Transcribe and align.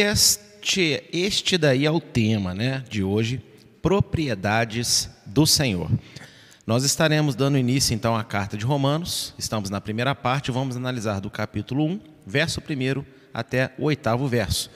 Este, 0.00 1.02
este 1.12 1.58
daí 1.58 1.84
é 1.84 1.90
o 1.90 2.00
tema 2.00 2.54
né, 2.54 2.84
de 2.88 3.02
hoje, 3.02 3.42
propriedades 3.82 5.10
do 5.26 5.44
Senhor. 5.44 5.90
Nós 6.64 6.84
estaremos 6.84 7.34
dando 7.34 7.58
início 7.58 7.92
então 7.92 8.14
à 8.14 8.22
carta 8.22 8.56
de 8.56 8.64
Romanos, 8.64 9.34
estamos 9.36 9.70
na 9.70 9.80
primeira 9.80 10.14
parte, 10.14 10.52
vamos 10.52 10.76
analisar 10.76 11.18
do 11.18 11.28
capítulo 11.28 11.84
1, 11.84 12.00
verso 12.24 12.60
1 12.60 13.04
até 13.34 13.72
o 13.76 13.86
oitavo 13.86 14.28
verso. 14.28 14.70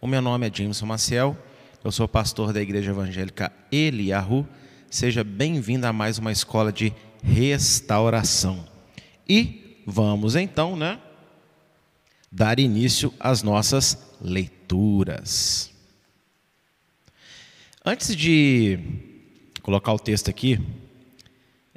O 0.00 0.08
meu 0.08 0.20
nome 0.20 0.48
é 0.48 0.52
Jameson 0.52 0.86
Maciel, 0.86 1.38
eu 1.84 1.92
sou 1.92 2.08
pastor 2.08 2.52
da 2.52 2.60
Igreja 2.60 2.90
Evangélica 2.90 3.52
Eliahu. 3.70 4.44
Seja 4.90 5.22
bem-vindo 5.22 5.86
a 5.86 5.92
mais 5.92 6.18
uma 6.18 6.32
escola 6.32 6.72
de 6.72 6.92
restauração. 7.22 8.64
E 9.28 9.84
vamos 9.86 10.34
então, 10.34 10.76
né, 10.76 10.98
dar 12.34 12.58
início 12.58 13.14
às 13.20 13.44
nossas 13.44 13.96
leituras. 14.20 15.70
Antes 17.84 18.16
de 18.16 18.76
colocar 19.62 19.92
o 19.92 20.00
texto 20.00 20.30
aqui, 20.30 20.58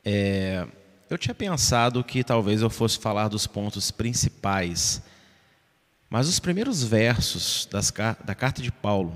é, 0.04 0.66
eu 1.12 1.18
tinha 1.18 1.36
pensado 1.36 2.04
que 2.04 2.24
talvez 2.24 2.64
eu 2.64 2.72
fosse 2.72 2.98
falar 2.98 3.28
dos 3.28 3.46
pontos 3.46 3.92
principais, 3.92 5.00
mas 6.10 6.28
os 6.28 6.40
primeiros 6.40 6.84
versos 6.84 7.68
das, 7.72 7.94
da 8.26 8.34
carta 8.34 8.60
de 8.60 8.72
Paulo 8.72 9.16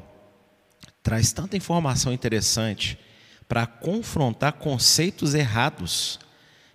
traz 1.02 1.34
tanta 1.34 1.58
informação 1.58 2.14
interessante 2.14 3.00
para 3.48 3.66
confrontar 3.66 4.54
conceitos 4.54 5.34
errados 5.34 6.20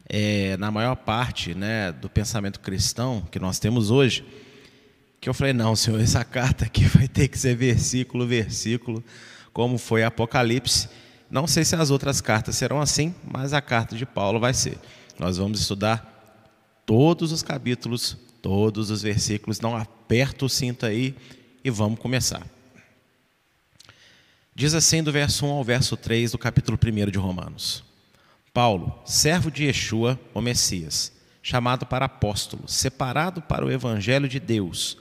é, 0.09 0.57
na 0.57 0.73
maior 0.73 0.97
parte 0.97 1.55
né, 1.55 1.93
do 1.93 2.09
pensamento 2.09 2.59
cristão 2.59 3.25
que 3.31 3.39
nós 3.39 3.61
temos 3.61 3.93
hoje, 3.93 4.25
que 5.27 5.31
eu 5.31 5.35
falei, 5.35 5.53
não, 5.53 5.75
senhor, 5.75 6.01
essa 6.01 6.25
carta 6.25 6.67
aqui 6.67 6.85
vai 6.87 7.09
ter 7.09 7.27
que 7.27 7.37
ser 7.37 7.57
versículo, 7.57 8.25
versículo, 8.25 9.03
como 9.53 9.77
foi 9.77 10.05
Apocalipse. 10.05 10.89
Não 11.29 11.49
sei 11.49 11.65
se 11.65 11.75
as 11.75 11.91
outras 11.91 12.21
cartas 12.21 12.55
serão 12.55 12.81
assim, 12.81 13.13
mas 13.29 13.53
a 13.53 13.61
carta 13.61 13.97
de 13.97 14.07
Paulo 14.07 14.39
vai 14.39 14.55
ser. 14.55 14.79
Nós 15.19 15.37
vamos 15.37 15.59
estudar 15.59 16.79
todos 16.87 17.33
os 17.33 17.43
capítulos, 17.43 18.17
todos 18.41 18.89
os 18.89 19.03
versículos, 19.03 19.59
não 19.59 19.77
aperta 19.77 20.45
o 20.45 20.49
cinto 20.49 20.87
aí 20.87 21.17
e 21.65 21.71
vamos 21.71 21.99
começar. 21.99 22.47
Diz 24.55 24.75
assim 24.75 25.03
do 25.03 25.11
verso 25.11 25.45
1 25.45 25.49
ao 25.51 25.65
verso 25.65 25.97
3 25.97 26.31
do 26.31 26.39
capítulo 26.39 26.79
1 26.81 27.11
de 27.11 27.19
Romanos. 27.19 27.83
Paulo, 28.55 28.97
servo 29.05 29.51
de 29.51 29.65
Yeshua, 29.65 30.21
o 30.33 30.41
Messias, 30.41 31.11
chamado 31.43 31.85
para 31.85 32.05
apóstolo, 32.05 32.69
separado 32.69 33.43
para 33.43 33.67
o 33.67 33.73
evangelho 33.73 34.29
de 34.29 34.39
Deus, 34.39 34.97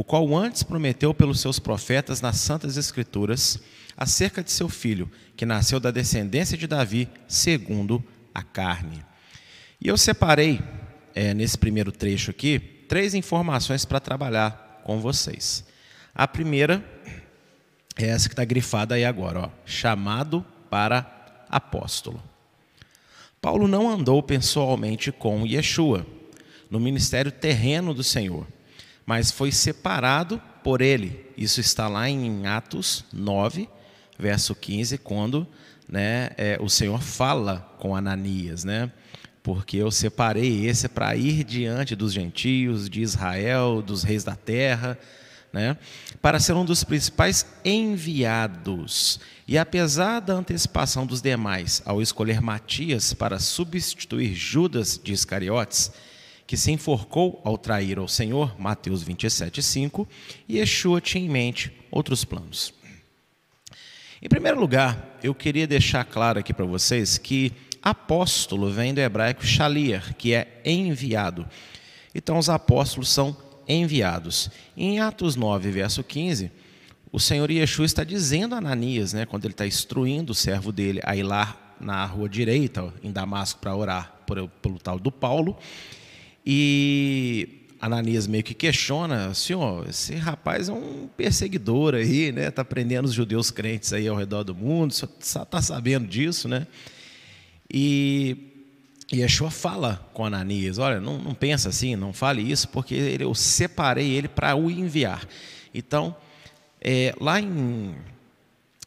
o 0.00 0.04
qual 0.04 0.34
antes 0.34 0.62
prometeu 0.62 1.12
pelos 1.12 1.40
seus 1.40 1.58
profetas 1.58 2.22
nas 2.22 2.36
santas 2.36 2.78
escrituras 2.78 3.60
acerca 3.94 4.42
de 4.42 4.50
seu 4.50 4.66
filho, 4.66 5.10
que 5.36 5.44
nasceu 5.44 5.78
da 5.78 5.90
descendência 5.90 6.56
de 6.56 6.66
Davi, 6.66 7.06
segundo 7.28 8.02
a 8.34 8.42
carne. 8.42 9.04
E 9.78 9.88
eu 9.88 9.98
separei, 9.98 10.58
é, 11.14 11.34
nesse 11.34 11.58
primeiro 11.58 11.92
trecho 11.92 12.30
aqui, 12.30 12.58
três 12.88 13.12
informações 13.12 13.84
para 13.84 14.00
trabalhar 14.00 14.80
com 14.84 14.98
vocês. 15.00 15.66
A 16.14 16.26
primeira 16.26 16.82
é 17.94 18.06
essa 18.06 18.26
que 18.26 18.32
está 18.32 18.44
grifada 18.46 18.94
aí 18.94 19.04
agora, 19.04 19.38
ó, 19.40 19.50
chamado 19.66 20.42
para 20.70 21.44
apóstolo. 21.46 22.22
Paulo 23.38 23.68
não 23.68 23.86
andou 23.86 24.22
pessoalmente 24.22 25.12
com 25.12 25.46
Yeshua 25.46 26.06
no 26.70 26.80
ministério 26.80 27.30
terreno 27.30 27.92
do 27.92 28.02
Senhor, 28.02 28.46
mas 29.10 29.32
foi 29.32 29.50
separado 29.50 30.40
por 30.62 30.80
ele. 30.80 31.26
Isso 31.36 31.60
está 31.60 31.88
lá 31.88 32.08
em 32.08 32.46
Atos 32.46 33.04
9, 33.12 33.68
verso 34.16 34.54
15, 34.54 34.98
quando 34.98 35.48
né, 35.88 36.30
é, 36.36 36.56
o 36.60 36.68
Senhor 36.68 37.02
fala 37.02 37.74
com 37.80 37.96
Ananias, 37.96 38.62
né? 38.62 38.88
Porque 39.42 39.78
eu 39.78 39.90
separei 39.90 40.64
esse 40.64 40.88
para 40.88 41.16
ir 41.16 41.42
diante 41.42 41.96
dos 41.96 42.12
gentios, 42.12 42.88
de 42.88 43.00
Israel, 43.00 43.82
dos 43.82 44.04
reis 44.04 44.22
da 44.22 44.36
terra, 44.36 44.96
né, 45.52 45.76
para 46.22 46.38
ser 46.38 46.52
um 46.52 46.64
dos 46.64 46.84
principais 46.84 47.44
enviados. 47.64 49.18
E 49.48 49.58
apesar 49.58 50.20
da 50.20 50.34
antecipação 50.34 51.04
dos 51.04 51.20
demais 51.20 51.82
ao 51.84 52.00
escolher 52.00 52.40
Matias 52.40 53.12
para 53.12 53.40
substituir 53.40 54.36
Judas 54.36 55.00
de 55.02 55.12
Iscariotes, 55.12 55.90
que 56.50 56.56
se 56.56 56.72
enforcou 56.72 57.40
ao 57.44 57.56
trair 57.56 57.96
ao 57.96 58.08
Senhor, 58.08 58.60
Mateus 58.60 59.04
27, 59.04 59.62
5, 59.62 60.08
e 60.48 60.58
Yeshua 60.58 61.00
tinha 61.00 61.24
em 61.24 61.28
mente 61.28 61.70
outros 61.92 62.24
planos. 62.24 62.74
Em 64.20 64.28
primeiro 64.28 64.58
lugar, 64.58 65.16
eu 65.22 65.32
queria 65.32 65.64
deixar 65.64 66.04
claro 66.04 66.40
aqui 66.40 66.52
para 66.52 66.64
vocês 66.64 67.18
que 67.18 67.52
apóstolo 67.80 68.68
vem 68.68 68.92
do 68.92 68.98
hebraico 68.98 69.46
shalier, 69.46 70.12
que 70.16 70.34
é 70.34 70.60
enviado. 70.64 71.48
Então, 72.12 72.36
os 72.36 72.50
apóstolos 72.50 73.10
são 73.10 73.36
enviados. 73.68 74.50
Em 74.76 74.98
Atos 74.98 75.36
9, 75.36 75.70
verso 75.70 76.02
15, 76.02 76.50
o 77.12 77.20
Senhor 77.20 77.48
Yeshua 77.48 77.86
está 77.86 78.02
dizendo 78.02 78.56
a 78.56 78.58
Ananias, 78.58 79.12
né, 79.12 79.24
quando 79.24 79.44
ele 79.44 79.54
está 79.54 79.68
instruindo 79.68 80.32
o 80.32 80.34
servo 80.34 80.72
dele 80.72 81.00
a 81.04 81.14
ir 81.14 81.22
lá 81.22 81.76
na 81.80 82.04
rua 82.06 82.28
direita, 82.28 82.92
em 83.04 83.12
Damasco, 83.12 83.60
para 83.60 83.76
orar 83.76 84.16
por, 84.26 84.48
pelo 84.60 84.80
tal 84.80 84.98
do 84.98 85.12
Paulo, 85.12 85.56
e 86.44 87.66
Ananias 87.80 88.26
meio 88.26 88.44
que 88.44 88.54
questiona, 88.54 89.32
senhor, 89.34 89.88
esse 89.88 90.14
rapaz 90.14 90.68
é 90.68 90.72
um 90.72 91.08
perseguidor 91.16 91.94
aí, 91.94 92.32
né? 92.32 92.48
Está 92.48 92.64
prendendo 92.64 93.06
os 93.06 93.14
judeus 93.14 93.50
crentes 93.50 93.92
aí 93.92 94.06
ao 94.06 94.16
redor 94.16 94.44
do 94.44 94.54
mundo, 94.54 94.92
só 94.92 95.06
está 95.42 95.62
sabendo 95.62 96.06
disso, 96.06 96.48
né? 96.48 96.66
E 97.72 98.50
e 99.12 99.22
Yeshua 99.22 99.50
fala 99.50 100.08
com 100.14 100.24
Ananias: 100.24 100.78
olha, 100.78 101.00
não, 101.00 101.18
não 101.18 101.34
pensa 101.34 101.68
assim, 101.68 101.96
não 101.96 102.12
fale 102.12 102.42
isso, 102.42 102.68
porque 102.68 102.94
eu 103.18 103.34
separei 103.34 104.08
ele 104.10 104.28
para 104.28 104.54
o 104.54 104.70
enviar. 104.70 105.26
Então, 105.74 106.14
é, 106.80 107.14
lá 107.20 107.40
em, 107.40 107.94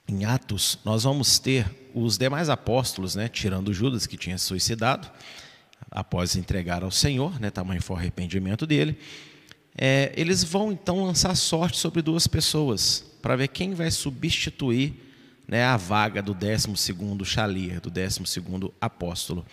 em 0.07 0.23
Atos, 0.23 0.79
nós 0.85 1.03
vamos 1.03 1.39
ter 1.39 1.65
os 1.93 2.17
demais 2.17 2.49
apóstolos, 2.49 3.15
né, 3.15 3.27
tirando 3.27 3.73
Judas, 3.73 4.07
que 4.07 4.17
tinha 4.17 4.37
suicidado, 4.37 5.11
após 5.93 6.35
entregar 6.35 6.83
ao 6.83 6.91
Senhor, 6.91 7.39
né, 7.39 7.51
tamanho 7.51 7.81
foi 7.81 7.95
o 7.95 7.99
arrependimento 7.99 8.65
dele. 8.65 8.97
É, 9.77 10.11
eles 10.15 10.43
vão 10.43 10.71
então 10.71 11.03
lançar 11.03 11.35
sorte 11.35 11.77
sobre 11.77 12.01
duas 12.01 12.27
pessoas, 12.27 13.05
para 13.21 13.35
ver 13.35 13.47
quem 13.47 13.73
vai 13.73 13.89
substituir 13.91 14.93
né, 15.47 15.63
a 15.63 15.77
vaga 15.77 16.21
do 16.21 16.33
12 16.33 16.73
Shalir, 17.23 17.79
do 17.79 17.89
12 17.89 18.23
apóstolo. 18.81 19.45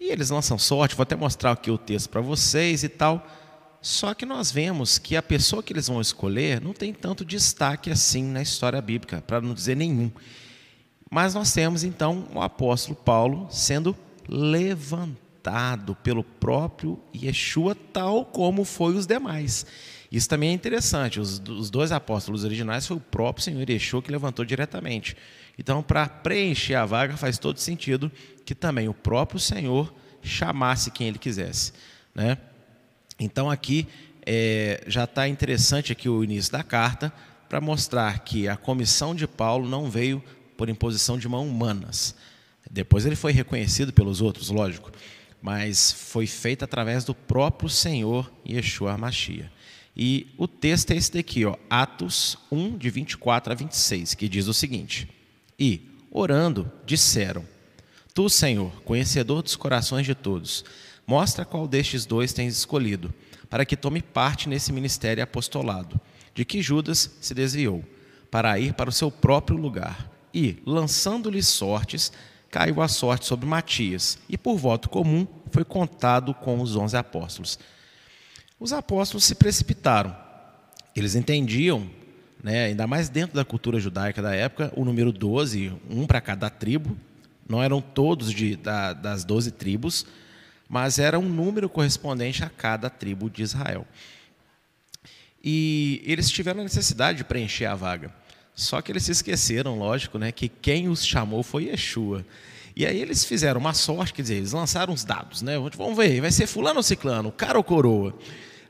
E 0.00 0.10
eles 0.10 0.30
lançam 0.30 0.58
sorte, 0.58 0.96
vou 0.96 1.04
até 1.04 1.14
mostrar 1.14 1.52
aqui 1.52 1.70
o 1.70 1.78
texto 1.78 2.10
para 2.10 2.20
vocês 2.20 2.82
e 2.82 2.88
tal. 2.88 3.24
Só 3.80 4.14
que 4.14 4.26
nós 4.26 4.50
vemos 4.50 4.98
que 4.98 5.16
a 5.16 5.22
pessoa 5.22 5.62
que 5.62 5.72
eles 5.72 5.88
vão 5.88 6.00
escolher 6.00 6.60
não 6.60 6.72
tem 6.72 6.92
tanto 6.92 7.24
destaque 7.24 7.90
assim 7.90 8.24
na 8.24 8.42
história 8.42 8.80
bíblica, 8.80 9.22
para 9.26 9.40
não 9.40 9.54
dizer 9.54 9.76
nenhum. 9.76 10.10
Mas 11.10 11.34
nós 11.34 11.52
temos 11.52 11.84
então 11.84 12.28
o 12.32 12.40
apóstolo 12.40 12.96
Paulo 12.96 13.48
sendo 13.50 13.96
levantado 14.28 15.31
pelo 16.02 16.22
próprio 16.22 16.98
Yeshua, 17.14 17.76
tal 17.92 18.24
como 18.24 18.64
foi 18.64 18.94
os 18.94 19.06
demais. 19.06 19.66
Isso 20.10 20.28
também 20.28 20.50
é 20.50 20.52
interessante. 20.52 21.18
Os, 21.18 21.40
os 21.48 21.70
dois 21.70 21.90
apóstolos 21.90 22.44
originais 22.44 22.86
foi 22.86 22.98
o 22.98 23.00
próprio 23.00 23.42
Senhor 23.42 23.68
Yeshua 23.68 24.02
que 24.02 24.12
levantou 24.12 24.44
diretamente. 24.44 25.16
Então, 25.58 25.82
para 25.82 26.06
preencher 26.08 26.74
a 26.74 26.84
vaga, 26.84 27.16
faz 27.16 27.38
todo 27.38 27.58
sentido 27.58 28.10
que 28.44 28.54
também 28.54 28.88
o 28.88 28.94
próprio 28.94 29.40
Senhor 29.40 29.92
chamasse 30.22 30.90
quem 30.90 31.08
ele 31.08 31.18
quisesse. 31.18 31.72
Né? 32.14 32.36
Então, 33.18 33.50
aqui 33.50 33.88
é, 34.24 34.84
já 34.86 35.04
está 35.04 35.26
interessante 35.26 35.92
aqui 35.92 36.08
o 36.08 36.22
início 36.22 36.52
da 36.52 36.62
carta 36.62 37.12
para 37.48 37.60
mostrar 37.60 38.20
que 38.20 38.48
a 38.48 38.56
comissão 38.56 39.14
de 39.14 39.26
Paulo 39.26 39.68
não 39.68 39.90
veio 39.90 40.22
por 40.56 40.68
imposição 40.68 41.18
de 41.18 41.28
mãos 41.28 41.48
humanas. 41.48 42.14
Depois 42.70 43.04
ele 43.04 43.16
foi 43.16 43.32
reconhecido 43.32 43.92
pelos 43.92 44.20
outros, 44.20 44.48
lógico, 44.48 44.90
mas 45.42 45.90
foi 45.90 46.26
feita 46.26 46.64
através 46.64 47.04
do 47.04 47.14
próprio 47.14 47.68
Senhor 47.68 48.32
Yeshua 48.48 48.96
Mashiach. 48.96 49.50
E 49.94 50.32
o 50.38 50.48
texto 50.48 50.92
é 50.92 50.96
esse 50.96 51.12
daqui, 51.12 51.44
ó, 51.44 51.56
Atos 51.68 52.38
1, 52.50 52.78
de 52.78 52.88
24 52.88 53.52
a 53.52 53.56
26, 53.56 54.14
que 54.14 54.28
diz 54.28 54.46
o 54.46 54.54
seguinte: 54.54 55.08
e, 55.58 55.82
orando, 56.10 56.70
disseram: 56.86 57.44
Tu, 58.14 58.28
Senhor, 58.30 58.72
conhecedor 58.82 59.42
dos 59.42 59.54
corações 59.54 60.06
de 60.06 60.14
todos, 60.14 60.64
mostra 61.06 61.44
qual 61.44 61.68
destes 61.68 62.06
dois 62.06 62.32
tens 62.32 62.56
escolhido, 62.56 63.12
para 63.50 63.64
que 63.64 63.76
tome 63.76 64.00
parte 64.00 64.48
nesse 64.48 64.72
ministério 64.72 65.22
apostolado, 65.22 66.00
de 66.34 66.44
que 66.44 66.62
Judas 66.62 67.10
se 67.20 67.34
desviou, 67.34 67.84
para 68.30 68.58
ir 68.58 68.72
para 68.74 68.90
o 68.90 68.92
seu 68.92 69.10
próprio 69.10 69.56
lugar. 69.56 70.10
E, 70.34 70.56
lançando-lhe 70.64 71.42
sortes, 71.42 72.10
caiu 72.52 72.82
a 72.82 72.86
sorte 72.86 73.24
sobre 73.24 73.46
Matias, 73.46 74.18
e 74.28 74.36
por 74.36 74.58
voto 74.58 74.90
comum 74.90 75.26
foi 75.50 75.64
contado 75.64 76.34
com 76.34 76.60
os 76.60 76.76
onze 76.76 76.98
apóstolos. 76.98 77.58
Os 78.60 78.74
apóstolos 78.74 79.24
se 79.24 79.34
precipitaram. 79.34 80.14
Eles 80.94 81.14
entendiam 81.14 81.90
né, 82.42 82.66
ainda 82.66 82.86
mais 82.86 83.08
dentro 83.08 83.34
da 83.34 83.44
cultura 83.44 83.80
judaica 83.80 84.20
da 84.20 84.34
época, 84.34 84.70
o 84.76 84.84
número 84.84 85.10
12, 85.10 85.72
um 85.88 86.06
para 86.06 86.20
cada 86.20 86.50
tribo, 86.50 86.94
não 87.48 87.62
eram 87.62 87.80
todos 87.80 88.30
de, 88.30 88.54
da, 88.54 88.92
das 88.92 89.24
12 89.24 89.52
tribos, 89.52 90.04
mas 90.68 90.98
era 90.98 91.18
um 91.18 91.28
número 91.28 91.70
correspondente 91.70 92.44
a 92.44 92.50
cada 92.50 92.90
tribo 92.90 93.30
de 93.30 93.42
Israel. 93.42 93.86
E 95.42 96.02
eles 96.04 96.30
tiveram 96.30 96.60
a 96.60 96.64
necessidade 96.64 97.18
de 97.18 97.24
preencher 97.24 97.64
a 97.64 97.74
vaga. 97.74 98.12
Só 98.54 98.80
que 98.82 98.92
eles 98.92 99.04
se 99.04 99.12
esqueceram, 99.12 99.78
lógico, 99.78 100.18
né, 100.18 100.30
que 100.30 100.48
quem 100.48 100.88
os 100.88 101.04
chamou 101.04 101.42
foi 101.42 101.64
Yeshua. 101.64 102.24
E 102.74 102.86
aí 102.86 103.00
eles 103.00 103.24
fizeram 103.24 103.60
uma 103.60 103.74
sorte, 103.74 104.14
quer 104.14 104.22
dizer, 104.22 104.36
eles 104.36 104.52
lançaram 104.52 104.94
os 104.94 105.04
dados, 105.04 105.42
né? 105.42 105.54
Vamos 105.76 105.96
ver, 105.96 106.20
vai 106.20 106.30
ser 106.30 106.46
fulano 106.46 106.78
ou 106.78 106.82
ciclano, 106.82 107.30
cara 107.30 107.58
ou 107.58 107.64
coroa. 107.64 108.14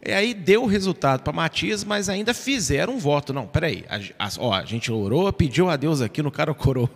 E 0.04 0.10
aí 0.10 0.34
deu 0.34 0.64
o 0.64 0.66
resultado 0.66 1.22
para 1.22 1.32
Matias, 1.32 1.84
mas 1.84 2.08
ainda 2.08 2.34
fizeram 2.34 2.94
um 2.94 2.98
voto. 2.98 3.32
Não, 3.32 3.46
peraí, 3.46 3.84
a, 3.88 4.26
a, 4.26 4.30
ó, 4.38 4.52
a 4.52 4.64
gente 4.64 4.90
orou, 4.90 5.32
pediu 5.32 5.70
a 5.70 5.76
Deus 5.76 6.00
aqui 6.00 6.20
no 6.20 6.32
cara 6.32 6.50
ou 6.50 6.54
coroa. 6.56 6.90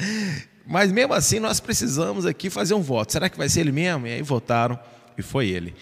mas 0.66 0.90
mesmo 0.90 1.12
assim 1.12 1.38
nós 1.38 1.60
precisamos 1.60 2.24
aqui 2.24 2.48
fazer 2.48 2.72
um 2.72 2.80
voto. 2.80 3.12
Será 3.12 3.28
que 3.28 3.36
vai 3.36 3.50
ser 3.50 3.60
ele 3.60 3.72
mesmo? 3.72 4.06
E 4.06 4.14
aí 4.14 4.22
votaram 4.22 4.78
e 5.18 5.20
foi 5.20 5.48
ele. 5.48 5.74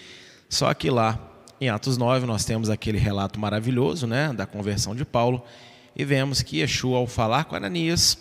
Só 0.49 0.73
que 0.73 0.89
lá 0.89 1.17
em 1.59 1.69
Atos 1.69 1.97
9 1.97 2.25
nós 2.25 2.43
temos 2.43 2.69
aquele 2.69 2.97
relato 2.97 3.39
maravilhoso, 3.39 4.05
né, 4.05 4.33
da 4.33 4.45
conversão 4.45 4.93
de 4.93 5.05
Paulo, 5.05 5.41
e 5.95 6.03
vemos 6.03 6.41
que 6.41 6.59
Yeshua 6.59 6.97
ao 6.97 7.07
falar 7.07 7.45
com 7.45 7.55
Ananias, 7.55 8.17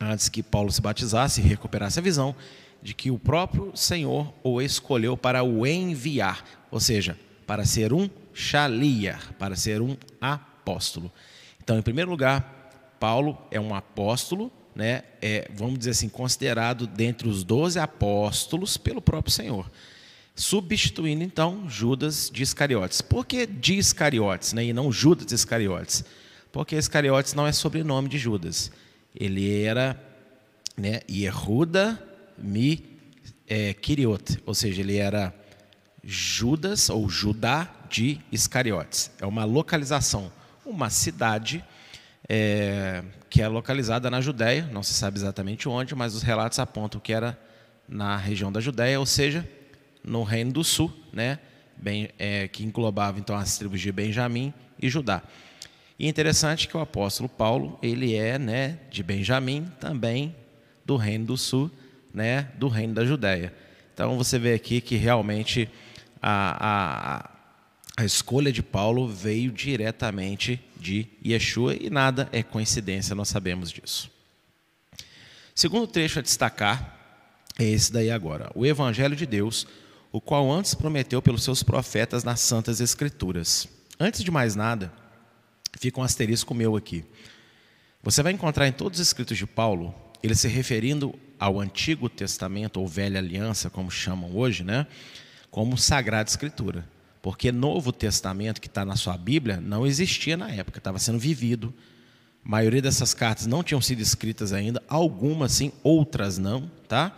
antes 0.00 0.28
que 0.28 0.42
Paulo 0.42 0.70
se 0.70 0.80
batizasse 0.80 1.40
e 1.40 1.44
recuperasse 1.44 1.98
a 1.98 2.02
visão, 2.02 2.34
de 2.82 2.94
que 2.94 3.10
o 3.10 3.18
próprio 3.18 3.72
Senhor 3.74 4.32
o 4.42 4.60
escolheu 4.60 5.16
para 5.16 5.42
o 5.42 5.66
enviar, 5.66 6.44
ou 6.70 6.80
seja, 6.80 7.18
para 7.46 7.64
ser 7.64 7.92
um 7.92 8.08
shaliar, 8.32 9.34
para 9.38 9.54
ser 9.56 9.80
um 9.80 9.96
apóstolo. 10.20 11.10
Então, 11.62 11.78
em 11.78 11.82
primeiro 11.82 12.10
lugar, 12.10 12.96
Paulo 12.98 13.38
é 13.50 13.60
um 13.60 13.74
apóstolo, 13.74 14.50
né? 14.74 15.02
é, 15.20 15.48
vamos 15.54 15.78
dizer 15.78 15.90
assim, 15.90 16.08
considerado 16.08 16.86
dentre 16.86 17.28
os 17.28 17.44
doze 17.44 17.78
apóstolos 17.78 18.76
pelo 18.76 19.00
próprio 19.02 19.32
Senhor. 19.32 19.70
Substituindo 20.34 21.22
então 21.22 21.68
Judas 21.68 22.30
de 22.32 22.42
Iscariotes. 22.42 23.00
Por 23.00 23.26
que 23.26 23.46
de 23.46 23.76
Iscariotes 23.76 24.52
né? 24.54 24.64
e 24.64 24.72
não 24.72 24.90
Judas 24.90 25.26
de 25.26 25.34
Iscariotes? 25.34 26.04
Porque 26.52 26.76
Iscariotes 26.76 27.34
não 27.34 27.46
é 27.46 27.52
sobrenome 27.52 28.08
de 28.08 28.18
Judas. 28.18 28.70
Ele 29.14 29.62
era 29.62 29.98
né, 30.76 31.00
Yehuda 31.10 32.00
Mi 32.36 33.00
é, 33.48 33.74
Kiriot, 33.74 34.42
ou 34.46 34.54
seja, 34.54 34.80
ele 34.80 34.96
era 34.96 35.34
Judas 36.04 36.88
ou 36.88 37.08
Judá 37.08 37.68
de 37.88 38.20
Iscariotes. 38.30 39.10
É 39.20 39.26
uma 39.26 39.44
localização, 39.44 40.32
uma 40.64 40.90
cidade 40.90 41.64
é, 42.28 43.02
que 43.28 43.42
é 43.42 43.48
localizada 43.48 44.10
na 44.10 44.20
Judéia, 44.20 44.68
não 44.72 44.82
se 44.82 44.94
sabe 44.94 45.18
exatamente 45.18 45.68
onde, 45.68 45.94
mas 45.94 46.14
os 46.14 46.22
relatos 46.22 46.58
apontam 46.58 47.00
que 47.00 47.12
era 47.12 47.38
na 47.88 48.16
região 48.16 48.50
da 48.50 48.60
Judéia, 48.60 48.98
ou 48.98 49.06
seja, 49.06 49.46
no 50.02 50.22
Reino 50.22 50.52
do 50.52 50.64
Sul, 50.64 50.92
né, 51.12 51.38
bem, 51.76 52.08
é, 52.18 52.48
que 52.48 52.64
englobava 52.64 53.18
então 53.18 53.36
as 53.36 53.58
tribos 53.58 53.80
de 53.80 53.92
Benjamim 53.92 54.52
e 54.80 54.88
Judá. 54.88 55.22
E 56.02 56.08
interessante 56.08 56.66
que 56.66 56.76
o 56.76 56.80
apóstolo 56.80 57.28
Paulo, 57.28 57.78
ele 57.80 58.16
é 58.16 58.36
né, 58.36 58.80
de 58.90 59.04
Benjamim, 59.04 59.70
também 59.78 60.34
do 60.84 60.96
Reino 60.96 61.26
do 61.26 61.38
Sul, 61.38 61.70
né, 62.12 62.48
do 62.58 62.66
Reino 62.66 62.92
da 62.92 63.04
Judéia. 63.04 63.54
Então 63.94 64.18
você 64.18 64.36
vê 64.36 64.52
aqui 64.52 64.80
que 64.80 64.96
realmente 64.96 65.70
a, 66.20 67.28
a, 67.96 68.02
a 68.02 68.04
escolha 68.04 68.50
de 68.50 68.64
Paulo 68.64 69.06
veio 69.06 69.52
diretamente 69.52 70.60
de 70.76 71.06
Yeshua 71.24 71.76
e 71.76 71.88
nada 71.88 72.28
é 72.32 72.42
coincidência, 72.42 73.14
nós 73.14 73.28
sabemos 73.28 73.70
disso. 73.70 74.10
Segundo 75.54 75.86
trecho 75.86 76.18
a 76.18 76.22
destacar 76.22 76.98
é 77.60 77.64
esse 77.64 77.92
daí 77.92 78.10
agora, 78.10 78.50
o 78.56 78.66
Evangelho 78.66 79.14
de 79.14 79.24
Deus, 79.24 79.68
o 80.10 80.20
qual 80.20 80.50
antes 80.50 80.74
prometeu 80.74 81.22
pelos 81.22 81.44
seus 81.44 81.62
profetas 81.62 82.24
nas 82.24 82.40
Santas 82.40 82.80
Escrituras. 82.80 83.68
Antes 84.00 84.24
de 84.24 84.32
mais 84.32 84.56
nada, 84.56 84.92
fica 85.78 86.00
um 86.00 86.04
asterisco 86.04 86.54
meu 86.54 86.76
aqui. 86.76 87.04
Você 88.02 88.22
vai 88.22 88.32
encontrar 88.32 88.66
em 88.66 88.72
todos 88.72 88.98
os 88.98 89.06
escritos 89.06 89.38
de 89.38 89.46
Paulo, 89.46 89.94
ele 90.22 90.34
se 90.34 90.48
referindo 90.48 91.14
ao 91.38 91.60
Antigo 91.60 92.08
Testamento, 92.08 92.80
ou 92.80 92.86
Velha 92.86 93.18
Aliança, 93.18 93.70
como 93.70 93.90
chamam 93.90 94.36
hoje, 94.36 94.62
né? 94.62 94.86
como 95.52 95.76
Sagrada 95.76 96.28
Escritura. 96.28 96.88
Porque 97.20 97.52
Novo 97.52 97.92
Testamento, 97.92 98.60
que 98.60 98.66
está 98.66 98.84
na 98.84 98.96
sua 98.96 99.16
Bíblia, 99.16 99.60
não 99.60 99.86
existia 99.86 100.36
na 100.36 100.50
época, 100.50 100.78
estava 100.78 100.98
sendo 100.98 101.20
vivido. 101.20 101.72
A 102.44 102.48
maioria 102.48 102.82
dessas 102.82 103.14
cartas 103.14 103.46
não 103.46 103.62
tinham 103.62 103.80
sido 103.80 104.00
escritas 104.00 104.52
ainda, 104.52 104.82
algumas 104.88 105.52
sim, 105.52 105.70
outras 105.84 106.38
não, 106.38 106.68
tá? 106.88 107.16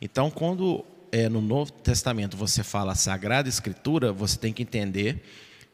Então, 0.00 0.30
quando 0.30 0.84
é, 1.12 1.28
no 1.28 1.40
Novo 1.40 1.70
Testamento 1.70 2.36
você 2.36 2.64
fala 2.64 2.96
Sagrada 2.96 3.48
Escritura, 3.48 4.12
você 4.12 4.36
tem 4.36 4.52
que 4.52 4.62
entender 4.62 5.22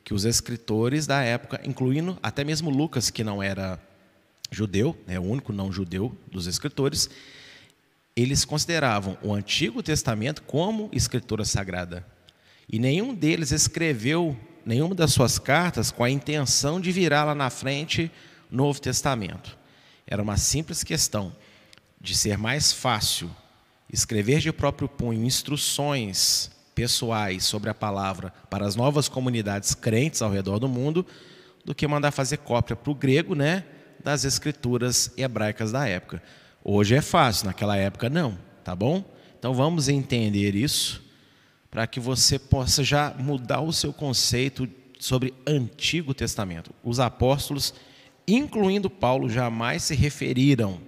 que 0.05 0.13
os 0.13 0.27
escritores 0.27 1.07
da 1.07 1.23
época, 1.23 1.61
incluindo 1.65 2.19
até 2.23 2.45
mesmo 2.45 2.69
Lucas, 2.69 3.09
que 3.09 3.25
não 3.25 3.43
era 3.43 3.81
judeu, 4.51 4.97
é 5.07 5.13
né, 5.13 5.19
o 5.19 5.23
único 5.23 5.53
não 5.53 5.73
judeu 5.73 6.17
dos 6.31 6.47
escritores, 6.47 7.09
eles 8.15 8.45
consideravam 8.45 9.19
o 9.23 9.33
Antigo 9.33 9.83
Testamento 9.83 10.43
como 10.43 10.91
escritura 10.93 11.45
sagrada. 11.45 12.07
E 12.69 12.79
nenhum 12.79 13.15
deles 13.15 13.51
escreveu 13.51 14.37
nenhuma 14.65 14.95
das 14.95 15.13
suas 15.13 15.39
cartas 15.39 15.91
com 15.91 16.05
a 16.05 16.11
intenção 16.11 16.81
de 16.81 16.93
virar 16.93 17.25
lá 17.25 17.35
na 17.35 17.51
frente 17.51 18.11
Novo 18.51 18.81
Testamento. 18.81 19.59
Era 20.07 20.23
uma 20.23 20.37
simples 20.37 20.85
questão 20.85 21.35
de 22.01 22.15
ser 22.15 22.37
mais 22.39 22.73
fácil 22.73 23.35
escrever 23.91 24.41
de 24.41 24.53
próprio 24.53 24.89
punho 24.89 25.25
instruções 25.25 26.51
pessoais 26.75 27.45
sobre 27.45 27.71
a 27.71 27.75
palavra 27.75 28.33
para 28.51 28.67
as 28.67 28.75
novas 28.75 29.09
comunidades 29.09 29.75
crentes 29.75 30.23
ao 30.23 30.31
redor 30.31 30.59
do 30.59 30.69
mundo 30.69 31.07
do 31.65 31.75
que 31.75 31.87
mandar 31.87 32.11
fazer 32.11 32.39
cópia 32.39 32.77
para 32.77 32.91
o 32.91 32.95
grego, 32.95 33.35
né, 33.35 33.65
das 34.03 34.25
escrituras 34.25 35.13
hebraicas 35.17 35.73
da 35.73 35.87
época. 35.89 36.23
Hoje 36.63 36.95
é 36.95 37.01
fácil, 37.01 37.47
naquela 37.47 37.77
época 37.77 38.11
não, 38.11 38.37
tá 38.63 38.75
bom? 38.75 39.05
Então 39.39 39.55
vamos 39.55 39.89
entender 39.89 40.55
isso 40.55 41.03
para 41.71 41.87
que 41.87 41.99
você 41.99 42.39
possa 42.39 42.85
já 42.85 43.15
mudar 43.19 43.61
o 43.61 43.73
seu 43.73 43.93
conceito 43.93 44.69
sobre 44.99 45.35
Antigo 45.47 46.15
Testamento. 46.15 46.71
Os 46.83 47.01
apóstolos, 47.01 47.75
incluindo 48.29 48.89
Paulo, 48.89 49.29
jamais 49.29 49.83
se 49.83 49.95
referiram 49.95 50.81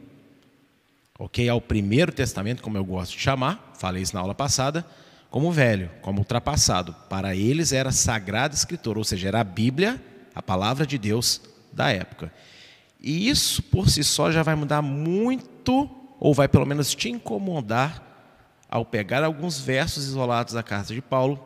ok, 1.19 1.49
ao 1.49 1.61
Primeiro 1.61 2.13
Testamento, 2.13 2.63
como 2.63 2.77
eu 2.77 2.85
gosto 2.85 3.13
de 3.13 3.21
chamar, 3.21 3.73
falei 3.79 4.03
isso 4.03 4.15
na 4.15 4.21
aula 4.21 4.35
passada, 4.35 4.87
como 5.37 5.53
velho, 5.53 5.91
como 6.01 6.21
ultrapassado. 6.21 6.95
Para 7.11 7.37
eles 7.37 7.71
era 7.71 7.93
sagrada 7.93 8.55
escritura, 8.55 8.99
ou 8.99 9.05
seja, 9.05 9.29
era 9.29 9.41
a 9.41 9.45
Bíblia, 9.45 10.03
a 10.35 10.41
palavra 10.41 10.87
de 10.87 10.97
Deus 10.97 11.43
da 11.71 11.91
época. 11.91 12.33
E 12.99 13.29
isso 13.29 13.63
por 13.65 13.91
si 13.91 14.03
só 14.03 14.33
já 14.33 14.43
vai 14.43 14.55
mudar 14.55 14.81
muito, 14.81 15.91
ou 16.19 16.33
vai 16.33 16.49
pelo 16.49 16.65
menos 16.65 16.95
te 16.95 17.11
incomodar, 17.11 18.03
ao 18.67 18.87
pegar 18.87 19.23
alguns 19.23 19.61
versos 19.61 20.07
isolados 20.07 20.55
da 20.55 20.63
carta 20.63 20.95
de 20.95 21.03
Paulo, 21.03 21.39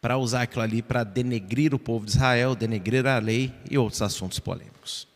para 0.00 0.16
usar 0.16 0.40
aquilo 0.40 0.62
ali 0.62 0.80
para 0.80 1.04
denegrir 1.04 1.74
o 1.74 1.78
povo 1.78 2.06
de 2.06 2.12
Israel, 2.12 2.54
denegrir 2.54 3.06
a 3.06 3.18
lei 3.18 3.52
e 3.70 3.76
outros 3.76 4.00
assuntos 4.00 4.38
polêmicos. 4.38 5.06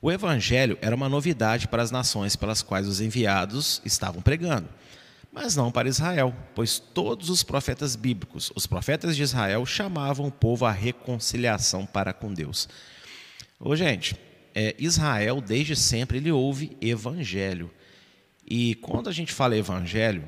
O 0.00 0.12
evangelho 0.12 0.78
era 0.80 0.94
uma 0.94 1.08
novidade 1.08 1.66
para 1.66 1.82
as 1.82 1.90
nações 1.90 2.36
pelas 2.36 2.62
quais 2.62 2.86
os 2.86 3.00
enviados 3.00 3.82
estavam 3.84 4.22
pregando, 4.22 4.68
mas 5.32 5.54
não 5.54 5.70
para 5.70 5.88
Israel, 5.88 6.34
pois 6.54 6.78
todos 6.78 7.28
os 7.30 7.42
profetas 7.42 7.94
bíblicos, 7.94 8.50
os 8.54 8.66
profetas 8.66 9.16
de 9.16 9.22
Israel, 9.22 9.64
chamavam 9.66 10.26
o 10.26 10.32
povo 10.32 10.64
à 10.64 10.72
reconciliação 10.72 11.86
para 11.86 12.12
com 12.12 12.32
Deus. 12.32 12.68
Ô, 13.60 13.76
gente, 13.76 14.16
é, 14.54 14.74
Israel, 14.78 15.40
desde 15.40 15.76
sempre, 15.76 16.18
ele 16.18 16.32
ouve 16.32 16.76
evangelho. 16.80 17.70
E 18.46 18.74
quando 18.76 19.08
a 19.08 19.12
gente 19.12 19.32
fala 19.32 19.56
evangelho, 19.56 20.24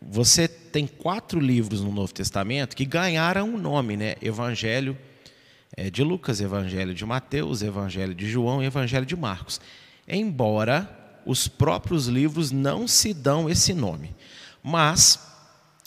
você 0.00 0.48
tem 0.48 0.86
quatro 0.86 1.40
livros 1.40 1.82
no 1.82 1.92
Novo 1.92 2.14
Testamento 2.14 2.76
que 2.76 2.84
ganharam 2.84 3.50
um 3.50 3.58
nome, 3.58 3.96
né? 3.96 4.14
Evangelho 4.22 4.96
é, 5.76 5.90
de 5.90 6.02
Lucas, 6.02 6.40
Evangelho 6.40 6.94
de 6.94 7.04
Mateus, 7.04 7.62
Evangelho 7.62 8.14
de 8.14 8.28
João 8.28 8.62
e 8.62 8.66
Evangelho 8.66 9.04
de 9.04 9.16
Marcos. 9.16 9.60
Embora 10.08 10.99
os 11.24 11.48
próprios 11.48 12.06
livros 12.06 12.50
não 12.50 12.86
se 12.88 13.12
dão 13.12 13.48
esse 13.48 13.72
nome, 13.74 14.14
mas 14.62 15.18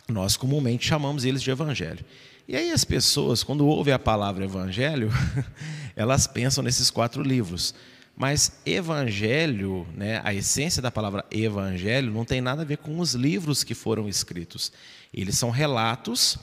nós 0.07 0.35
comumente 0.35 0.85
chamamos 0.85 1.25
eles 1.25 1.41
de 1.41 1.51
Evangelho. 1.51 2.05
E 2.47 2.57
aí 2.57 2.71
as 2.71 2.83
pessoas, 2.83 3.41
quando 3.41 3.65
ouvem 3.65 3.93
a 3.93 3.99
palavra 3.99 4.43
evangelho, 4.43 5.09
elas 5.95 6.27
pensam 6.27 6.61
nesses 6.61 6.89
quatro 6.89 7.23
livros. 7.23 7.73
Mas 8.15 8.59
evangelho, 8.65 9.87
né, 9.95 10.21
a 10.23 10.33
essência 10.33 10.81
da 10.81 10.91
palavra 10.91 11.25
evangelho, 11.31 12.11
não 12.11 12.25
tem 12.25 12.41
nada 12.41 12.61
a 12.61 12.65
ver 12.65 12.77
com 12.77 12.99
os 12.99 13.13
livros 13.13 13.63
que 13.63 13.73
foram 13.73 14.09
escritos. 14.09 14.73
Eles 15.13 15.37
são 15.37 15.49
relatos 15.49 16.37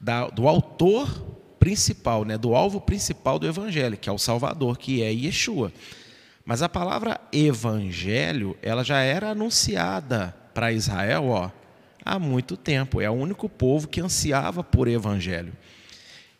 da, 0.00 0.28
do 0.28 0.48
autor 0.48 1.08
principal, 1.58 2.24
né, 2.24 2.36
do 2.36 2.54
alvo 2.54 2.80
principal 2.80 3.38
do 3.38 3.46
evangelho, 3.46 3.96
que 3.96 4.08
é 4.08 4.12
o 4.12 4.18
Salvador, 4.18 4.76
que 4.76 5.02
é 5.02 5.12
Yeshua. 5.12 5.72
Mas 6.44 6.60
a 6.60 6.68
palavra 6.68 7.20
evangelho, 7.32 8.56
ela 8.60 8.84
já 8.84 8.98
era 8.98 9.30
anunciada 9.30 10.36
para 10.52 10.72
Israel, 10.72 11.28
ó, 11.28 11.50
há 12.04 12.18
muito 12.18 12.56
tempo. 12.56 13.00
É 13.00 13.08
o 13.08 13.14
único 13.14 13.48
povo 13.48 13.88
que 13.88 14.00
ansiava 14.00 14.62
por 14.62 14.86
evangelho. 14.86 15.52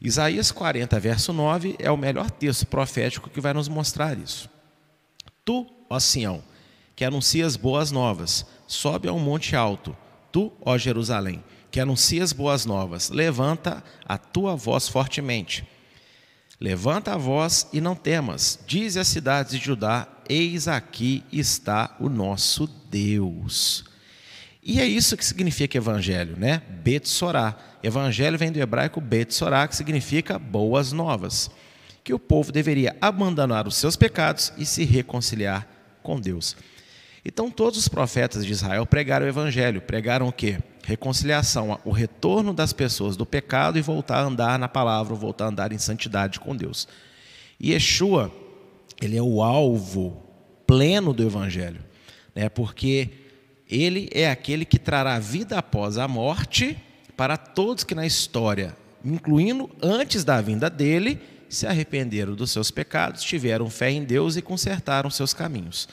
Isaías 0.00 0.52
40, 0.52 1.00
verso 1.00 1.32
9, 1.32 1.76
é 1.78 1.90
o 1.90 1.96
melhor 1.96 2.30
texto 2.30 2.66
profético 2.66 3.30
que 3.30 3.40
vai 3.40 3.54
nos 3.54 3.68
mostrar 3.68 4.18
isso. 4.18 4.50
Tu, 5.44 5.66
ó 5.88 5.99
Sião, 5.99 6.42
que 6.94 7.04
anuncias 7.04 7.56
boas 7.56 7.90
novas, 7.90 8.44
sobe 8.66 9.08
a 9.08 9.12
um 9.12 9.18
monte 9.18 9.56
alto. 9.56 9.96
Tu, 10.30 10.52
ó 10.61 10.76
Jerusalém, 10.76 11.42
que 11.70 11.80
anuncias 11.80 12.32
boas 12.32 12.66
novas, 12.66 13.08
levanta 13.08 13.82
a 14.04 14.18
tua 14.18 14.54
voz 14.54 14.88
fortemente. 14.88 15.66
Levanta 16.61 17.14
a 17.14 17.16
voz 17.16 17.66
e 17.73 17.80
não 17.80 17.94
temas. 17.94 18.58
Dize 18.66 18.99
às 18.99 19.08
cidades 19.08 19.52
de 19.52 19.64
Judá: 19.64 20.06
Eis 20.28 20.68
aqui 20.68 21.25
está 21.32 21.96
o 21.99 22.08
nosso 22.08 22.66
Deus. 22.90 23.84
E 24.62 24.80
é 24.80 24.87
isso 24.87 25.16
que 25.16 25.25
significa 25.25 25.76
evangelho, 25.76 26.37
né? 26.38 26.62
Betsorá. 26.82 27.56
Evangelho 27.82 28.38
vem 28.38 28.50
do 28.50 28.58
hebraico 28.58 28.99
Betsorá, 29.00 29.68
que 29.68 29.76
significa 29.76 30.38
boas 30.38 30.90
novas. 30.90 31.50
Que 32.02 32.14
o 32.14 32.18
povo 32.18 32.50
deveria 32.50 32.96
abandonar 33.00 33.66
os 33.66 33.76
seus 33.76 33.94
pecados 33.94 34.52
e 34.56 34.64
se 34.64 34.84
reconciliar 34.84 35.68
com 36.02 36.18
Deus. 36.18 36.56
Então, 37.25 37.50
todos 37.50 37.78
os 37.78 37.88
profetas 37.88 38.45
de 38.45 38.52
Israel 38.52 38.85
pregaram 38.85 39.25
o 39.25 39.28
evangelho. 39.28 39.81
Pregaram 39.81 40.28
o 40.28 40.33
quê? 40.33 40.59
Reconciliação, 40.85 41.81
o 41.85 41.90
retorno 41.90 42.52
das 42.52 42.73
pessoas 42.73 43.16
do 43.16 43.25
pecado 43.25 43.78
e 43.78 43.83
voltar 43.83 44.19
a 44.19 44.25
andar 44.25 44.59
na 44.59 44.69
palavra, 44.69 45.14
voltar 45.14 45.47
a 45.47 45.49
andar 45.49 45.73
em 45.73 45.78
santidade 45.78 46.38
com 46.38 46.54
Deus. 46.54 46.87
E 47.59 47.73
Yeshua, 47.73 48.31
ele 49.00 49.16
é 49.16 49.23
o 49.23 49.43
alvo 49.43 50.23
pleno 50.66 51.14
do 51.14 51.23
evangelho, 51.23 51.81
né? 52.35 52.50
Porque 52.50 53.11
ele 53.69 54.11
é 54.12 54.31
aquele 54.31 54.66
que 54.66 54.78
trará 54.78 55.19
vida 55.19 55.59
após 55.59 55.97
a 55.97 56.07
morte 56.07 56.76
para 57.16 57.38
todos 57.38 57.85
que 57.85 57.95
na 57.95 58.07
história, 58.07 58.76
incluindo 59.02 59.71
antes 59.83 60.25
da 60.25 60.40
vinda 60.43 60.69
dele, 60.69 61.19
se 61.49 61.66
arrependeram 61.66 62.35
dos 62.35 62.50
seus 62.50 62.71
pecados, 62.71 63.23
tiveram 63.23 63.71
fé 63.71 63.90
em 63.90 64.04
Deus 64.04 64.37
e 64.37 64.43
consertaram 64.43 65.09
seus 65.09 65.33
caminhos. 65.33 65.88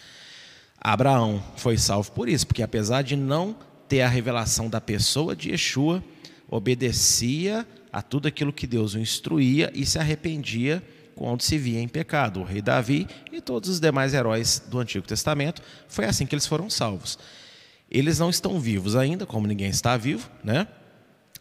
Abraão 0.83 1.43
foi 1.55 1.77
salvo 1.77 2.11
por 2.11 2.27
isso, 2.27 2.47
porque 2.47 2.63
apesar 2.63 3.03
de 3.03 3.15
não 3.15 3.55
ter 3.88 4.01
a 4.01 4.07
revelação 4.07 4.67
da 4.67 4.81
pessoa 4.81 5.35
de 5.35 5.51
Yeshua, 5.51 6.03
obedecia 6.50 7.67
a 7.93 8.01
tudo 8.01 8.27
aquilo 8.27 8.51
que 8.51 8.65
Deus 8.65 8.95
o 8.95 9.00
instruía 9.00 9.71
e 9.75 9.85
se 9.85 10.00
arrependia 10.00 10.81
quando 11.15 11.43
se 11.43 11.57
via 11.57 11.79
em 11.79 11.88
pecado. 11.88 12.39
O 12.39 12.43
rei 12.43 12.61
Davi 12.61 13.07
e 13.31 13.39
todos 13.39 13.69
os 13.69 13.79
demais 13.79 14.13
heróis 14.13 14.63
do 14.67 14.79
Antigo 14.79 15.05
Testamento, 15.05 15.61
foi 15.88 16.05
assim 16.05 16.25
que 16.25 16.33
eles 16.33 16.47
foram 16.47 16.69
salvos. 16.69 17.19
Eles 17.89 18.17
não 18.17 18.29
estão 18.29 18.59
vivos 18.59 18.95
ainda, 18.95 19.25
como 19.25 19.45
ninguém 19.45 19.69
está 19.69 19.95
vivo, 19.97 20.29
né? 20.43 20.67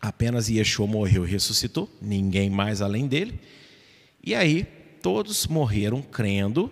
Apenas 0.00 0.49
Yeshua 0.49 0.87
morreu 0.87 1.26
e 1.26 1.30
ressuscitou, 1.30 1.88
ninguém 2.02 2.50
mais 2.50 2.82
além 2.82 3.06
dele. 3.06 3.40
E 4.23 4.35
aí, 4.35 4.66
todos 5.00 5.47
morreram 5.47 6.02
crendo 6.02 6.70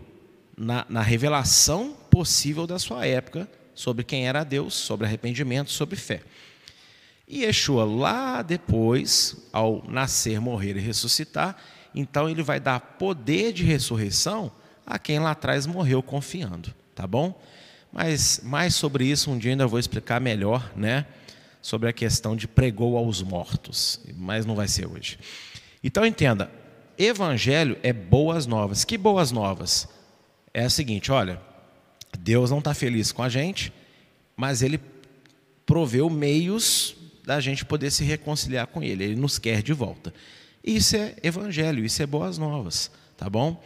na, 0.56 0.84
na 0.88 1.00
revelação 1.00 1.96
possível 2.18 2.66
da 2.66 2.80
sua 2.80 3.06
época 3.06 3.48
sobre 3.76 4.02
quem 4.02 4.26
era 4.26 4.42
Deus, 4.42 4.74
sobre 4.74 5.06
arrependimento, 5.06 5.70
sobre 5.70 5.94
fé. 5.94 6.20
E 7.28 7.44
Yeshua, 7.44 7.84
lá 7.84 8.42
depois, 8.42 9.36
ao 9.52 9.84
nascer, 9.88 10.40
morrer 10.40 10.76
e 10.76 10.80
ressuscitar, 10.80 11.56
então 11.94 12.28
ele 12.28 12.42
vai 12.42 12.58
dar 12.58 12.80
poder 12.80 13.52
de 13.52 13.62
ressurreição 13.62 14.50
a 14.84 14.98
quem 14.98 15.20
lá 15.20 15.30
atrás 15.30 15.64
morreu 15.64 16.02
confiando, 16.02 16.74
tá 16.92 17.06
bom? 17.06 17.40
Mas 17.92 18.40
mais 18.42 18.74
sobre 18.74 19.04
isso 19.04 19.30
um 19.30 19.38
dia 19.38 19.52
ainda 19.52 19.64
vou 19.64 19.78
explicar 19.78 20.20
melhor, 20.20 20.72
né? 20.74 21.06
Sobre 21.62 21.88
a 21.88 21.92
questão 21.92 22.34
de 22.34 22.48
pregou 22.48 22.96
aos 22.96 23.22
mortos, 23.22 24.00
mas 24.16 24.44
não 24.44 24.56
vai 24.56 24.66
ser 24.66 24.88
hoje. 24.88 25.20
Então 25.84 26.04
entenda, 26.04 26.50
evangelho 26.98 27.78
é 27.80 27.92
boas 27.92 28.44
novas. 28.44 28.84
Que 28.84 28.98
boas 28.98 29.30
novas? 29.30 29.88
É 30.52 30.64
a 30.64 30.70
seguinte, 30.70 31.12
olha, 31.12 31.46
Deus 32.16 32.50
não 32.50 32.58
está 32.58 32.72
feliz 32.74 33.10
com 33.12 33.22
a 33.22 33.28
gente, 33.28 33.72
mas 34.36 34.62
Ele 34.62 34.80
proveu 35.66 36.08
meios 36.08 36.96
da 37.24 37.40
gente 37.40 37.64
poder 37.64 37.90
se 37.90 38.04
reconciliar 38.04 38.66
com 38.66 38.82
Ele. 38.82 39.04
Ele 39.04 39.16
nos 39.16 39.38
quer 39.38 39.62
de 39.62 39.72
volta. 39.72 40.14
Isso 40.64 40.96
é 40.96 41.14
evangelho, 41.22 41.84
isso 41.84 42.02
é 42.02 42.06
boas 42.06 42.38
novas, 42.38 42.90
tá 43.16 43.28
bom? 43.28 43.62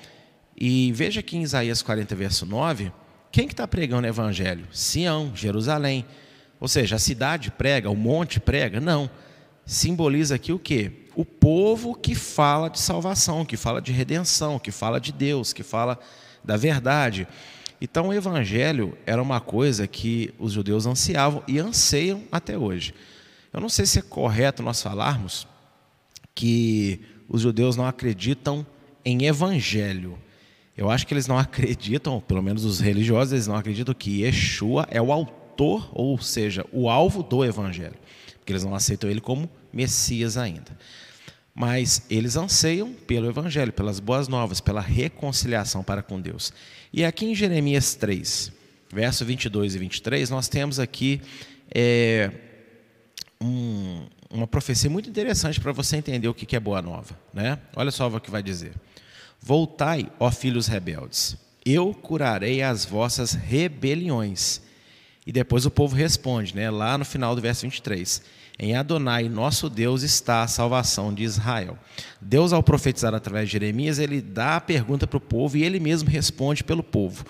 E 0.56 0.92
veja 0.92 1.22
que 1.22 1.36
em 1.36 1.42
Isaías 1.42 1.82
40, 1.82 2.14
verso 2.14 2.46
9, 2.46 2.92
quem 3.30 3.46
que 3.46 3.54
está 3.54 3.66
pregando 3.66 4.06
o 4.06 4.10
evangelho? 4.10 4.66
Sião, 4.70 5.32
Jerusalém. 5.34 6.04
Ou 6.60 6.68
seja, 6.68 6.96
a 6.96 6.98
cidade 6.98 7.50
prega, 7.50 7.90
o 7.90 7.96
monte 7.96 8.38
prega? 8.38 8.80
Não. 8.80 9.10
Simboliza 9.64 10.34
aqui 10.34 10.52
o 10.52 10.58
quê? 10.58 10.92
O 11.16 11.24
povo 11.24 11.94
que 11.94 12.14
fala 12.14 12.68
de 12.68 12.78
salvação, 12.78 13.44
que 13.44 13.56
fala 13.56 13.80
de 13.80 13.90
redenção, 13.90 14.58
que 14.58 14.70
fala 14.70 15.00
de 15.00 15.12
Deus, 15.12 15.52
que 15.52 15.62
fala 15.62 15.98
da 16.44 16.56
verdade. 16.56 17.26
Então, 17.84 18.06
o 18.06 18.12
evangelho 18.12 18.96
era 19.04 19.20
uma 19.20 19.40
coisa 19.40 19.88
que 19.88 20.32
os 20.38 20.52
judeus 20.52 20.86
ansiavam 20.86 21.42
e 21.48 21.58
anseiam 21.58 22.22
até 22.30 22.56
hoje. 22.56 22.94
Eu 23.52 23.60
não 23.60 23.68
sei 23.68 23.86
se 23.86 23.98
é 23.98 24.02
correto 24.02 24.62
nós 24.62 24.80
falarmos 24.80 25.48
que 26.32 27.00
os 27.28 27.42
judeus 27.42 27.76
não 27.76 27.84
acreditam 27.84 28.64
em 29.04 29.24
evangelho. 29.24 30.16
Eu 30.76 30.88
acho 30.92 31.04
que 31.04 31.12
eles 31.12 31.26
não 31.26 31.36
acreditam, 31.36 32.20
pelo 32.20 32.40
menos 32.40 32.64
os 32.64 32.78
religiosos, 32.78 33.32
eles 33.32 33.48
não 33.48 33.56
acreditam 33.56 33.92
que 33.92 34.22
Yeshua 34.22 34.86
é 34.88 35.02
o 35.02 35.10
autor, 35.10 35.90
ou 35.92 36.16
seja, 36.18 36.64
o 36.70 36.88
alvo 36.88 37.20
do 37.20 37.44
evangelho. 37.44 37.96
Porque 38.38 38.52
eles 38.52 38.62
não 38.62 38.76
aceitam 38.76 39.10
ele 39.10 39.20
como 39.20 39.50
Messias 39.72 40.36
ainda. 40.36 40.78
Mas 41.54 42.02
eles 42.08 42.36
anseiam 42.36 42.92
pelo 43.06 43.28
Evangelho, 43.28 43.72
pelas 43.72 44.00
boas 44.00 44.26
novas, 44.26 44.60
pela 44.60 44.80
reconciliação 44.80 45.82
para 45.82 46.02
com 46.02 46.20
Deus. 46.20 46.52
E 46.92 47.04
aqui 47.04 47.26
em 47.26 47.34
Jeremias 47.34 47.94
3, 47.94 48.50
verso 48.90 49.24
22 49.24 49.74
e 49.74 49.78
23, 49.78 50.30
nós 50.30 50.48
temos 50.48 50.80
aqui 50.80 51.20
é, 51.74 52.30
um, 53.40 54.06
uma 54.30 54.46
profecia 54.46 54.88
muito 54.88 55.10
interessante 55.10 55.60
para 55.60 55.72
você 55.72 55.96
entender 55.96 56.28
o 56.28 56.34
que 56.34 56.56
é 56.56 56.60
boa 56.60 56.80
nova. 56.80 57.18
Né? 57.34 57.58
Olha 57.76 57.90
só 57.90 58.08
o 58.08 58.20
que 58.20 58.30
vai 58.30 58.42
dizer: 58.42 58.72
Voltai, 59.40 60.10
ó 60.18 60.30
filhos 60.30 60.66
rebeldes, 60.66 61.36
eu 61.66 61.92
curarei 61.92 62.62
as 62.62 62.84
vossas 62.84 63.32
rebeliões. 63.32 64.62
E 65.26 65.30
depois 65.30 65.64
o 65.66 65.70
povo 65.70 65.94
responde, 65.94 66.56
né, 66.56 66.68
lá 66.68 66.98
no 66.98 67.04
final 67.04 67.36
do 67.36 67.40
verso 67.40 67.62
23 67.62 68.22
em 68.58 68.76
Adonai, 68.76 69.28
nosso 69.28 69.68
Deus, 69.68 70.02
está 70.02 70.42
a 70.42 70.48
salvação 70.48 71.12
de 71.12 71.22
Israel. 71.22 71.78
Deus, 72.20 72.52
ao 72.52 72.62
profetizar 72.62 73.14
através 73.14 73.46
de 73.46 73.52
Jeremias, 73.52 73.98
ele 73.98 74.20
dá 74.20 74.56
a 74.56 74.60
pergunta 74.60 75.06
para 75.06 75.16
o 75.16 75.20
povo 75.20 75.56
e 75.56 75.64
ele 75.64 75.80
mesmo 75.80 76.08
responde 76.08 76.62
pelo 76.62 76.82
povo. 76.82 77.24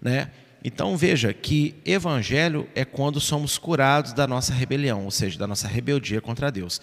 Né? 0.00 0.30
Então 0.62 0.96
veja 0.96 1.32
que 1.32 1.74
evangelho 1.84 2.68
é 2.74 2.84
quando 2.84 3.20
somos 3.20 3.56
curados 3.56 4.12
da 4.12 4.26
nossa 4.26 4.52
rebelião, 4.52 5.04
ou 5.04 5.10
seja, 5.10 5.38
da 5.38 5.46
nossa 5.46 5.68
rebeldia 5.68 6.20
contra 6.20 6.50
Deus. 6.50 6.80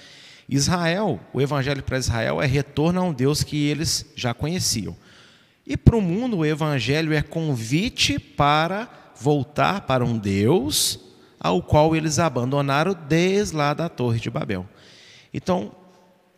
Israel, 0.48 1.20
o 1.34 1.42
evangelho 1.42 1.84
para 1.84 1.98
Israel 1.98 2.42
é 2.42 2.46
retorno 2.46 3.02
a 3.02 3.04
um 3.04 3.14
Deus 3.14 3.44
que 3.44 3.68
eles 3.68 4.06
já 4.16 4.34
conheciam. 4.34 4.96
E 5.66 5.78
para 5.78 5.96
o 5.96 6.02
mundo, 6.02 6.38
o 6.38 6.46
evangelho 6.46 7.14
é 7.14 7.22
convite 7.22 8.20
para 8.20 8.90
voltar 9.20 9.82
para 9.82 10.04
um 10.04 10.18
Deus 10.18 11.11
ao 11.44 11.60
qual 11.60 11.96
eles 11.96 12.20
abandonaram 12.20 12.96
desde 13.08 13.56
lá 13.56 13.74
da 13.74 13.90
Torre 13.90 14.20
de 14.20 14.30
Babel. 14.30 14.70
Então, 15.34 15.72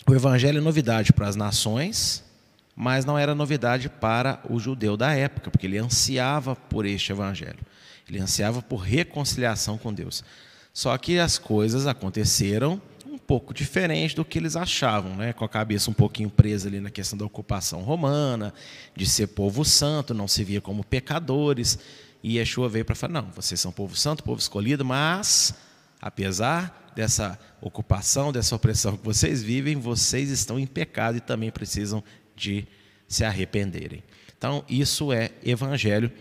o 0.07 0.13
evangelho 0.13 0.59
é 0.59 0.61
novidade 0.61 1.11
para 1.11 1.27
as 1.27 1.35
nações, 1.35 2.23
mas 2.73 3.03
não 3.03 3.17
era 3.17 3.35
novidade 3.35 3.89
para 3.89 4.39
o 4.49 4.57
judeu 4.59 4.95
da 4.95 5.13
época, 5.13 5.51
porque 5.51 5.67
ele 5.67 5.77
ansiava 5.77 6.55
por 6.55 6.85
este 6.85 7.11
evangelho. 7.11 7.59
Ele 8.07 8.19
ansiava 8.19 8.61
por 8.61 8.77
reconciliação 8.77 9.77
com 9.77 9.93
Deus. 9.93 10.23
Só 10.73 10.97
que 10.97 11.19
as 11.19 11.37
coisas 11.37 11.85
aconteceram 11.85 12.81
um 13.05 13.17
pouco 13.17 13.53
diferente 13.53 14.15
do 14.15 14.25
que 14.25 14.39
eles 14.39 14.55
achavam, 14.55 15.15
né? 15.15 15.33
com 15.33 15.43
a 15.43 15.49
cabeça 15.49 15.91
um 15.91 15.93
pouquinho 15.93 16.29
presa 16.29 16.67
ali 16.69 16.79
na 16.79 16.89
questão 16.89 17.17
da 17.17 17.25
ocupação 17.25 17.81
romana, 17.81 18.53
de 18.95 19.05
ser 19.05 19.27
povo 19.27 19.65
santo, 19.65 20.13
não 20.13 20.27
se 20.27 20.43
via 20.43 20.61
como 20.61 20.83
pecadores. 20.83 21.77
E 22.23 22.37
Yeshua 22.37 22.69
veio 22.69 22.85
para 22.85 22.95
falar: 22.95 23.21
não, 23.21 23.31
vocês 23.31 23.59
são 23.59 23.71
povo 23.71 23.95
santo, 23.95 24.23
povo 24.23 24.39
escolhido, 24.39 24.85
mas 24.85 25.53
apesar 26.01 26.91
dessa 26.95 27.37
ocupação, 27.59 28.31
dessa 28.31 28.55
opressão 28.55 28.95
que 28.95 29.03
vocês 29.03 29.43
vivem, 29.43 29.75
vocês 29.75 30.29
estão 30.29 30.57
em 30.57 30.65
pecado 30.65 31.17
e 31.17 31.21
também 31.21 31.51
precisam 31.51 32.03
de 32.35 32.65
se 33.07 33.25
arrependerem. 33.25 34.03
Então, 34.37 34.63
isso 34.69 35.11
é 35.11 35.31
evangelho. 35.43 36.11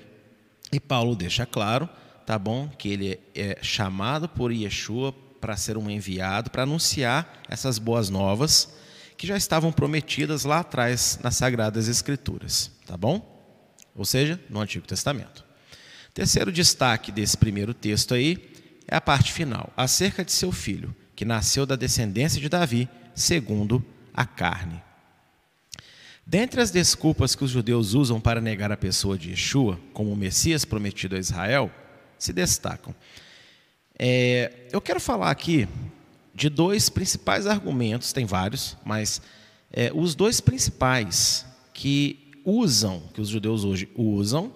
E 0.73 0.81
Paulo 0.81 1.15
deixa 1.15 1.45
claro, 1.45 1.89
tá 2.25 2.39
bom, 2.39 2.69
que 2.69 2.89
ele 2.89 3.21
é 3.35 3.59
chamado 3.61 4.29
por 4.29 4.51
Yeshua 4.51 5.13
para 5.41 5.57
ser 5.57 5.77
um 5.77 5.91
enviado, 5.91 6.51
para 6.51 6.63
anunciar 6.63 7.43
essas 7.49 7.79
boas 7.79 8.09
novas 8.09 8.75
que 9.17 9.27
já 9.27 9.37
estavam 9.37 9.71
prometidas 9.71 10.45
lá 10.45 10.61
atrás 10.61 11.19
nas 11.23 11.37
Sagradas 11.37 11.89
Escrituras, 11.89 12.71
tá 12.87 12.97
bom? 12.97 13.29
Ou 13.95 14.05
seja, 14.05 14.41
no 14.49 14.61
Antigo 14.61 14.87
Testamento. 14.87 15.45
Terceiro 16.14 16.52
destaque 16.52 17.11
desse 17.11 17.37
primeiro 17.37 17.73
texto 17.73 18.12
aí 18.12 18.50
é 18.87 18.95
a 18.95 19.00
parte 19.00 19.33
final, 19.33 19.73
acerca 19.76 20.25
de 20.25 20.33
seu 20.33 20.52
filho, 20.52 20.95
que 21.16 21.25
nasceu 21.25 21.64
da 21.64 21.76
descendência 21.76 22.40
de 22.40 22.49
Davi, 22.49 22.88
segundo 23.14 23.85
a 24.12 24.26
carne. 24.26 24.83
Dentre 26.26 26.61
as 26.61 26.71
desculpas 26.71 27.35
que 27.35 27.42
os 27.42 27.50
judeus 27.50 27.95
usam 27.95 28.21
para 28.21 28.40
negar 28.40 28.71
a 28.71 28.76
pessoa 28.76 29.19
de 29.19 29.31
Yeshua 29.31 29.81
como 29.92 30.12
o 30.12 30.16
Messias 30.16 30.64
prometido 30.64 31.16
a 31.16 31.19
Israel, 31.19 31.71
se 32.19 32.33
destacam. 32.33 32.95
É, 33.99 34.69
eu 34.71 34.81
quero 34.81 35.00
falar 35.00 35.31
aqui 35.31 35.66
de 36.35 36.49
dois 36.49 36.88
principais 36.88 37.47
argumentos, 37.47 38.12
tem 38.12 38.25
vários, 38.25 38.76
mas 38.85 39.21
é, 39.73 39.90
os 39.95 40.14
dois 40.14 40.40
principais 40.40 41.47
que 41.73 42.31
usam, 42.45 43.02
que 43.12 43.21
os 43.21 43.28
judeus 43.28 43.64
hoje 43.64 43.88
usam, 43.97 44.52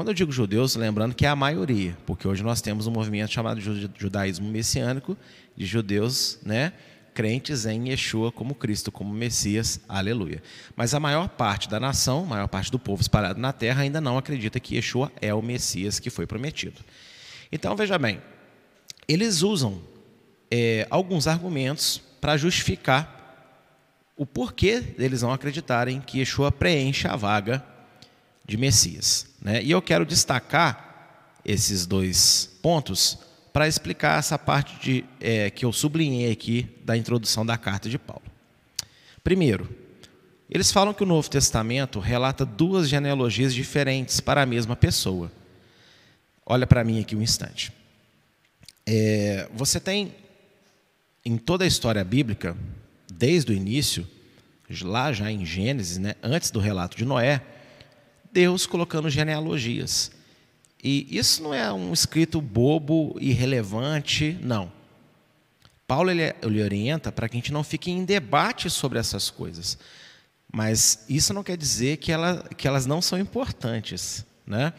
quando 0.00 0.08
eu 0.08 0.14
digo 0.14 0.32
judeus, 0.32 0.76
lembrando 0.76 1.14
que 1.14 1.26
é 1.26 1.28
a 1.28 1.36
maioria, 1.36 1.94
porque 2.06 2.26
hoje 2.26 2.42
nós 2.42 2.62
temos 2.62 2.86
um 2.86 2.90
movimento 2.90 3.30
chamado 3.30 3.60
judaísmo 3.60 4.48
messiânico, 4.48 5.14
de 5.54 5.66
judeus, 5.66 6.38
né, 6.42 6.72
crentes 7.12 7.66
em 7.66 7.90
Yeshua 7.90 8.32
como 8.32 8.54
Cristo, 8.54 8.90
como 8.90 9.12
Messias, 9.12 9.78
aleluia. 9.86 10.42
Mas 10.74 10.94
a 10.94 11.00
maior 11.00 11.28
parte 11.28 11.68
da 11.68 11.78
nação, 11.78 12.22
a 12.22 12.26
maior 12.26 12.48
parte 12.48 12.72
do 12.72 12.78
povo 12.78 13.02
espalhado 13.02 13.38
na 13.38 13.52
terra 13.52 13.82
ainda 13.82 14.00
não 14.00 14.16
acredita 14.16 14.58
que 14.58 14.76
Yeshua 14.76 15.12
é 15.20 15.34
o 15.34 15.42
Messias 15.42 16.00
que 16.00 16.08
foi 16.08 16.26
prometido. 16.26 16.80
Então, 17.52 17.76
veja 17.76 17.98
bem, 17.98 18.22
eles 19.06 19.42
usam 19.42 19.82
é, 20.50 20.86
alguns 20.88 21.26
argumentos 21.26 22.00
para 22.22 22.38
justificar 22.38 23.68
o 24.16 24.24
porquê 24.24 24.80
deles 24.80 25.20
não 25.20 25.30
acreditarem 25.30 26.00
que 26.00 26.20
Yeshua 26.20 26.50
preenche 26.50 27.06
a 27.06 27.16
vaga 27.16 27.62
de 28.46 28.56
Messias. 28.56 29.29
Né? 29.40 29.62
E 29.62 29.70
eu 29.70 29.80
quero 29.80 30.04
destacar 30.04 31.38
esses 31.44 31.86
dois 31.86 32.50
pontos 32.62 33.18
para 33.52 33.66
explicar 33.66 34.18
essa 34.18 34.38
parte 34.38 34.78
de, 34.80 35.04
é, 35.20 35.50
que 35.50 35.64
eu 35.64 35.72
sublinhei 35.72 36.30
aqui 36.30 36.68
da 36.84 36.96
introdução 36.96 37.44
da 37.44 37.56
carta 37.56 37.88
de 37.88 37.98
Paulo. 37.98 38.22
Primeiro, 39.24 39.68
eles 40.48 40.70
falam 40.72 40.94
que 40.94 41.02
o 41.02 41.06
Novo 41.06 41.28
Testamento 41.28 41.98
relata 41.98 42.44
duas 42.44 42.88
genealogias 42.88 43.54
diferentes 43.54 44.20
para 44.20 44.42
a 44.42 44.46
mesma 44.46 44.76
pessoa. 44.76 45.30
Olha 46.44 46.66
para 46.66 46.84
mim 46.84 47.00
aqui 47.00 47.14
um 47.14 47.22
instante. 47.22 47.72
É, 48.86 49.48
você 49.54 49.78
tem 49.78 50.14
em 51.24 51.36
toda 51.36 51.64
a 51.64 51.66
história 51.68 52.02
bíblica, 52.02 52.56
desde 53.12 53.52
o 53.52 53.54
início, 53.54 54.06
lá 54.82 55.12
já 55.12 55.30
em 55.30 55.44
Gênesis, 55.44 55.98
né, 55.98 56.14
antes 56.22 56.50
do 56.50 56.58
relato 56.58 56.96
de 56.96 57.04
Noé, 57.04 57.42
Deus 58.32 58.66
colocando 58.66 59.10
genealogias. 59.10 60.10
E 60.82 61.06
isso 61.10 61.42
não 61.42 61.52
é 61.52 61.72
um 61.72 61.92
escrito 61.92 62.40
bobo, 62.40 63.16
irrelevante, 63.20 64.38
não. 64.42 64.72
Paulo 65.86 66.10
ele, 66.10 66.34
ele 66.42 66.62
orienta 66.62 67.10
para 67.10 67.28
que 67.28 67.36
a 67.36 67.38
gente 67.38 67.52
não 67.52 67.64
fique 67.64 67.90
em 67.90 68.04
debate 68.04 68.70
sobre 68.70 68.98
essas 68.98 69.28
coisas. 69.28 69.76
Mas 70.52 71.04
isso 71.08 71.34
não 71.34 71.42
quer 71.42 71.56
dizer 71.56 71.98
que, 71.98 72.10
ela, 72.10 72.44
que 72.56 72.66
elas 72.66 72.86
não 72.86 73.02
são 73.02 73.18
importantes. 73.18 74.24
Né? 74.46 74.72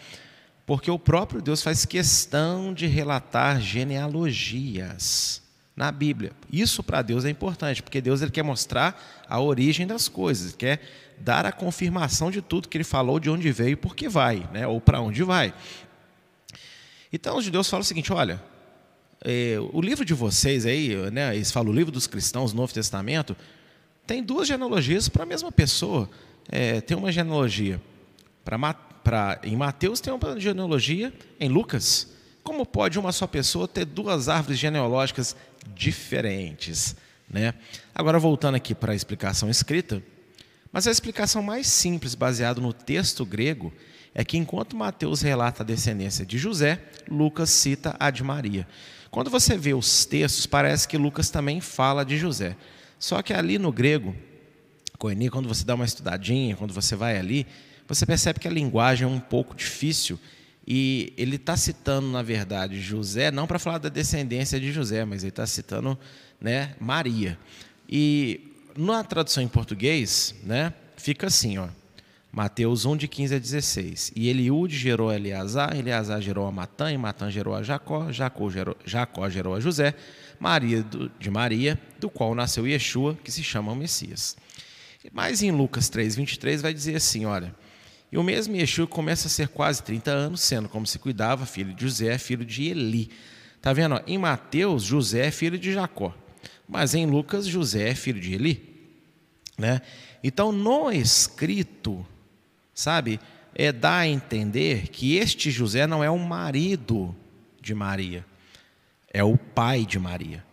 Porque 0.66 0.90
o 0.90 0.98
próprio 0.98 1.42
Deus 1.42 1.62
faz 1.62 1.86
questão 1.86 2.74
de 2.74 2.88
relatar 2.88 3.62
genealogias 3.62 5.42
na 5.76 5.92
Bíblia. 5.92 6.32
Isso 6.52 6.84
para 6.84 7.02
Deus 7.02 7.26
é 7.26 7.30
importante, 7.30 7.82
porque 7.82 8.02
Deus 8.02 8.22
ele 8.22 8.32
quer 8.32 8.44
mostrar 8.44 9.24
a 9.28 9.40
origem 9.40 9.88
das 9.88 10.08
coisas, 10.08 10.54
quer 10.54 10.82
dar 11.22 11.46
a 11.46 11.52
confirmação 11.52 12.30
de 12.30 12.42
tudo 12.42 12.68
que 12.68 12.78
ele 12.78 12.84
falou, 12.84 13.20
de 13.20 13.30
onde 13.30 13.52
veio 13.52 13.72
e 13.72 13.76
por 13.76 13.96
que 13.96 14.10
vai, 14.10 14.48
né? 14.52 14.68
ou 14.68 14.82
para 14.82 15.00
onde 15.00 15.24
vai. 15.24 15.54
Então 17.14 17.38
os 17.38 17.46
judeus 17.46 17.70
falam 17.70 17.82
o 17.82 17.86
seguinte: 17.86 18.12
olha, 18.12 18.42
é, 19.24 19.58
o 19.72 19.82
livro 19.82 20.04
de 20.04 20.14
vocês 20.14 20.66
aí, 20.66 20.96
né, 21.12 21.36
eles 21.36 21.52
falam 21.52 21.72
o 21.72 21.76
livro 21.76 21.92
dos 21.92 22.08
cristãos, 22.08 22.54
Novo 22.54 22.74
Testamento, 22.74 23.36
tem 24.08 24.24
duas 24.24 24.48
genealogias 24.48 25.08
para 25.08 25.24
a 25.24 25.26
mesma 25.26 25.52
pessoa. 25.52 26.10
É, 26.50 26.82
tem 26.82 26.98
uma 26.98 27.12
genealogia 27.12 27.80
para 28.44 29.40
em 29.44 29.56
Mateus, 29.56 30.00
tem 30.00 30.12
uma 30.12 30.40
genealogia 30.40 31.14
em 31.40 31.48
Lucas. 31.48 32.08
Como 32.44 32.66
pode 32.66 32.98
uma 32.98 33.12
só 33.12 33.28
pessoa 33.28 33.68
ter 33.68 33.86
duas 33.86 34.28
árvores 34.28 34.58
genealógicas 34.58 35.36
diferentes? 35.76 36.96
Né? 37.30 37.54
Agora, 37.94 38.18
voltando 38.18 38.56
aqui 38.56 38.74
para 38.74 38.94
a 38.94 38.96
explicação 38.96 39.50
escrita, 39.50 40.04
mas 40.72 40.88
a 40.88 40.92
explicação 40.92 41.44
mais 41.44 41.68
simples, 41.68 42.16
baseada 42.16 42.62
no 42.62 42.72
texto 42.72 43.26
grego, 43.26 43.74
é 44.14 44.24
que 44.24 44.38
enquanto 44.38 44.76
Mateus 44.76 45.22
relata 45.22 45.64
a 45.64 45.66
descendência 45.66 46.26
de 46.26 46.38
José, 46.38 46.82
Lucas 47.10 47.50
cita 47.50 47.96
a 48.00 48.10
de 48.10 48.24
Maria. 48.24 48.68
Quando 49.10 49.30
você 49.30 49.58
vê 49.58 49.74
os 49.74 50.06
textos, 50.06 50.46
parece 50.46 50.88
que 50.88 50.98
Lucas 50.98 51.30
também 51.30 51.60
fala 51.60 52.04
de 52.04 52.18
José. 52.18 52.56
Só 52.98 53.22
que 53.22 53.34
ali 53.34 53.58
no 53.58 53.72
grego, 53.72 54.16
Coeni, 54.98 55.30
quando 55.30 55.48
você 55.48 55.66
dá 55.66 55.76
uma 55.76 55.86
estudadinha, 55.86 56.56
quando 56.56 56.74
você 56.74 56.96
vai 56.96 57.18
ali, 57.18 57.48
você 57.88 58.06
percebe 58.06 58.40
que 58.40 58.48
a 58.48 58.52
linguagem 58.52 59.06
é 59.06 59.10
um 59.10 59.20
pouco 59.20 59.56
difícil 59.56 60.20
e 60.66 61.12
ele 61.18 61.38
está 61.38 61.58
citando, 61.58 62.08
na 62.08 62.22
verdade, 62.22 62.80
José, 62.80 63.32
não 63.32 63.48
para 63.48 63.60
falar 63.60 63.80
da 63.80 63.90
descendência 63.90 64.60
de 64.60 64.72
José, 64.72 65.04
mas 65.04 65.24
ele 65.24 65.30
está 65.30 65.46
citando 65.48 65.98
né, 66.40 66.76
Maria. 66.80 67.38
E 67.90 68.51
na 68.76 69.04
tradução 69.04 69.44
em 69.44 69.48
português, 69.48 70.36
né, 70.44 70.74
fica 70.98 71.28
assim, 71.28 71.58
ó. 71.58 71.68
Mateus 72.32 72.86
1, 72.86 72.96
de 72.96 73.08
15 73.10 73.36
a 73.36 73.40
16. 73.40 74.14
E 74.16 74.30
Eliúde 74.30 74.78
gerou 74.78 75.10
a 75.10 75.16
Eleazar, 75.16 75.76
Eleazar 75.78 76.22
gerou 76.22 76.48
a 76.48 76.52
Matã, 76.52 76.90
e 76.90 76.98
Matã 76.98 77.30
gerou 77.30 77.54
a 77.54 77.62
Jacó, 77.62 78.10
Jacó 78.10 78.50
gerou, 78.50 78.78
Jacó 78.86 79.30
gerou 79.30 79.54
a 79.54 79.60
José, 79.60 79.94
Maria 80.40 80.86
de 81.20 81.30
Maria, 81.30 81.78
do 82.00 82.10
qual 82.10 82.34
nasceu 82.34 82.66
Yeshua, 82.66 83.18
que 83.22 83.32
se 83.32 83.44
chama 83.44 83.76
Messias. 83.76 84.38
Mas 85.12 85.44
em 85.44 85.52
Lucas 85.52 85.90
3, 85.90 86.16
23 86.16 86.62
vai 86.62 86.74
dizer 86.74 86.96
assim, 86.96 87.26
olha, 87.26 87.54
e 88.12 88.18
o 88.18 88.24
mesmo 88.24 88.56
Yeshua 88.56 88.88
começa 88.88 89.28
a 89.28 89.32
ser 89.32 89.50
quase 89.50 89.84
30 89.84 90.12
anos, 90.12 90.42
sendo 90.42 90.70
como 90.70 90.88
se 90.88 91.00
cuidava, 91.00 91.46
filho 91.46 91.74
de 91.74 91.84
José, 91.84 92.18
filho 92.18 92.46
de 92.46 92.64
Eli. 92.64 93.10
Está 93.58 93.74
vendo? 93.74 94.02
Em 94.08 94.18
Mateus, 94.18 94.84
José 94.84 95.28
é 95.28 95.32
filho 95.32 95.58
de 95.58 95.74
Jacó. 95.74 96.14
Mas 96.72 96.96
em 96.96 97.06
Lucas, 97.06 97.46
José 97.46 97.90
é 97.90 97.96
filho 97.96 98.22
de 98.22 98.34
Eli. 98.34 98.64
Né? 99.58 99.82
Então, 100.24 100.54
no 100.54 100.90
escrito, 100.90 102.08
sabe, 102.74 103.20
é 103.54 103.74
dar 103.74 103.98
a 103.98 104.08
entender 104.08 104.88
que 104.88 105.18
este 105.18 105.52
José 105.52 105.86
não 105.86 106.02
é 106.02 106.10
o 106.10 106.18
marido 106.18 107.14
de 107.60 107.76
Maria, 107.76 108.26
é 109.14 109.22
o 109.22 109.38
pai 109.38 109.86
de 109.86 110.00
Maria. 110.00 110.46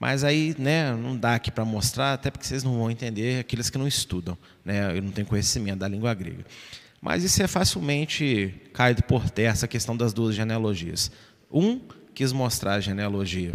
Mas 0.00 0.24
aí, 0.24 0.56
né, 0.58 0.94
não 0.94 1.14
dá 1.14 1.34
aqui 1.34 1.50
para 1.50 1.62
mostrar, 1.62 2.14
até 2.14 2.30
porque 2.30 2.46
vocês 2.46 2.64
não 2.64 2.78
vão 2.78 2.90
entender 2.90 3.40
aqueles 3.40 3.68
que 3.68 3.76
não 3.76 3.86
estudam, 3.86 4.38
né, 4.64 4.96
e 4.96 5.00
não 5.02 5.10
têm 5.10 5.26
conhecimento 5.26 5.80
da 5.80 5.88
língua 5.88 6.14
grega. 6.14 6.46
Mas 7.02 7.22
isso 7.22 7.42
é 7.42 7.46
facilmente 7.46 8.54
caído 8.72 9.02
por 9.02 9.28
terra, 9.28 9.52
essa 9.52 9.68
questão 9.68 9.94
das 9.94 10.14
duas 10.14 10.34
genealogias. 10.34 11.12
Um 11.52 11.78
quis 12.14 12.32
mostrar 12.32 12.76
a 12.76 12.80
genealogia 12.80 13.52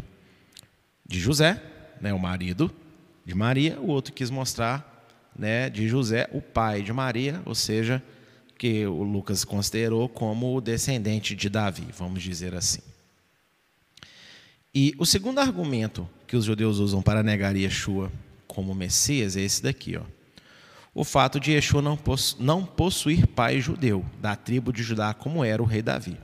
de 1.04 1.20
José, 1.20 1.60
né, 2.02 2.14
o 2.14 2.20
marido 2.20 2.72
de 3.26 3.34
Maria, 3.34 3.80
o 3.80 3.88
outro 3.88 4.14
quis 4.14 4.30
mostrar 4.30 5.08
né, 5.38 5.70
de 5.70 5.88
José, 5.88 6.30
o 6.32 6.42
pai 6.42 6.82
de 6.82 6.94
Maria, 6.94 7.42
ou 7.46 7.56
seja, 7.56 8.02
que 8.58 8.86
o 8.86 9.04
Lucas 9.04 9.44
considerou 9.44 10.08
como 10.08 10.56
o 10.56 10.62
descendente 10.62 11.36
de 11.36 11.50
Davi, 11.50 11.88
vamos 11.98 12.22
dizer 12.24 12.54
assim. 12.56 12.82
E 14.74 14.94
o 14.98 15.06
segundo 15.06 15.40
argumento 15.40 16.08
que 16.28 16.36
os 16.36 16.46
judeus 16.46 16.80
usam 16.80 17.02
para 17.02 17.24
negar 17.24 17.56
Yeshua 17.56 18.12
como 18.48 18.76
Messias 18.76 19.36
é 19.36 19.42
esse 19.42 19.62
daqui, 19.62 19.98
ó 19.98 20.04
o 20.96 21.04
fato 21.04 21.42
de 21.42 21.52
Yeshua 21.52 21.82
não, 21.82 22.00
não 22.40 22.66
possuir 22.66 23.28
pai 23.28 23.60
judeu, 23.60 24.04
da 24.22 24.34
tribo 24.34 24.72
de 24.72 24.82
Judá, 24.82 25.14
como 25.14 25.44
era 25.44 25.62
o 25.62 25.66
rei 25.66 25.82
Davi. 25.82 26.18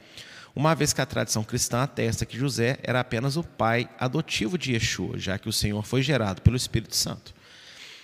Uma 0.56 0.76
vez 0.76 0.92
que 0.92 1.02
a 1.02 1.06
tradição 1.06 1.44
cristã 1.44 1.84
atesta 1.84 2.26
que 2.26 2.38
José 2.38 2.78
era 2.84 3.00
apenas 3.00 3.38
o 3.38 3.44
pai 3.44 3.90
adotivo 3.98 4.58
de 4.58 4.74
Yeshua, 4.74 5.18
já 5.18 5.38
que 5.38 5.48
o 5.48 5.54
Senhor 5.54 5.82
foi 5.84 6.02
gerado 6.02 6.42
pelo 6.42 6.58
Espírito 6.58 6.96
Santo. 6.96 7.34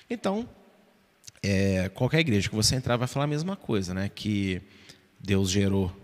Então, 0.10 0.48
é, 1.44 1.90
qualquer 1.90 2.20
igreja 2.20 2.50
que 2.50 2.56
você 2.56 2.76
entrar 2.76 2.96
vai 2.96 3.08
falar 3.08 3.26
a 3.26 3.28
mesma 3.28 3.56
coisa, 3.56 3.94
né? 3.94 4.10
que 4.14 4.62
Deus 5.20 5.50
gerou 5.50 5.96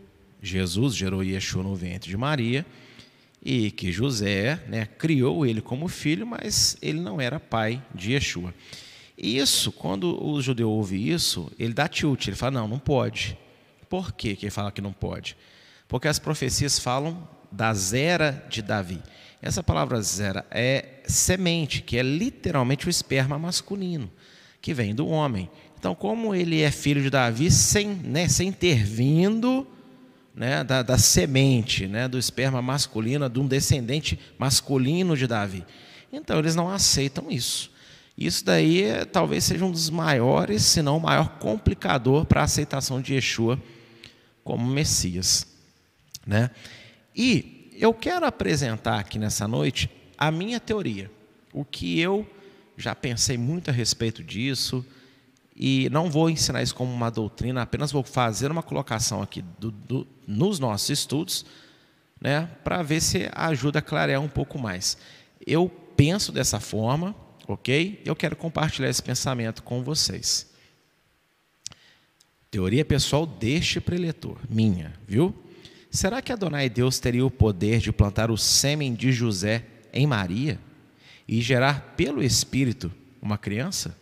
Jesus, 0.42 0.96
gerou 0.96 1.24
Yeshua 1.24 1.64
no 1.64 1.76
ventre 1.76 2.10
de 2.10 2.18
Maria, 2.18 2.66
e 3.42 3.72
que 3.72 3.92
José 3.92 4.62
né, 4.68 4.86
criou 4.86 5.46
ele 5.46 5.62
como 5.62 5.88
filho, 5.88 6.26
mas 6.26 6.78
ele 6.82 7.00
não 7.00 7.20
era 7.20 7.40
pai 7.40 7.82
de 7.94 8.14
Yeshua. 8.14 8.54
Isso, 9.18 9.72
quando 9.72 10.22
o 10.24 10.42
judeu 10.42 10.70
ouve 10.70 11.10
isso, 11.12 11.52
ele 11.60 11.74
dá 11.74 11.88
tilt, 11.88 12.28
ele 12.28 12.36
fala, 12.36 12.52
não, 12.52 12.68
não 12.68 12.80
pode. 12.80 13.38
Por 13.90 14.12
que 14.14 14.30
ele 14.42 14.50
fala 14.50 14.72
que 14.72 14.82
não 14.82 14.92
pode? 14.94 15.38
Porque 15.94 16.08
as 16.08 16.18
profecias 16.18 16.80
falam 16.80 17.30
da 17.52 17.72
zera 17.72 18.44
de 18.50 18.64
Davi. 18.64 19.00
Essa 19.40 19.62
palavra 19.62 20.02
zera 20.02 20.44
é 20.50 21.02
semente, 21.06 21.84
que 21.84 22.00
é 22.00 22.02
literalmente 22.02 22.88
o 22.88 22.90
esperma 22.90 23.38
masculino, 23.38 24.12
que 24.60 24.74
vem 24.74 24.96
do 24.96 25.06
homem. 25.08 25.52
Então, 25.78 25.94
como 25.94 26.34
ele 26.34 26.64
é 26.64 26.72
filho 26.72 27.00
de 27.00 27.12
Davi, 27.12 27.52
sem, 27.52 27.90
né, 27.90 28.28
sem 28.28 28.52
ter 28.52 28.84
vindo 28.84 29.68
né, 30.34 30.64
da, 30.64 30.82
da 30.82 30.98
semente, 30.98 31.86
né, 31.86 32.08
do 32.08 32.18
esperma 32.18 32.60
masculino, 32.60 33.30
de 33.30 33.40
um 33.40 33.48
descendente 33.48 34.20
masculino 34.36 35.16
de 35.16 35.28
Davi. 35.28 35.64
Então, 36.12 36.40
eles 36.40 36.56
não 36.56 36.72
aceitam 36.72 37.30
isso. 37.30 37.70
Isso 38.18 38.44
daí 38.44 38.82
é, 38.82 39.06
talvez 39.06 39.44
seja 39.44 39.64
um 39.64 39.70
dos 39.70 39.92
maiores, 39.92 40.64
se 40.64 40.82
não 40.82 40.98
o 40.98 41.02
maior 41.02 41.38
complicador 41.38 42.26
para 42.26 42.42
a 42.42 42.46
aceitação 42.46 43.00
de 43.00 43.14
Yeshua 43.14 43.62
como 44.44 44.66
Messias. 44.66 45.53
Né? 46.26 46.50
E 47.16 47.70
eu 47.78 47.94
quero 47.94 48.26
apresentar 48.26 49.00
aqui 49.00 49.20
nessa 49.20 49.48
noite 49.48 49.90
a 50.18 50.32
minha 50.32 50.60
teoria, 50.60 51.12
o 51.52 51.66
que 51.66 52.00
eu 52.00 52.28
já 52.78 52.96
pensei 52.96 53.38
muito 53.38 53.70
a 53.70 53.74
respeito 53.74 54.24
disso, 54.24 54.86
e 55.56 55.90
não 55.92 56.10
vou 56.10 56.30
ensinar 56.30 56.64
isso 56.64 56.74
como 56.74 56.92
uma 56.92 57.12
doutrina, 57.12 57.62
apenas 57.62 57.92
vou 57.92 58.04
fazer 58.04 58.50
uma 58.50 58.64
colocação 58.64 59.22
aqui 59.22 59.44
do, 59.60 59.72
do, 59.72 60.08
nos 60.28 60.60
nossos 60.60 60.90
estudos, 60.90 61.46
né, 62.20 62.50
para 62.64 62.82
ver 62.82 63.02
se 63.02 63.30
ajuda 63.34 63.80
a 63.80 63.82
clarear 63.82 64.22
um 64.22 64.30
pouco 64.30 64.58
mais. 64.58 64.98
Eu 65.46 65.70
penso 65.96 66.32
dessa 66.32 66.60
forma, 66.60 67.16
ok? 67.48 68.02
Eu 68.06 68.16
quero 68.16 68.36
compartilhar 68.36 68.90
esse 68.90 69.04
pensamento 69.04 69.62
com 69.62 69.84
vocês. 69.84 70.52
Teoria 72.50 72.86
pessoal 72.86 73.26
deste 73.26 73.82
preletor, 73.82 74.38
minha, 74.50 74.94
viu? 75.08 75.36
Será 75.94 76.24
que 76.24 76.34
Adonai 76.34 76.72
Deus 76.72 76.98
teria 76.98 77.24
o 77.24 77.30
poder 77.30 77.78
de 77.78 77.92
plantar 77.92 78.32
o 78.32 78.38
sêmen 78.38 78.96
de 78.96 79.12
José 79.12 79.64
em 79.94 80.08
Maria 80.08 80.60
e 81.28 81.40
gerar 81.40 81.94
pelo 81.96 82.24
Espírito 82.24 82.92
uma 83.22 83.38
criança? 83.38 83.96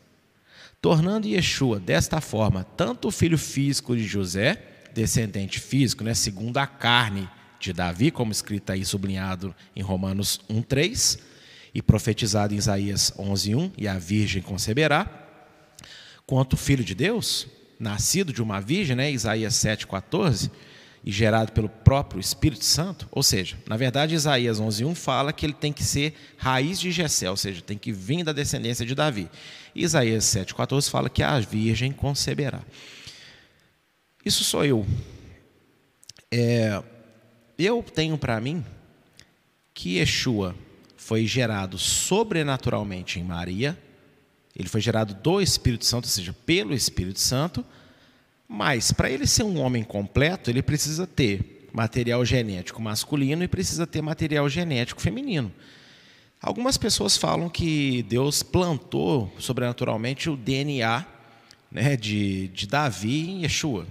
Tornando 0.82 1.28
Yeshua 1.28 1.82
desta 1.82 2.22
forma 2.22 2.64
tanto 2.64 3.10
o 3.10 3.12
filho 3.12 3.38
físico 3.38 3.94
de 3.94 4.06
José, 4.06 4.64
descendente 4.94 5.60
físico, 5.60 6.02
né, 6.02 6.14
segundo 6.14 6.60
a 6.60 6.66
carne 6.66 7.30
de 7.60 7.74
Davi, 7.74 8.10
como 8.10 8.32
escrito 8.32 8.72
aí 8.72 8.86
sublinhado 8.86 9.54
em 9.76 9.82
Romanos 9.82 10.40
1:3 10.50 11.20
e 11.76 11.82
profetizado 11.82 12.54
em 12.54 12.58
Isaías 12.58 13.12
11:1, 13.18 13.70
e 13.78 13.86
a 13.86 14.00
virgem 14.00 14.42
conceberá, 14.42 15.28
quanto 16.26 16.56
filho 16.56 16.86
de 16.86 16.96
Deus, 16.96 17.48
nascido 17.78 18.32
de 18.32 18.42
uma 18.42 18.62
virgem, 18.62 18.96
né, 18.96 19.12
Isaías 19.12 19.56
7,14, 19.56 20.50
e 21.04 21.12
gerado 21.12 21.52
pelo 21.52 21.68
próprio 21.68 22.20
Espírito 22.20 22.64
Santo, 22.64 23.08
ou 23.12 23.24
seja, 23.24 23.58
na 23.68 23.76
verdade 23.76 24.14
Isaías 24.14 24.60
11:1 24.60 24.94
fala 24.94 25.34
que 25.34 25.46
ele 25.46 25.54
tem 25.54 25.74
que 25.74 25.84
ser 25.84 26.14
raiz 26.38 26.80
de 26.80 26.92
Jessé, 26.92 27.30
ou 27.30 27.38
seja, 27.38 27.62
tem 27.62 27.78
que 27.78 27.92
vir 27.92 28.24
da 28.24 28.32
descendência 28.32 28.86
de 28.86 28.94
Davi. 28.94 29.30
E 29.74 29.84
Isaías 29.84 30.26
7:14 30.26 30.90
fala 30.90 31.10
que 31.10 31.24
a 31.24 31.40
virgem 31.40 31.92
conceberá. 31.92 32.62
Isso 34.24 34.44
sou 34.44 34.64
eu. 34.64 34.86
É, 36.32 36.82
eu 37.58 37.84
tenho 37.84 38.18
para 38.18 38.40
mim 38.40 38.64
que 39.74 39.98
Yeshua 39.98 40.56
foi 40.96 41.26
gerado 41.26 41.78
sobrenaturalmente 41.80 43.20
em 43.20 43.24
Maria, 43.24 43.78
ele 44.56 44.70
foi 44.70 44.80
gerado 44.80 45.16
do 45.16 45.42
Espírito 45.42 45.86
Santo, 45.86 46.06
ou 46.06 46.12
seja, 46.12 46.34
pelo 46.46 46.74
Espírito 46.74 47.20
Santo, 47.20 47.66
mas 48.54 48.92
para 48.92 49.10
ele 49.10 49.26
ser 49.26 49.44
um 49.44 49.62
homem 49.62 49.82
completo, 49.82 50.50
ele 50.50 50.62
precisa 50.62 51.08
ter 51.08 51.70
material 51.72 52.26
genético 52.26 52.82
masculino 52.82 53.46
e 53.46 53.48
precisa 53.48 53.88
ter 53.88 54.02
material 54.02 54.50
genético 54.50 55.02
feminino. 55.02 55.50
Algumas 56.42 56.78
pessoas 56.78 57.16
falam 57.16 57.48
que 57.48 58.04
Deus 58.10 58.44
plantou 58.44 59.34
sobrenaturalmente 59.40 60.30
o 60.30 60.36
DNA 60.36 61.06
né, 61.72 61.96
de, 61.96 62.50
de 62.50 62.68
Davi 62.68 63.30
em 63.30 63.44
Yeshua. 63.44 63.88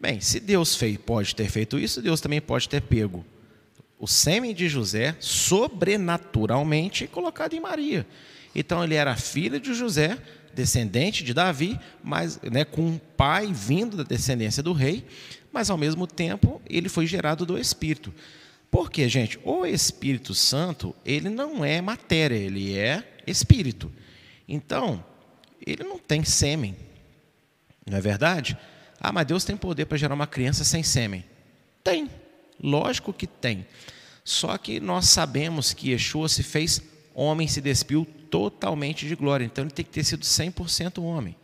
Bem, 0.00 0.20
se 0.20 0.40
Deus 0.40 0.74
fez, 0.74 0.98
pode 0.98 1.32
ter 1.32 1.48
feito 1.48 1.78
isso, 1.78 2.02
Deus 2.02 2.20
também 2.20 2.40
pode 2.40 2.68
ter 2.68 2.82
pego 2.82 3.24
o 3.96 4.08
sêmen 4.08 4.52
de 4.52 4.68
José 4.68 5.14
sobrenaturalmente 5.20 7.06
colocado 7.06 7.54
em 7.54 7.60
Maria. 7.60 8.04
Então 8.56 8.82
ele 8.82 8.96
era 8.96 9.14
filho 9.14 9.60
de 9.60 9.72
José, 9.72 10.18
descendente 10.54 11.24
de 11.24 11.34
Davi, 11.34 11.78
mas 12.02 12.40
né, 12.42 12.64
com 12.64 12.82
um 12.82 12.98
pai 12.98 13.52
vindo 13.52 13.96
da 13.96 14.02
descendência 14.02 14.62
do 14.62 14.72
rei, 14.72 15.04
mas 15.52 15.70
ao 15.70 15.76
mesmo 15.76 16.06
tempo 16.06 16.60
ele 16.68 16.88
foi 16.88 17.06
gerado 17.06 17.44
do 17.44 17.58
Espírito. 17.58 18.12
Por 18.70 18.90
quê, 18.90 19.08
gente? 19.08 19.38
O 19.44 19.64
Espírito 19.64 20.34
Santo, 20.34 20.94
ele 21.04 21.28
não 21.28 21.64
é 21.64 21.80
matéria, 21.80 22.34
ele 22.34 22.76
é 22.76 23.04
espírito. 23.24 23.92
Então, 24.48 25.04
ele 25.64 25.84
não 25.84 25.98
tem 25.98 26.24
sêmen. 26.24 26.76
Não 27.86 27.96
é 27.96 28.00
verdade? 28.00 28.58
Ah, 28.98 29.12
mas 29.12 29.26
Deus 29.26 29.44
tem 29.44 29.56
poder 29.56 29.84
para 29.86 29.96
gerar 29.96 30.14
uma 30.14 30.26
criança 30.26 30.64
sem 30.64 30.82
sêmen. 30.82 31.24
Tem. 31.84 32.10
Lógico 32.60 33.12
que 33.12 33.26
tem. 33.26 33.66
Só 34.24 34.56
que 34.58 34.80
nós 34.80 35.08
sabemos 35.08 35.72
que 35.72 35.90
Yeshua 35.90 36.28
se 36.28 36.42
fez 36.42 36.82
homem, 37.14 37.46
se 37.46 37.60
despiu 37.60 38.06
totalmente 38.28 39.06
de 39.06 39.14
glória. 39.14 39.44
Então 39.44 39.64
ele 39.64 39.70
tem 39.70 39.84
que 39.84 39.90
ter 39.90 40.04
sido 40.04 40.22
100% 40.22 41.02
homem. 41.02 41.36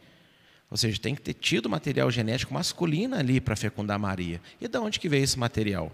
Ou 0.70 0.76
seja, 0.76 1.00
tem 1.00 1.16
que 1.16 1.20
ter 1.20 1.34
tido 1.34 1.68
material 1.68 2.08
genético 2.12 2.54
masculino 2.54 3.16
ali 3.16 3.40
para 3.40 3.56
fecundar 3.56 3.98
Maria. 3.98 4.40
E 4.60 4.68
de 4.68 4.78
onde 4.78 5.00
que 5.00 5.08
veio 5.08 5.24
esse 5.24 5.36
material? 5.36 5.92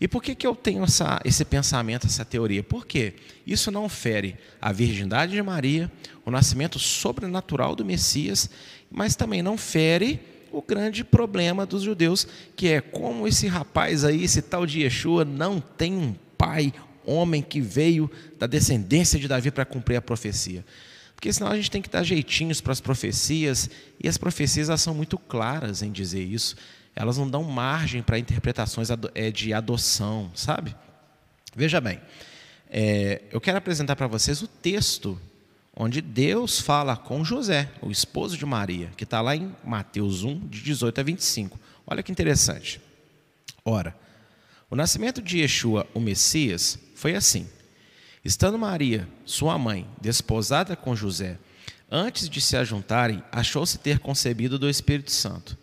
E 0.00 0.08
por 0.08 0.20
que, 0.20 0.34
que 0.34 0.44
eu 0.44 0.54
tenho 0.56 0.82
essa, 0.82 1.20
esse 1.24 1.44
pensamento, 1.44 2.06
essa 2.06 2.24
teoria? 2.24 2.62
Porque 2.62 3.14
isso 3.46 3.70
não 3.70 3.88
fere 3.88 4.36
a 4.60 4.72
virgindade 4.72 5.32
de 5.32 5.42
Maria, 5.42 5.90
o 6.24 6.30
nascimento 6.30 6.76
sobrenatural 6.76 7.76
do 7.76 7.84
Messias, 7.84 8.50
mas 8.90 9.14
também 9.14 9.42
não 9.42 9.56
fere 9.56 10.18
o 10.50 10.60
grande 10.60 11.04
problema 11.04 11.64
dos 11.64 11.82
judeus, 11.82 12.26
que 12.56 12.66
é 12.68 12.80
como 12.80 13.28
esse 13.28 13.46
rapaz 13.46 14.04
aí, 14.04 14.24
esse 14.24 14.42
tal 14.42 14.66
de 14.66 14.80
Yeshua, 14.80 15.24
não 15.24 15.60
tem 15.60 15.94
um 15.94 16.14
pai 16.36 16.72
homem 17.06 17.42
que 17.42 17.60
veio 17.60 18.10
da 18.38 18.46
descendência 18.46 19.18
de 19.18 19.28
Davi 19.28 19.50
para 19.50 19.64
cumprir 19.64 19.96
a 19.96 20.02
profecia. 20.02 20.64
Porque 21.14 21.32
senão 21.32 21.50
a 21.50 21.56
gente 21.56 21.70
tem 21.70 21.80
que 21.80 21.88
dar 21.88 22.02
jeitinhos 22.02 22.60
para 22.60 22.72
as 22.72 22.80
profecias, 22.80 23.70
e 24.02 24.06
as 24.06 24.18
profecias 24.18 24.68
elas 24.68 24.82
são 24.82 24.94
muito 24.94 25.16
claras 25.16 25.80
em 25.82 25.90
dizer 25.90 26.22
isso. 26.22 26.56
Elas 26.94 27.16
não 27.16 27.28
dão 27.28 27.42
margem 27.42 28.02
para 28.02 28.18
interpretações 28.18 28.88
é, 29.14 29.30
de 29.30 29.52
adoção, 29.52 30.30
sabe? 30.34 30.76
Veja 31.54 31.80
bem, 31.80 32.00
é, 32.68 33.22
eu 33.30 33.40
quero 33.40 33.58
apresentar 33.58 33.96
para 33.96 34.06
vocês 34.06 34.42
o 34.42 34.48
texto 34.48 35.18
onde 35.74 36.00
Deus 36.00 36.60
fala 36.60 36.96
com 36.96 37.22
José, 37.22 37.70
o 37.82 37.90
esposo 37.90 38.36
de 38.36 38.46
Maria, 38.46 38.90
que 38.96 39.04
está 39.04 39.20
lá 39.20 39.36
em 39.36 39.54
Mateus 39.62 40.24
1, 40.24 40.48
de 40.48 40.62
18 40.62 41.00
a 41.00 41.04
25. 41.04 41.60
Olha 41.86 42.02
que 42.02 42.10
interessante. 42.10 42.80
Ora, 43.64 43.94
o 44.70 44.76
nascimento 44.76 45.20
de 45.20 45.38
Yeshua, 45.38 45.86
o 45.94 46.00
Messias, 46.00 46.78
foi 46.96 47.14
assim. 47.14 47.46
Estando 48.24 48.58
Maria, 48.58 49.06
sua 49.24 49.58
mãe, 49.58 49.86
desposada 50.00 50.74
com 50.74 50.96
José, 50.96 51.38
antes 51.90 52.28
de 52.28 52.40
se 52.40 52.56
ajuntarem, 52.56 53.22
achou-se 53.30 53.78
ter 53.78 53.98
concebido 53.98 54.58
do 54.58 54.68
Espírito 54.68 55.12
Santo. 55.12 55.56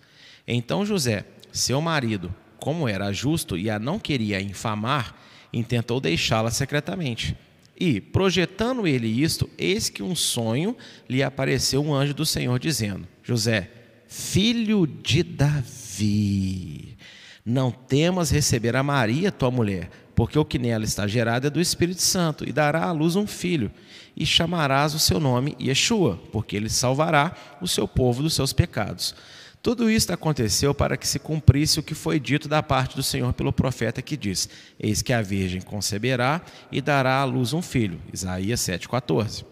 Então 0.47 0.85
José, 0.85 1.25
seu 1.51 1.81
marido, 1.81 2.33
como 2.59 2.87
era 2.87 3.11
justo 3.11 3.57
e 3.57 3.69
a 3.69 3.79
não 3.79 3.99
queria 3.99 4.39
infamar, 4.39 5.19
intentou 5.51 5.99
deixá-la 5.99 6.51
secretamente. 6.51 7.35
E, 7.77 7.99
projetando 7.99 8.87
ele 8.87 9.07
isto, 9.07 9.49
eis 9.57 9.89
que 9.89 10.03
um 10.03 10.15
sonho 10.15 10.77
lhe 11.09 11.23
apareceu 11.23 11.83
um 11.83 11.93
anjo 11.93 12.13
do 12.13 12.25
Senhor, 12.25 12.59
dizendo: 12.59 13.07
José, 13.23 13.71
filho 14.07 14.85
de 14.85 15.23
Davi, 15.23 16.95
não 17.43 17.71
temas 17.71 18.29
receber 18.29 18.75
a 18.75 18.83
Maria, 18.83 19.31
tua 19.31 19.49
mulher, 19.49 19.89
porque 20.15 20.37
o 20.37 20.45
que 20.45 20.59
nela 20.59 20.83
está 20.83 21.07
gerado 21.07 21.47
é 21.47 21.49
do 21.49 21.61
Espírito 21.61 22.01
Santo, 22.01 22.47
e 22.47 22.51
dará 22.51 22.85
à 22.85 22.91
luz 22.91 23.15
um 23.15 23.27
filho, 23.27 23.71
e 24.15 24.25
chamarás 24.25 24.93
o 24.93 24.99
seu 24.99 25.19
nome 25.19 25.55
Yeshua, 25.59 26.19
porque 26.31 26.55
ele 26.55 26.69
salvará 26.69 27.35
o 27.61 27.67
seu 27.67 27.87
povo 27.87 28.21
dos 28.23 28.33
seus 28.33 28.53
pecados. 28.53 29.15
Tudo 29.63 29.89
isto 29.89 30.11
aconteceu 30.11 30.73
para 30.73 30.97
que 30.97 31.07
se 31.07 31.17
cumprisse 31.17 31.79
o 31.79 31.83
que 31.83 31.95
foi 31.95 32.19
dito 32.19 32.49
da 32.49 32.61
parte 32.61 32.97
do 32.97 33.01
Senhor 33.01 33.31
pelo 33.31 33.53
profeta 33.53 34.01
que 34.01 34.17
diz: 34.17 34.49
Eis 34.77 35.01
que 35.01 35.13
a 35.13 35.21
virgem 35.21 35.61
conceberá 35.61 36.41
e 36.69 36.81
dará 36.81 37.21
à 37.21 37.23
luz 37.23 37.53
um 37.53 37.61
filho. 37.61 38.01
Isaías 38.11 38.59
7,14. 38.59 39.45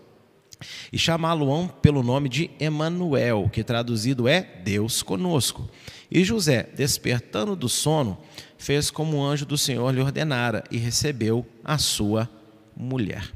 E 0.92 0.98
chamá-lo-ão 0.98 1.68
pelo 1.68 2.04
nome 2.04 2.28
de 2.28 2.52
Emanuel, 2.60 3.50
que 3.52 3.64
traduzido 3.64 4.28
é 4.28 4.42
Deus 4.42 5.02
conosco. 5.02 5.70
E 6.10 6.26
José, 6.26 6.70
despertando 6.76 7.56
do 7.56 7.70
sono, 7.70 8.18
fez 8.62 8.92
como 8.92 9.18
o 9.18 9.24
anjo 9.24 9.44
do 9.44 9.58
Senhor 9.58 9.92
lhe 9.92 10.00
ordenara 10.00 10.64
e 10.70 10.78
recebeu 10.78 11.44
a 11.64 11.80
sua 11.80 12.30
mulher. 12.78 13.28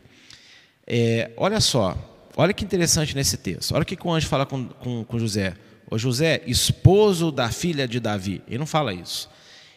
É, 0.85 1.31
olha 1.35 1.59
só, 1.59 1.97
olha 2.37 2.53
que 2.53 2.63
interessante 2.63 3.15
nesse 3.15 3.35
texto. 3.35 3.73
Olha 3.73 3.81
o 3.81 3.85
que 3.85 3.97
o 3.99 4.11
anjo 4.11 4.27
fala 4.27 4.45
com, 4.45 4.67
com, 4.67 5.03
com 5.03 5.17
José. 5.17 5.55
O 5.89 5.97
José, 5.97 6.43
esposo 6.45 7.31
da 7.31 7.49
filha 7.49 7.87
de 7.87 7.99
Davi. 7.99 8.43
Ele 8.47 8.59
não 8.59 8.67
fala 8.67 8.93
isso. 8.93 9.27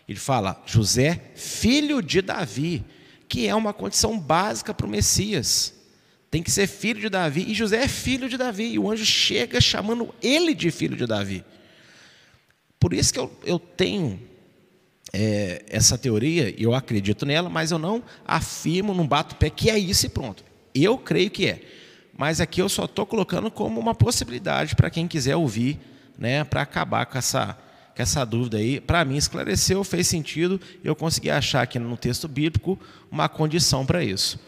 Ele 0.07 0.19
fala 0.19 0.63
José, 0.67 1.19
filho 1.35 2.03
de 2.03 2.21
Davi, 2.21 2.85
que 3.27 3.49
é 3.49 3.55
uma 3.55 3.73
condição 3.73 4.21
básica 4.21 4.75
para 4.75 4.87
o 4.87 4.91
Messias. 4.91 5.73
Tem 6.31 6.43
que 6.43 6.51
ser 6.51 6.67
filho 6.67 7.01
de 7.01 7.09
Davi. 7.09 7.47
E 7.49 7.55
José 7.55 7.85
é 7.85 7.89
filho 7.89 8.29
de 8.29 8.37
Davi. 8.37 8.75
E 8.75 8.79
o 8.79 8.91
anjo 8.91 9.07
chega 9.07 9.63
chamando 9.63 10.15
ele 10.23 10.55
de 10.55 10.71
filho 10.71 10.95
de 10.95 11.07
Davi. 11.07 11.43
Por 12.79 12.93
isso 12.93 13.15
que 13.15 13.19
eu, 13.19 13.33
eu 13.47 13.59
tenho 13.59 14.28
é, 15.13 15.65
essa 15.69 15.97
teoria, 15.97 16.55
eu 16.59 16.75
acredito 16.75 17.25
nela, 17.25 17.49
mas 17.49 17.71
eu 17.71 17.79
não 17.79 18.03
afirmo, 18.27 18.95
não 18.95 19.07
bato 19.07 19.37
pé 19.37 19.51
que 19.51 19.71
é 19.71 19.79
isso 19.79 20.07
e 20.07 20.09
pronto. 20.09 20.45
Eu 20.75 20.99
creio 20.99 21.31
que 21.31 21.47
é. 21.47 21.61
Mas 22.17 22.41
aqui 22.41 22.61
eu 22.61 22.69
só 22.69 22.85
estou 22.85 23.07
colocando 23.07 23.51
como 23.51 23.81
uma 23.81 23.95
possibilidade 23.95 24.75
para 24.75 24.91
quem 24.91 25.07
quiser 25.07 25.37
ouvir, 25.37 25.79
né, 26.19 26.45
para 26.45 26.63
acabar 26.63 27.07
com 27.07 27.17
essa, 27.17 27.57
com 27.95 28.03
essa 28.03 28.25
dúvida 28.25 28.59
aí. 28.59 28.81
Para 28.81 29.05
mim, 29.05 29.17
esclareceu, 29.17 29.83
fez 29.85 30.09
sentido, 30.09 30.61
eu 30.83 30.97
consegui 30.97 31.31
achar 31.31 31.63
aqui 31.63 31.79
no 31.79 31.97
texto 31.97 32.27
bíblico 32.27 32.79
uma 33.11 33.29
condição 33.29 33.87
para 33.87 34.03
isso. 34.03 34.39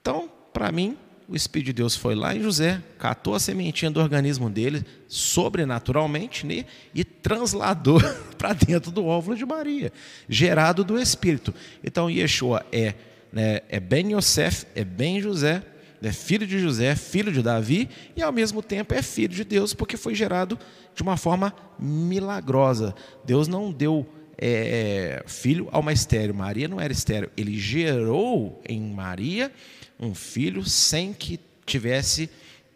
Então, 0.00 0.30
para 0.52 0.70
mim, 0.70 0.96
o 1.32 1.36
Espírito 1.36 1.68
de 1.68 1.72
Deus 1.72 1.96
foi 1.96 2.14
lá 2.14 2.36
em 2.36 2.42
José, 2.42 2.82
catou 2.98 3.34
a 3.34 3.40
sementinha 3.40 3.90
do 3.90 3.98
organismo 3.98 4.50
dele, 4.50 4.84
sobrenaturalmente, 5.08 6.46
né, 6.46 6.66
e 6.94 7.04
transladou 7.04 7.98
para 8.36 8.52
dentro 8.52 8.90
do 8.90 9.06
óvulo 9.06 9.34
de 9.34 9.46
Maria, 9.46 9.90
gerado 10.28 10.84
do 10.84 10.98
Espírito. 10.98 11.54
Então, 11.82 12.10
Yeshua 12.10 12.66
é, 12.70 12.92
né, 13.32 13.60
é 13.70 13.80
Ben 13.80 14.12
Yosef, 14.12 14.66
é 14.74 14.84
Ben 14.84 15.22
José, 15.22 15.62
é 16.02 16.12
filho 16.12 16.46
de 16.46 16.58
José, 16.58 16.94
filho 16.94 17.32
de 17.32 17.40
Davi, 17.40 17.88
e 18.14 18.20
ao 18.20 18.30
mesmo 18.30 18.62
tempo 18.62 18.92
é 18.92 19.00
filho 19.00 19.34
de 19.34 19.44
Deus, 19.44 19.72
porque 19.72 19.96
foi 19.96 20.14
gerado 20.14 20.58
de 20.94 21.02
uma 21.02 21.16
forma 21.16 21.54
milagrosa. 21.78 22.94
Deus 23.24 23.48
não 23.48 23.72
deu 23.72 24.06
é, 24.38 25.22
filho 25.26 25.68
a 25.72 25.78
uma 25.78 25.92
estéreo. 25.92 26.34
Maria 26.34 26.68
não 26.68 26.80
era 26.80 26.92
estéreo. 26.92 27.30
Ele 27.36 27.58
gerou 27.58 28.60
em 28.68 28.80
Maria 28.80 29.52
um 29.98 30.14
filho 30.14 30.64
sem 30.64 31.12
que 31.12 31.38
tivesse 31.64 32.28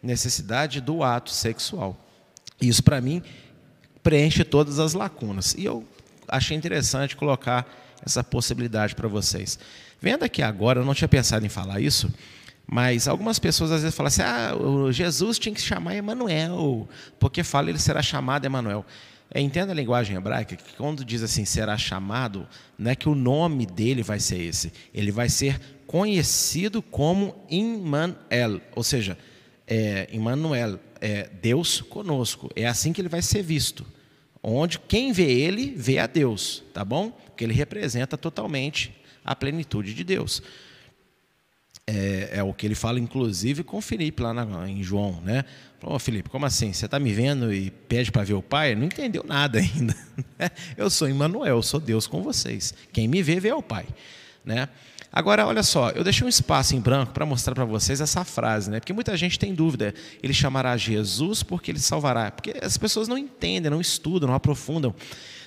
necessidade 0.03 0.81
do 0.81 1.03
ato 1.03 1.31
sexual. 1.31 2.01
Isso, 2.61 2.83
para 2.83 3.01
mim, 3.01 3.23
preenche 4.03 4.45
todas 4.45 4.79
as 4.79 4.95
lacunas. 4.95 5.55
E 5.59 5.65
eu 5.65 5.85
achei 6.29 6.57
interessante 6.57 7.17
colocar 7.17 7.67
essa 8.05 8.23
possibilidade 8.23 8.95
para 8.95 9.09
vocês. 9.09 9.59
Vendo 10.01 10.25
aqui 10.25 10.43
agora, 10.43 10.81
eu 10.81 10.85
não 10.85 10.95
tinha 10.95 11.09
pensado 11.09 11.45
em 11.45 11.49
falar 11.49 11.81
isso, 11.81 12.13
mas 12.67 13.09
algumas 13.09 13.39
pessoas 13.39 13.71
às 13.71 13.83
vezes 13.83 13.97
falam 13.97 14.09
assim: 14.09 14.23
ah, 14.23 14.53
Jesus 14.93 15.39
tinha 15.39 15.55
que 15.55 15.61
chamar 15.61 15.97
Emanuel, 15.97 16.89
porque 17.19 17.43
fala 17.43 17.71
ele 17.71 17.79
será 17.79 18.03
chamado 18.03 18.45
Emanuel. 18.45 18.85
É, 19.31 19.41
entenda 19.41 19.73
a 19.73 19.75
linguagem 19.75 20.17
hebraica 20.17 20.57
que 20.57 20.75
quando 20.77 21.05
diz 21.05 21.23
assim 21.23 21.45
será 21.45 21.77
chamado, 21.77 22.47
não 22.79 22.91
é 22.91 22.95
que 22.95 23.09
o 23.09 23.15
nome 23.15 23.67
dele 23.67 24.03
vai 24.03 24.21
ser 24.21 24.41
esse, 24.41 24.73
ele 24.95 25.11
vai 25.11 25.29
ser 25.29 25.61
conhecido 25.87 26.81
como 26.81 27.35
Immanuel, 27.51 28.61
ou 28.75 28.83
seja, 28.83 29.19
é, 29.67 30.09
Immanuel, 30.13 30.79
é 31.01 31.29
Deus 31.43 31.81
conosco. 31.81 32.51
É 32.55 32.67
assim 32.67 32.93
que 32.93 33.01
ele 33.01 33.09
vai 33.09 33.23
ser 33.23 33.43
visto. 33.43 33.85
Onde 34.43 34.79
quem 34.79 35.13
vê 35.13 35.31
ele, 35.31 35.75
vê 35.77 35.99
a 35.99 36.07
Deus, 36.07 36.63
tá 36.73 36.85
bom? 36.85 37.11
Porque 37.11 37.43
ele 37.43 37.53
representa 37.53 38.17
totalmente 38.17 38.95
a 39.25 39.35
plenitude 39.35 39.93
de 39.93 40.05
Deus. 40.05 40.43
É, 41.87 42.31
é, 42.39 42.43
o 42.43 42.53
que 42.53 42.67
ele 42.67 42.75
fala, 42.75 42.99
inclusive, 42.99 43.63
com 43.63 43.81
Felipe 43.81 44.23
lá 44.23 44.33
na, 44.33 44.69
em 44.69 44.83
João, 44.83 45.21
né? 45.21 45.45
Oh, 45.83 45.99
Felipe, 45.99 46.31
como 46.31 46.47
assim? 46.47 46.73
Você 46.73 46.87
está 46.87 46.99
me 46.99 47.13
vendo 47.13 47.53
e 47.53 47.71
pede 47.71 48.11
para 48.11 48.25
ver 48.25 48.35
o 48.35 48.43
Pai? 48.43 48.75
Não 48.75 48.85
entendeu 48.85 49.25
nada 49.27 49.59
ainda. 49.61 49.95
Eu 50.77 50.89
sou 50.89 51.09
Emmanuel, 51.09 51.63
sou 51.63 51.79
Deus 51.79 52.07
com 52.07 52.23
vocês. 52.23 52.75
Quem 52.93 53.07
me 53.07 53.23
vê, 53.23 53.39
vê 53.39 53.53
o 53.53 53.63
Pai. 53.63 53.87
Né? 54.45 54.69
Agora, 55.13 55.47
olha 55.47 55.63
só, 55.63 55.91
eu 55.91 56.05
deixei 56.05 56.27
um 56.27 56.29
espaço 56.29 56.77
em 56.77 56.81
branco 56.81 57.13
para 57.13 57.25
mostrar 57.25 57.55
para 57.55 57.65
vocês 57.65 58.01
essa 58.01 58.25
frase, 58.25 58.71
né? 58.71 58.81
Porque 58.81 58.93
muita 58.93 59.17
gente 59.17 59.39
tem 59.39 59.55
dúvida. 59.55 59.95
Ele 60.23 60.35
chamará 60.35 60.77
Jesus 60.77 61.43
porque 61.43 61.71
ele 61.71 61.79
salvará. 61.79 62.31
Porque 62.31 62.55
as 62.63 62.77
pessoas 62.77 63.09
não 63.09 63.17
entendem, 63.17 63.71
não 63.71 63.81
estudam, 63.81 64.29
não 64.29 64.35
aprofundam. 64.35 64.95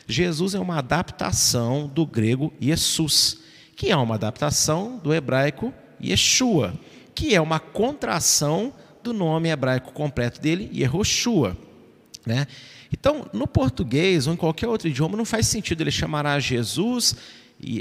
Jesus 0.07 0.55
é 0.55 0.59
uma 0.59 0.79
adaptação 0.79 1.87
do 1.87 2.05
grego 2.05 2.51
Jesus, 2.59 3.41
que 3.75 3.91
é 3.91 3.95
uma 3.95 4.15
adaptação 4.15 4.97
do 4.97 5.13
hebraico 5.13 5.71
Yeshua, 6.03 6.73
que 7.13 7.35
é 7.35 7.39
uma 7.39 7.59
contração 7.59 8.73
do 9.11 9.17
nome 9.17 9.49
hebraico 9.49 9.91
completo 9.91 10.39
dele, 10.39 10.69
Yehoshua. 10.73 11.57
Né? 12.25 12.47
Então, 12.91 13.29
no 13.33 13.47
português 13.47 14.27
ou 14.27 14.33
em 14.33 14.37
qualquer 14.37 14.67
outro 14.67 14.87
idioma, 14.87 15.17
não 15.17 15.25
faz 15.25 15.47
sentido 15.47 15.81
ele 15.81 15.91
chamará 15.91 16.39
Jesus 16.39 17.15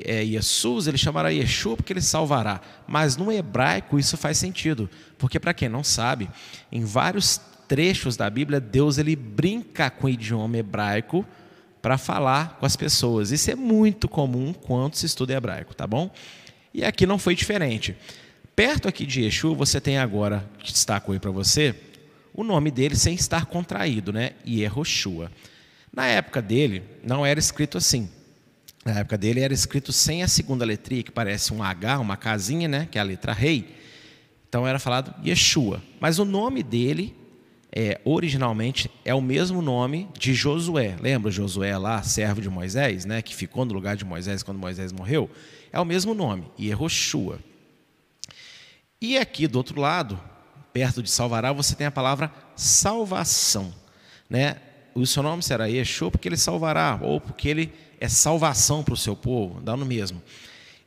é, 0.04 0.24
Jesus, 0.24 0.88
ele 0.88 0.98
chamará 0.98 1.28
Yeshua 1.28 1.76
porque 1.76 1.92
ele 1.92 2.02
salvará. 2.02 2.60
Mas 2.86 3.16
no 3.16 3.30
hebraico 3.30 3.98
isso 3.98 4.16
faz 4.16 4.36
sentido, 4.36 4.90
porque 5.16 5.38
para 5.38 5.54
quem 5.54 5.68
não 5.68 5.84
sabe, 5.84 6.28
em 6.72 6.84
vários 6.84 7.40
trechos 7.68 8.16
da 8.16 8.28
Bíblia, 8.28 8.60
Deus 8.60 8.98
ele 8.98 9.14
brinca 9.14 9.88
com 9.90 10.06
o 10.06 10.10
idioma 10.10 10.56
hebraico 10.56 11.24
para 11.80 11.96
falar 11.96 12.56
com 12.58 12.66
as 12.66 12.74
pessoas. 12.74 13.30
Isso 13.30 13.50
é 13.50 13.54
muito 13.54 14.08
comum 14.08 14.52
quando 14.52 14.96
se 14.96 15.06
estuda 15.06 15.34
hebraico, 15.34 15.74
tá 15.74 15.86
bom? 15.86 16.10
E 16.74 16.84
aqui 16.84 17.06
não 17.06 17.18
foi 17.18 17.34
diferente. 17.36 17.96
Perto 18.58 18.88
aqui 18.88 19.06
de 19.06 19.22
Yeshua, 19.22 19.54
você 19.54 19.80
tem 19.80 19.98
agora, 19.98 20.44
que 20.58 20.72
destaco 20.72 21.12
aí 21.12 21.20
para 21.20 21.30
você, 21.30 21.76
o 22.34 22.42
nome 22.42 22.72
dele 22.72 22.96
sem 22.96 23.14
estar 23.14 23.46
contraído, 23.46 24.12
né? 24.12 24.32
Yehoshua. 24.44 25.30
Na 25.92 26.06
época 26.08 26.42
dele, 26.42 26.82
não 27.04 27.24
era 27.24 27.38
escrito 27.38 27.78
assim. 27.78 28.10
Na 28.84 28.98
época 28.98 29.16
dele 29.16 29.38
era 29.38 29.54
escrito 29.54 29.92
sem 29.92 30.24
a 30.24 30.26
segunda 30.26 30.64
letria, 30.64 31.04
que 31.04 31.12
parece 31.12 31.54
um 31.54 31.62
H, 31.62 32.00
uma 32.00 32.16
casinha, 32.16 32.66
né? 32.66 32.88
que 32.90 32.98
é 32.98 33.00
a 33.00 33.04
letra 33.04 33.32
rei. 33.32 33.76
Então 34.48 34.66
era 34.66 34.80
falado 34.80 35.14
Yeshua. 35.24 35.80
Mas 36.00 36.18
o 36.18 36.24
nome 36.24 36.64
dele, 36.64 37.14
é, 37.70 38.00
originalmente, 38.04 38.90
é 39.04 39.14
o 39.14 39.22
mesmo 39.22 39.62
nome 39.62 40.08
de 40.18 40.34
Josué. 40.34 40.96
Lembra 41.00 41.30
Josué 41.30 41.78
lá, 41.78 42.02
servo 42.02 42.40
de 42.40 42.50
Moisés, 42.50 43.04
né? 43.04 43.22
que 43.22 43.36
ficou 43.36 43.64
no 43.64 43.72
lugar 43.72 43.94
de 43.94 44.04
Moisés 44.04 44.42
quando 44.42 44.58
Moisés 44.58 44.90
morreu? 44.90 45.30
É 45.72 45.78
o 45.78 45.84
mesmo 45.84 46.12
nome, 46.12 46.50
Yehoshua. 46.58 47.38
E 49.00 49.16
aqui 49.16 49.46
do 49.46 49.56
outro 49.56 49.80
lado, 49.80 50.20
perto 50.72 51.02
de 51.02 51.10
salvará, 51.10 51.52
você 51.52 51.74
tem 51.74 51.86
a 51.86 51.90
palavra 51.90 52.32
salvação. 52.56 53.72
Né? 54.28 54.56
O 54.94 55.06
seu 55.06 55.22
nome 55.22 55.42
será 55.42 55.66
Yeshua 55.66 56.10
porque 56.10 56.28
ele 56.28 56.36
salvará, 56.36 56.98
ou 57.00 57.20
porque 57.20 57.48
ele 57.48 57.72
é 58.00 58.08
salvação 58.08 58.82
para 58.82 58.94
o 58.94 58.96
seu 58.96 59.14
povo, 59.14 59.60
dá 59.60 59.76
no 59.76 59.86
mesmo. 59.86 60.22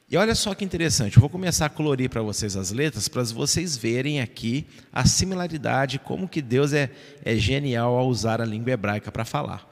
E 0.09 0.17
olha 0.17 0.35
só 0.35 0.53
que 0.53 0.65
interessante, 0.65 1.15
eu 1.15 1.21
vou 1.21 1.29
começar 1.29 1.67
a 1.67 1.69
colorir 1.69 2.09
para 2.09 2.21
vocês 2.21 2.57
as 2.57 2.71
letras, 2.71 3.07
para 3.07 3.23
vocês 3.23 3.77
verem 3.77 4.19
aqui 4.19 4.67
a 4.91 5.05
similaridade, 5.05 5.99
como 5.99 6.27
que 6.27 6.41
Deus 6.41 6.73
é, 6.73 6.91
é 7.23 7.35
genial 7.37 7.97
ao 7.97 8.07
usar 8.07 8.41
a 8.41 8.45
língua 8.45 8.71
hebraica 8.71 9.09
para 9.09 9.23
falar. 9.23 9.65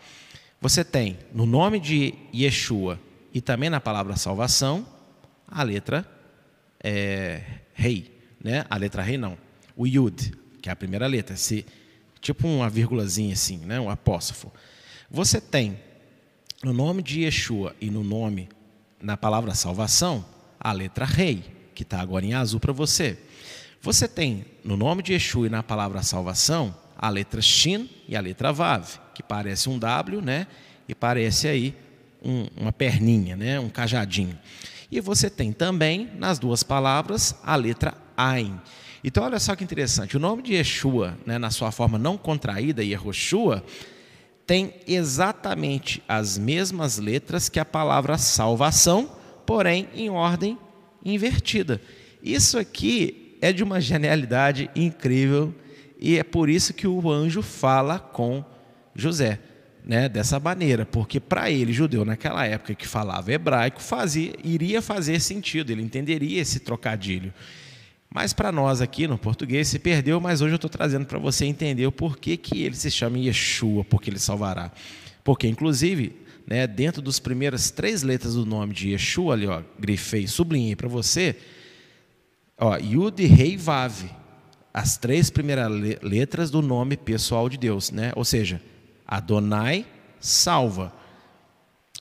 Você 0.62 0.82
tem 0.84 1.20
no 1.34 1.46
nome 1.46 1.78
de 1.78 2.14
Yeshua 2.34 2.98
e 3.34 3.42
também 3.42 3.70
na 3.70 3.82
palavra 3.82 4.16
salvação, 4.16 4.88
a 5.46 5.62
letra 5.62 6.06
é, 6.82 7.42
rei, 7.74 8.19
né? 8.44 8.66
a 8.70 8.78
letra 8.78 9.02
rei 9.02 9.18
não, 9.18 9.38
o 9.76 9.86
Yud, 9.86 10.34
que 10.62 10.70
é 10.70 10.72
a 10.72 10.76
primeira 10.76 11.08
letra, 11.08 11.34
esse, 11.36 11.66
tipo 12.22 12.48
uma 12.48 12.70
vírgulazinha 12.70 13.34
assim, 13.34 13.58
né? 13.60 13.80
um 13.80 13.90
apóstrofo. 13.90 14.52
Você 15.10 15.40
tem 15.40 15.80
no 16.64 16.74
nome 16.74 17.02
de 17.02 17.22
Yeshua 17.22 17.76
e 17.80 17.90
no 17.90 18.04
nome, 18.04 18.50
na 19.02 19.16
palavra 19.16 19.56
salvação, 19.56 20.26
a 20.60 20.72
letra 20.72 21.06
rei, 21.06 21.44
que 21.74 21.84
está 21.84 22.02
agora 22.02 22.26
em 22.26 22.34
azul 22.34 22.60
para 22.60 22.74
você. 22.74 23.18
Você 23.82 24.08
tem 24.08 24.46
no 24.64 24.76
nome 24.76 25.02
de 25.02 25.14
Yeshua 25.14 25.48
e 25.48 25.50
na 25.50 25.64
palavra 25.64 26.04
salvação, 26.04 26.76
a 26.98 27.10
letra 27.10 27.42
Shin 27.42 27.90
e 28.08 28.16
a 28.16 28.20
letra 28.20 28.52
Vav, 28.52 29.00
que 29.16 29.24
parece 29.24 29.70
um 29.70 29.80
W, 29.80 30.22
né? 30.22 30.48
E 30.86 30.94
parece 30.94 31.48
aí 31.48 31.74
um, 32.22 32.48
uma 32.58 32.74
perninha, 32.74 33.38
né? 33.38 33.58
Um 33.58 33.70
cajadinho. 33.70 34.38
E 34.92 35.00
você 35.00 35.30
tem 35.30 35.54
também, 35.54 36.10
nas 36.18 36.40
duas 36.40 36.62
palavras, 36.62 37.36
a 37.42 37.56
letra 37.56 37.94
Ain. 38.20 38.60
Então, 39.04 39.24
olha 39.24 39.40
só 39.40 39.56
que 39.56 39.64
interessante. 39.64 40.18
O 40.18 40.20
nome 40.20 40.44
de 40.44 40.54
Yeshua, 40.54 41.18
né, 41.26 41.38
na 41.38 41.50
sua 41.50 41.72
forma 41.72 41.98
não 41.98 42.18
contraída, 42.18 42.84
Yehoshua, 42.84 43.64
tem 44.46 44.74
exatamente 44.88 46.04
as 46.08 46.38
mesmas 46.38 46.98
letras 46.98 47.48
que 47.48 47.60
a 47.60 47.66
palavra 47.66 48.18
salvação, 48.18 49.10
porém 49.46 49.88
em 49.96 50.10
ordem 50.10 50.58
invertida. 51.06 51.82
Isso 52.22 52.58
aqui 52.58 53.38
é 53.42 53.54
de 53.54 53.64
uma 53.64 53.80
genialidade 53.80 54.70
incrível 54.76 55.54
e 56.00 56.18
é 56.18 56.24
por 56.24 56.50
isso 56.50 56.74
que 56.74 56.88
o 56.88 57.10
anjo 57.10 57.42
fala 57.42 58.00
com 58.00 58.44
José, 58.96 59.40
né, 59.86 60.10
dessa 60.10 60.40
maneira, 60.40 60.86
porque 60.86 61.20
para 61.20 61.50
ele, 61.50 61.72
judeu 61.72 62.04
naquela 62.04 62.46
época 62.46 62.76
que 62.76 62.88
falava 62.88 63.32
hebraico, 63.32 63.82
fazia, 63.82 64.34
iria 64.44 64.82
fazer 64.82 65.20
sentido, 65.22 65.72
ele 65.72 65.82
entenderia 65.82 66.42
esse 66.42 66.60
trocadilho. 66.60 67.34
Mas 68.10 68.34
para 68.34 68.52
nós 68.52 68.82
aqui 68.82 69.08
no 69.08 69.18
português 69.18 69.68
se 69.68 69.78
perdeu, 69.78 70.20
mas 70.20 70.42
hoje 70.42 70.54
eu 70.54 70.56
estou 70.56 70.70
trazendo 70.70 71.06
para 71.06 71.20
você 71.20 71.46
entender 71.46 71.86
o 71.86 71.92
porquê 71.92 72.36
que 72.36 72.64
ele 72.64 72.76
se 72.76 72.90
chama 72.90 73.20
Yeshua, 73.20 73.84
porque 73.84 74.10
ele 74.10 74.18
salvará. 74.18 74.72
Porque, 75.24 75.48
inclusive, 75.48 76.16
né, 76.48 76.66
dentro 76.66 77.02
das 77.04 77.20
primeiras 77.20 77.70
três 77.70 78.02
letras 78.02 78.34
do 78.34 78.46
nome 78.46 78.74
de 78.74 78.90
Yeshua, 78.90 79.36
ali, 79.36 79.46
ó, 79.46 79.62
grifei, 79.80 80.28
sublinhei 80.28 80.76
para 80.76 80.88
você, 80.88 81.36
ó, 82.58 82.78
Yud, 82.78 83.24
Rei, 83.28 83.56
Vav, 83.56 84.10
as 84.74 84.98
três 84.98 85.30
primeiras 85.30 85.72
letras 86.02 86.50
do 86.50 86.64
nome 86.64 86.98
pessoal 86.98 87.48
de 87.48 87.58
Deus, 87.58 87.92
né? 87.92 88.12
Ou 88.16 88.26
seja, 88.26 88.60
Adonai 89.06 89.86
salva. 90.20 90.94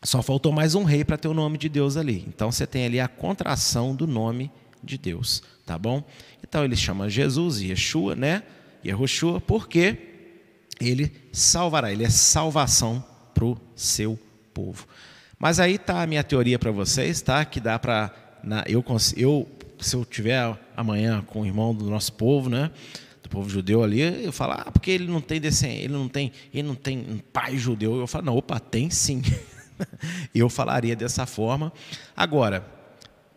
Só 0.03 0.23
faltou 0.23 0.53
mais 0.53 0.75
um 0.75 0.85
rei 0.85 1.05
para 1.05 1.17
ter 1.17 1.29
o 1.29 1.35
nome 1.35 1.59
de 1.59 1.69
Deus 1.69 1.97
ali. 1.97 2.25
Então 2.29 2.53
você 2.53 2.67
tem 2.67 2.85
ali 2.85 3.01
a 3.01 3.09
contração 3.09 3.95
do 3.95 4.07
nome 4.07 4.45
de 4.45 4.68
Deus, 4.99 5.43
tá 5.67 5.79
bom? 5.79 6.03
Então 6.43 6.65
ele 6.65 6.77
chama 6.77 7.09
Jesus, 7.09 7.61
Yeshua, 7.61 8.15
né? 8.15 8.43
Yehoshua, 8.85 9.41
porque 9.41 9.97
ele 10.81 11.13
salvará, 11.33 11.93
ele 11.93 12.05
é 12.05 12.11
salvação 12.11 13.05
para 13.35 13.45
o 13.45 13.59
seu 13.75 14.19
povo. 14.55 14.87
Mas 15.39 15.61
aí 15.61 15.79
tá 15.79 16.03
a 16.03 16.07
minha 16.07 16.25
teoria 16.25 16.59
para 16.59 16.71
vocês, 16.71 17.21
tá? 17.21 17.45
Que 17.45 17.61
dá 17.61 17.79
para 17.79 18.13
eu, 18.67 18.85
eu 19.17 19.49
se 19.81 19.95
eu 19.95 20.05
tiver 20.05 20.57
amanhã 20.77 21.23
com 21.23 21.43
o 21.43 21.47
irmão 21.47 21.75
do 21.75 21.89
nosso 21.89 22.13
povo, 22.13 22.49
né? 22.49 22.71
Do 23.23 23.29
povo 23.29 23.49
judeu 23.49 23.83
ali, 23.83 24.25
eu 24.25 24.33
falo, 24.33 24.53
ah, 24.53 24.71
porque 24.73 24.91
ele 24.91 25.07
não 25.07 25.21
tem 25.21 25.41
descendente, 25.41 25.85
ele 25.85 25.93
não 25.93 26.09
tem, 26.09 26.33
ele 26.53 26.67
não 26.67 26.75
tem 26.75 26.99
um 26.99 27.19
pai 27.19 27.57
judeu. 27.57 27.97
Eu 27.97 28.07
falo, 28.07 28.27
não, 28.27 28.37
opa, 28.37 28.59
tem 28.59 28.91
sim. 28.91 29.23
eu 30.35 30.49
falaria 30.49 30.97
dessa 30.97 31.27
forma. 31.27 31.73
Agora, 32.17 32.67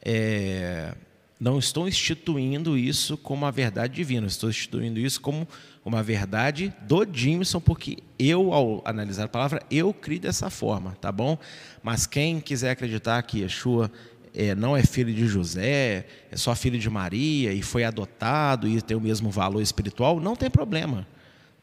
é, 0.03 0.95
não 1.41 1.57
estou 1.57 1.87
instituindo 1.87 2.77
isso 2.77 3.17
como 3.17 3.41
uma 3.45 3.51
verdade 3.51 3.95
divina, 3.95 4.27
estou 4.27 4.47
instituindo 4.47 4.99
isso 4.99 5.19
como 5.19 5.47
uma 5.83 6.03
verdade 6.03 6.71
do 6.83 7.03
Jimson, 7.11 7.59
porque 7.59 7.97
eu, 8.19 8.53
ao 8.53 8.83
analisar 8.85 9.23
a 9.23 9.27
palavra, 9.27 9.63
eu 9.71 9.91
criei 9.91 10.19
dessa 10.19 10.51
forma, 10.51 10.95
tá 11.01 11.11
bom? 11.11 11.39
Mas 11.81 12.05
quem 12.05 12.39
quiser 12.39 12.69
acreditar 12.69 13.19
que 13.23 13.39
Yeshua 13.39 13.91
é, 14.35 14.53
não 14.53 14.77
é 14.77 14.83
filho 14.83 15.11
de 15.11 15.25
José, 15.25 16.05
é 16.31 16.37
só 16.37 16.53
filho 16.53 16.77
de 16.77 16.87
Maria 16.91 17.51
e 17.51 17.63
foi 17.63 17.83
adotado 17.83 18.67
e 18.67 18.79
tem 18.79 18.95
o 18.95 19.01
mesmo 19.01 19.31
valor 19.31 19.63
espiritual, 19.63 20.19
não 20.19 20.35
tem 20.35 20.47
problema. 20.47 21.07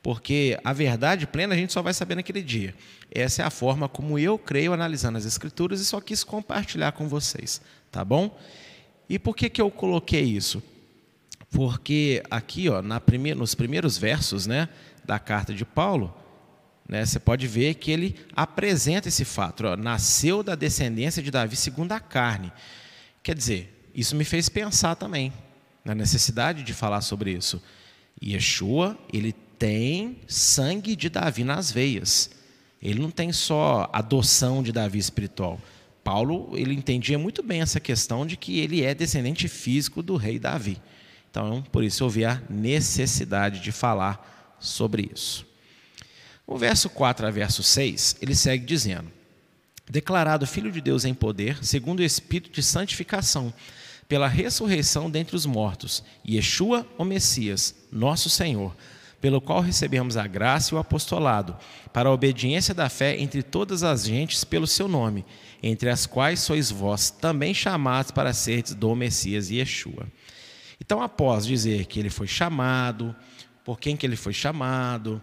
Porque 0.02 0.58
a 0.64 0.72
verdade 0.72 1.24
plena 1.24 1.54
a 1.54 1.56
gente 1.56 1.72
só 1.72 1.82
vai 1.82 1.94
saber 1.94 2.16
naquele 2.16 2.42
dia. 2.42 2.74
Essa 3.12 3.42
é 3.42 3.44
a 3.44 3.50
forma 3.50 3.88
como 3.88 4.18
eu 4.18 4.38
creio 4.38 4.72
analisando 4.72 5.18
as 5.18 5.24
escrituras 5.24 5.80
e 5.80 5.84
só 5.84 6.00
quis 6.00 6.24
compartilhar 6.24 6.90
com 6.90 7.06
vocês, 7.06 7.60
tá 7.92 8.04
bom? 8.04 8.36
E 9.09 9.18
por 9.18 9.35
que, 9.35 9.49
que 9.49 9.61
eu 9.61 9.71
coloquei 9.71 10.23
isso? 10.23 10.62
Porque 11.51 12.23
aqui, 12.31 12.68
ó, 12.68 12.83
na 12.83 13.01
primeira, 13.01 13.38
nos 13.38 13.55
primeiros 13.55 13.97
versos 13.97 14.47
né, 14.47 14.68
da 15.05 15.18
carta 15.18 15.55
de 15.55 15.64
Paulo, 15.64 16.14
né, 16.87 17.05
você 17.05 17.18
pode 17.18 17.47
ver 17.47 17.75
que 17.75 17.90
ele 17.90 18.16
apresenta 18.37 19.09
esse 19.09 19.25
fato. 19.25 19.66
Ó, 19.66 19.77
nasceu 19.77 20.42
da 20.42 20.55
descendência 20.55 21.23
de 21.23 21.31
Davi 21.31 21.57
segundo 21.57 21.92
a 21.92 22.01
carne. 22.01 22.53
Quer 23.23 23.35
dizer, 23.35 23.90
isso 23.94 24.14
me 24.14 24.25
fez 24.25 24.49
pensar 24.49 24.94
também 24.94 25.33
na 25.85 25.94
necessidade 25.94 26.62
de 26.62 26.75
falar 26.75 27.01
sobre 27.01 27.33
isso. 27.33 27.62
Yeshua, 28.23 28.99
ele 29.12 29.33
tem 29.33 30.18
sangue 30.27 30.94
de 30.94 31.09
Davi 31.09 31.44
nas 31.44 31.73
veias. 31.73 32.31
Ele 32.81 33.01
não 33.01 33.11
tem 33.11 33.33
só 33.33 33.88
adoção 33.92 34.62
de 34.62 34.71
Davi 34.71 34.99
espiritual. 34.99 35.59
Paulo, 36.02 36.56
ele 36.56 36.74
entendia 36.74 37.18
muito 37.18 37.42
bem 37.42 37.61
essa 37.61 37.80
questão 37.80 38.26
de 38.26 38.37
que 38.37 38.61
ele 38.61 38.82
é 38.82 38.94
descendente 38.94 39.48
físico 39.48 40.02
do 40.02 40.16
rei 40.16 40.38
Davi. 40.38 40.80
Então, 41.30 41.62
por 41.70 41.84
isso 41.84 42.08
vi 42.08 42.24
a 42.24 42.40
necessidade 42.48 43.61
de 43.61 43.70
falar 43.70 44.56
sobre 44.58 45.11
isso. 45.14 45.46
O 46.46 46.56
verso 46.56 46.88
4 46.88 47.26
a 47.26 47.30
verso 47.30 47.62
6, 47.62 48.16
ele 48.22 48.34
segue 48.34 48.64
dizendo: 48.64 49.11
Declarado 49.88 50.46
Filho 50.46 50.72
de 50.72 50.80
Deus 50.80 51.04
em 51.04 51.14
poder, 51.14 51.62
segundo 51.64 52.00
o 52.00 52.04
Espírito 52.04 52.50
de 52.50 52.62
santificação, 52.62 53.52
pela 54.08 54.26
ressurreição 54.26 55.11
dentre 55.11 55.37
os 55.37 55.44
mortos, 55.44 56.02
Yeshua, 56.26 56.87
o 56.96 57.04
Messias, 57.04 57.74
nosso 57.92 58.30
Senhor, 58.30 58.74
pelo 59.20 59.40
qual 59.40 59.61
recebemos 59.61 60.16
a 60.16 60.26
graça 60.26 60.74
e 60.74 60.76
o 60.76 60.78
apostolado, 60.78 61.56
para 61.92 62.08
a 62.08 62.12
obediência 62.12 62.74
da 62.74 62.88
fé 62.88 63.18
entre 63.20 63.42
todas 63.42 63.82
as 63.82 64.04
gentes 64.04 64.44
pelo 64.44 64.66
seu 64.66 64.88
nome, 64.88 65.26
entre 65.62 65.90
as 65.90 66.07
quais 66.07 66.40
sois 66.40 66.71
vós 66.71 67.11
também 67.11 67.53
chamados 67.53 68.11
para 68.11 68.33
seres 68.33 68.75
do 68.75 68.94
Messias 68.94 69.51
Yeshua. 69.51 70.07
Então, 70.81 71.03
após 71.03 71.44
dizer 71.44 71.87
que 71.87 71.99
ele 71.99 72.11
foi 72.11 72.27
chamado, 72.27 73.14
por 73.64 73.79
quem 73.79 73.97
que 73.97 74.07
ele 74.07 74.16
foi 74.16 74.33
chamado, 74.33 75.21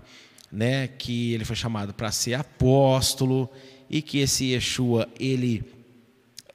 né, 0.51 0.87
que 0.87 1.33
ele 1.33 1.45
foi 1.45 1.55
chamado 1.55 1.93
para 1.93 2.11
ser 2.11 2.33
apóstolo 2.33 3.49
e 3.89 4.01
que 4.01 4.19
esse 4.19 4.45
Yeshua 4.45 5.07
ele 5.19 5.63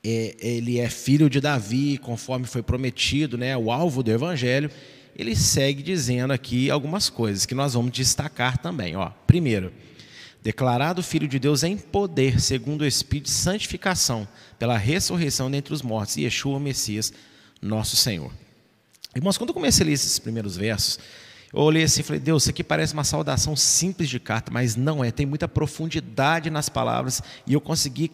é, 0.02 0.34
ele 0.40 0.78
é 0.78 0.88
filho 0.88 1.28
de 1.28 1.40
Davi, 1.40 1.98
conforme 1.98 2.46
foi 2.46 2.62
prometido, 2.62 3.36
né, 3.36 3.56
o 3.56 3.70
alvo 3.70 4.02
do 4.02 4.10
evangelho. 4.10 4.70
Ele 5.14 5.36
segue 5.36 5.82
dizendo 5.82 6.32
aqui 6.32 6.70
algumas 6.70 7.10
coisas 7.10 7.44
que 7.44 7.54
nós 7.54 7.74
vamos 7.74 7.92
destacar 7.92 8.56
também. 8.56 8.96
Ó, 8.96 9.10
primeiro, 9.26 9.72
declarado 10.42 11.02
filho 11.02 11.28
de 11.28 11.38
Deus 11.38 11.62
em 11.62 11.76
poder, 11.76 12.40
segundo 12.40 12.82
o 12.82 12.86
Espírito 12.86 13.26
de 13.26 13.30
santificação, 13.30 14.26
pela 14.58 14.76
ressurreição 14.76 15.50
dentre 15.50 15.74
os 15.74 15.82
mortos, 15.82 16.16
Yeshua, 16.16 16.56
o 16.56 16.60
Messias, 16.60 17.12
nosso 17.60 17.96
Senhor. 17.96 18.32
Irmãos, 19.14 19.36
quando 19.36 19.50
eu 19.50 19.54
comecei 19.54 19.84
a 19.84 19.86
ler 19.86 19.92
esses 19.92 20.18
primeiros 20.18 20.56
versos, 20.56 20.98
eu 21.52 21.60
olhei 21.60 21.82
assim 21.82 22.00
e 22.00 22.04
falei, 22.04 22.20
Deus, 22.20 22.44
isso 22.44 22.50
aqui 22.50 22.62
parece 22.62 22.94
uma 22.94 23.04
saudação 23.04 23.56
simples 23.56 24.08
de 24.08 24.20
carta, 24.20 24.52
mas 24.52 24.76
não 24.76 25.04
é, 25.04 25.10
tem 25.10 25.26
muita 25.26 25.48
profundidade 25.48 26.48
nas 26.48 26.68
palavras, 26.68 27.20
e 27.46 27.52
eu 27.52 27.60
consegui, 27.60 28.12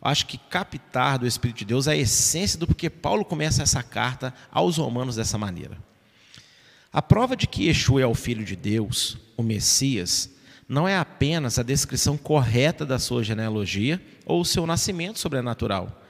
acho 0.00 0.26
que, 0.26 0.36
captar 0.36 1.18
do 1.18 1.26
Espírito 1.26 1.58
de 1.58 1.64
Deus 1.66 1.86
a 1.86 1.96
essência 1.96 2.58
do 2.58 2.66
porquê 2.66 2.90
Paulo 2.90 3.24
começa 3.24 3.62
essa 3.62 3.82
carta 3.82 4.34
aos 4.50 4.78
romanos 4.78 5.16
dessa 5.16 5.38
maneira. 5.38 5.78
A 6.92 7.00
prova 7.00 7.36
de 7.36 7.46
que 7.46 7.68
Yeshua 7.68 8.02
é 8.02 8.06
o 8.06 8.14
Filho 8.14 8.44
de 8.44 8.56
Deus, 8.56 9.16
o 9.36 9.42
Messias, 9.42 10.28
não 10.72 10.88
é 10.88 10.96
apenas 10.96 11.58
a 11.58 11.62
descrição 11.62 12.16
correta 12.16 12.86
da 12.86 12.98
sua 12.98 13.22
genealogia 13.22 14.00
ou 14.24 14.40
o 14.40 14.44
seu 14.44 14.66
nascimento 14.66 15.18
sobrenatural, 15.18 16.02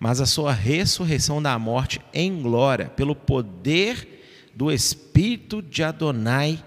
mas 0.00 0.20
a 0.20 0.26
sua 0.26 0.52
ressurreição 0.52 1.40
da 1.40 1.56
morte 1.56 2.00
em 2.12 2.42
glória, 2.42 2.86
pelo 2.88 3.14
poder 3.14 4.50
do 4.56 4.72
Espírito 4.72 5.62
de 5.62 5.84
Adonai 5.84 6.60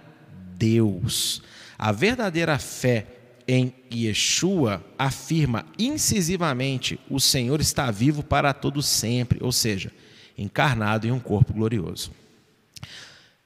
Deus. 0.56 1.42
A 1.78 1.92
verdadeira 1.92 2.58
fé 2.58 3.06
em 3.46 3.74
Yeshua 3.94 4.82
afirma 4.98 5.66
incisivamente: 5.78 6.98
o 7.10 7.20
Senhor 7.20 7.60
está 7.60 7.92
vivo 7.92 8.24
para 8.24 8.54
todo 8.54 8.82
sempre, 8.82 9.40
ou 9.42 9.52
seja, 9.52 9.92
encarnado 10.38 11.06
em 11.06 11.12
um 11.12 11.20
corpo 11.20 11.52
glorioso. 11.52 12.14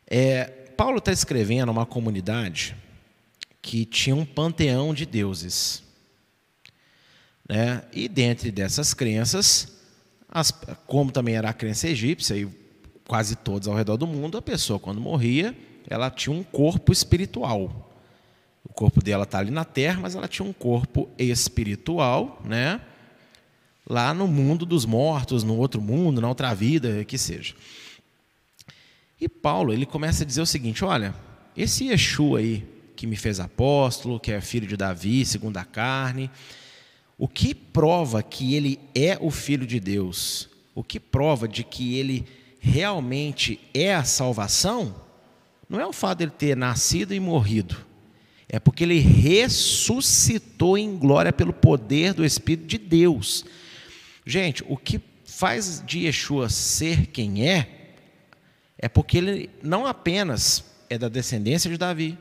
É, 0.06 0.44
Paulo 0.78 1.00
está 1.00 1.12
escrevendo 1.12 1.72
uma 1.72 1.88
comunidade 1.88 2.76
que 3.66 3.84
tinha 3.84 4.16
um 4.16 4.24
panteão 4.24 4.94
de 4.94 5.08
deuses. 5.08 5.82
Né? 7.50 7.82
E 7.92 8.08
dentre 8.08 8.52
dessas 8.52 8.94
crenças, 8.94 9.80
as, 10.30 10.52
como 10.86 11.12
também 11.12 11.36
era 11.36 11.50
a 11.50 11.54
crença 11.54 11.88
egípcia, 11.88 12.38
e 12.38 12.48
quase 13.08 13.36
todos 13.36 13.68
ao 13.68 13.74
redor 13.74 13.98
do 13.98 14.06
mundo, 14.06 14.38
a 14.38 14.42
pessoa, 14.42 14.78
quando 14.78 15.02
morria, 15.02 15.58
ela 15.90 16.12
tinha 16.12 16.32
um 16.32 16.44
corpo 16.44 16.94
espiritual. 16.94 17.92
O 18.64 18.72
corpo 18.72 19.02
dela 19.02 19.24
está 19.24 19.40
ali 19.40 19.50
na 19.50 19.66
terra, 19.66 20.00
mas 20.00 20.14
ela 20.14 20.28
tinha 20.28 20.48
um 20.48 20.54
corpo 20.54 21.10
espiritual, 21.18 22.40
né? 22.46 22.80
Lá 23.90 24.14
no 24.14 24.28
mundo 24.28 24.64
dos 24.64 24.86
mortos, 24.86 25.44
no 25.44 25.58
outro 25.58 25.82
mundo, 25.82 26.22
na 26.22 26.30
outra 26.30 26.54
vida, 26.54 27.04
que 27.04 27.18
seja. 27.18 27.56
E 29.20 29.28
Paulo, 29.28 29.74
ele 29.74 29.88
começa 29.88 30.24
a 30.24 30.28
dizer 30.28 30.42
o 30.42 30.46
seguinte: 30.46 30.86
olha, 30.86 31.16
esse 31.58 31.86
Yeshua 31.86 32.40
aí, 32.40 32.75
que 32.96 33.06
me 33.06 33.16
fez 33.16 33.40
apóstolo, 33.40 34.20
que 34.20 34.32
é 34.32 34.42
filho 34.42 34.68
de 34.68 34.78
Davi, 34.78 35.26
segundo 35.26 35.58
a 35.58 35.66
carne, 35.66 36.30
o 37.18 37.28
que 37.28 37.54
prova 37.54 38.22
que 38.22 38.56
ele 38.56 38.80
é 38.94 39.18
o 39.22 39.32
filho 39.32 39.66
de 39.66 39.80
Deus? 39.80 40.50
O 40.74 40.84
que 40.84 41.00
prova 41.00 41.48
de 41.48 41.64
que 41.64 41.98
ele 41.98 42.26
realmente 42.60 43.60
é 43.74 43.94
a 43.94 44.04
salvação, 44.04 44.96
não 45.70 45.80
é 45.80 45.86
o 45.86 45.94
fato 45.94 46.20
dele 46.20 46.32
ter 46.32 46.58
nascido 46.58 47.14
e 47.14 47.20
morrido, 47.20 47.78
é 48.50 48.60
porque 48.60 48.84
ele 48.84 49.00
ressuscitou 49.00 50.78
em 50.78 50.98
glória 50.98 51.32
pelo 51.32 51.54
poder 51.54 52.14
do 52.14 52.26
Espírito 52.26 52.68
de 52.68 52.78
Deus. 52.78 53.46
Gente, 54.26 54.64
o 54.68 54.78
que 54.78 55.02
faz 55.24 55.84
de 55.86 56.06
Yeshua 56.06 56.50
ser 56.50 57.08
quem 57.08 57.48
é, 57.48 57.94
é 58.78 58.88
porque 58.88 59.18
ele 59.18 59.50
não 59.64 59.86
apenas 59.86 60.64
é 60.90 60.98
da 60.98 61.10
descendência 61.10 61.70
de 61.70 61.78
Davi, 61.78 62.18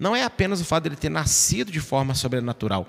não 0.00 0.16
é 0.16 0.24
apenas 0.24 0.60
o 0.60 0.64
fato 0.64 0.84
dele 0.84 0.96
ter 0.96 1.10
nascido 1.10 1.70
de 1.70 1.78
forma 1.78 2.14
sobrenatural, 2.14 2.88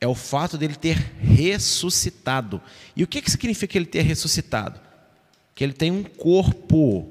é 0.00 0.06
o 0.06 0.14
fato 0.14 0.56
dele 0.56 0.74
ter 0.74 0.96
ressuscitado. 1.20 2.58
E 2.96 3.04
o 3.04 3.06
que, 3.06 3.20
que 3.20 3.30
significa 3.30 3.76
ele 3.76 3.84
ter 3.84 4.00
ressuscitado? 4.00 4.80
que 5.60 5.64
ele 5.64 5.74
tem 5.74 5.90
um 5.90 6.02
corpo. 6.02 7.06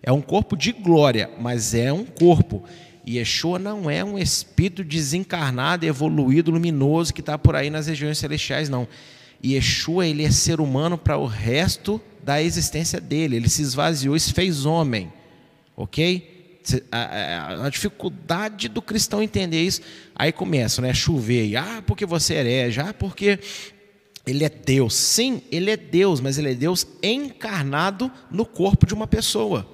É 0.00 0.12
um 0.12 0.22
corpo 0.22 0.56
de 0.56 0.70
glória, 0.70 1.28
mas 1.40 1.74
é 1.74 1.92
um 1.92 2.04
corpo. 2.04 2.62
Yeshua 3.04 3.58
não 3.58 3.90
é 3.90 4.04
um 4.04 4.16
espírito 4.16 4.84
desencarnado, 4.84 5.84
evoluído, 5.84 6.52
luminoso 6.52 7.12
que 7.12 7.20
está 7.20 7.36
por 7.36 7.56
aí 7.56 7.68
nas 7.68 7.88
regiões 7.88 8.18
celestiais, 8.18 8.68
não. 8.68 8.86
Yeshua 9.44 10.06
ele 10.06 10.24
é 10.24 10.30
ser 10.30 10.60
humano 10.60 10.96
para 10.96 11.18
o 11.18 11.26
resto 11.26 12.00
da 12.22 12.40
existência 12.40 13.00
dele. 13.00 13.34
Ele 13.34 13.48
se 13.48 13.62
esvaziou 13.62 14.14
e 14.14 14.20
se 14.20 14.32
fez 14.32 14.64
homem, 14.64 15.12
ok? 15.76 16.35
A, 16.90 16.98
a, 16.98 17.66
a, 17.66 17.70
dificuldade 17.70 18.68
do 18.68 18.82
cristão 18.82 19.22
entender 19.22 19.62
isso, 19.62 19.80
aí 20.14 20.32
começa, 20.32 20.82
né? 20.82 20.92
Chover, 20.92 21.56
ah, 21.56 21.82
porque 21.86 22.04
você 22.04 22.34
é 22.34 22.40
herege, 22.40 22.80
ah, 22.80 22.94
porque 22.94 23.38
ele 24.26 24.44
é 24.44 24.48
Deus. 24.48 24.94
Sim, 24.94 25.42
ele 25.50 25.70
é 25.70 25.76
Deus, 25.76 26.20
mas 26.20 26.38
ele 26.38 26.50
é 26.50 26.54
Deus 26.54 26.86
encarnado 27.02 28.10
no 28.30 28.44
corpo 28.44 28.86
de 28.86 28.94
uma 28.94 29.06
pessoa. 29.06 29.66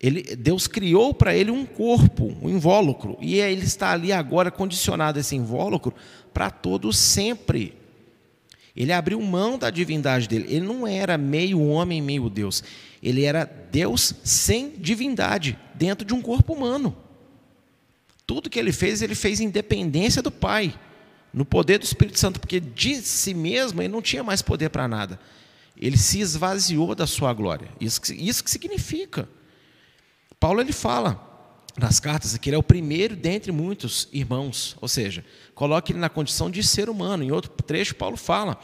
Ele, 0.00 0.22
Deus 0.34 0.66
criou 0.66 1.14
para 1.14 1.34
ele 1.34 1.50
um 1.50 1.64
corpo, 1.64 2.36
um 2.42 2.50
invólucro, 2.50 3.16
e 3.20 3.38
ele 3.38 3.64
está 3.64 3.92
ali 3.92 4.12
agora 4.12 4.50
condicionado 4.50 5.20
esse 5.20 5.36
invólucro 5.36 5.94
para 6.34 6.50
todo 6.50 6.92
sempre. 6.92 7.81
Ele 8.74 8.92
abriu 8.92 9.20
mão 9.20 9.58
da 9.58 9.70
divindade 9.70 10.28
dele. 10.28 10.46
Ele 10.48 10.66
não 10.66 10.86
era 10.86 11.18
meio 11.18 11.60
homem, 11.60 12.00
meio 12.00 12.30
Deus. 12.30 12.62
Ele 13.02 13.24
era 13.24 13.44
Deus 13.44 14.14
sem 14.24 14.70
divindade, 14.78 15.58
dentro 15.74 16.06
de 16.06 16.14
um 16.14 16.22
corpo 16.22 16.54
humano. 16.54 16.96
Tudo 18.26 18.48
que 18.48 18.58
ele 18.58 18.72
fez, 18.72 19.02
ele 19.02 19.14
fez 19.14 19.40
independência 19.40 20.22
do 20.22 20.30
Pai, 20.30 20.74
no 21.34 21.44
poder 21.44 21.78
do 21.78 21.84
Espírito 21.84 22.18
Santo, 22.18 22.40
porque 22.40 22.60
de 22.60 22.96
si 23.02 23.34
mesmo 23.34 23.82
ele 23.82 23.92
não 23.92 24.00
tinha 24.00 24.22
mais 24.22 24.40
poder 24.40 24.70
para 24.70 24.88
nada. 24.88 25.20
Ele 25.76 25.98
se 25.98 26.20
esvaziou 26.20 26.94
da 26.94 27.06
sua 27.06 27.32
glória. 27.34 27.68
Isso, 27.80 28.00
isso 28.14 28.44
que 28.44 28.50
significa. 28.50 29.28
Paulo 30.38 30.60
ele 30.60 30.72
fala 30.72 31.31
nas 31.78 31.98
cartas 31.98 32.36
que 32.36 32.48
ele 32.48 32.56
é 32.56 32.58
o 32.58 32.62
primeiro 32.62 33.16
dentre 33.16 33.50
muitos 33.50 34.08
irmãos, 34.12 34.76
ou 34.80 34.88
seja, 34.88 35.24
coloque 35.54 35.92
ele 35.92 35.98
na 35.98 36.08
condição 36.08 36.50
de 36.50 36.62
ser 36.62 36.88
humano. 36.88 37.22
Em 37.22 37.32
outro 37.32 37.50
trecho, 37.50 37.94
Paulo 37.94 38.16
fala, 38.16 38.58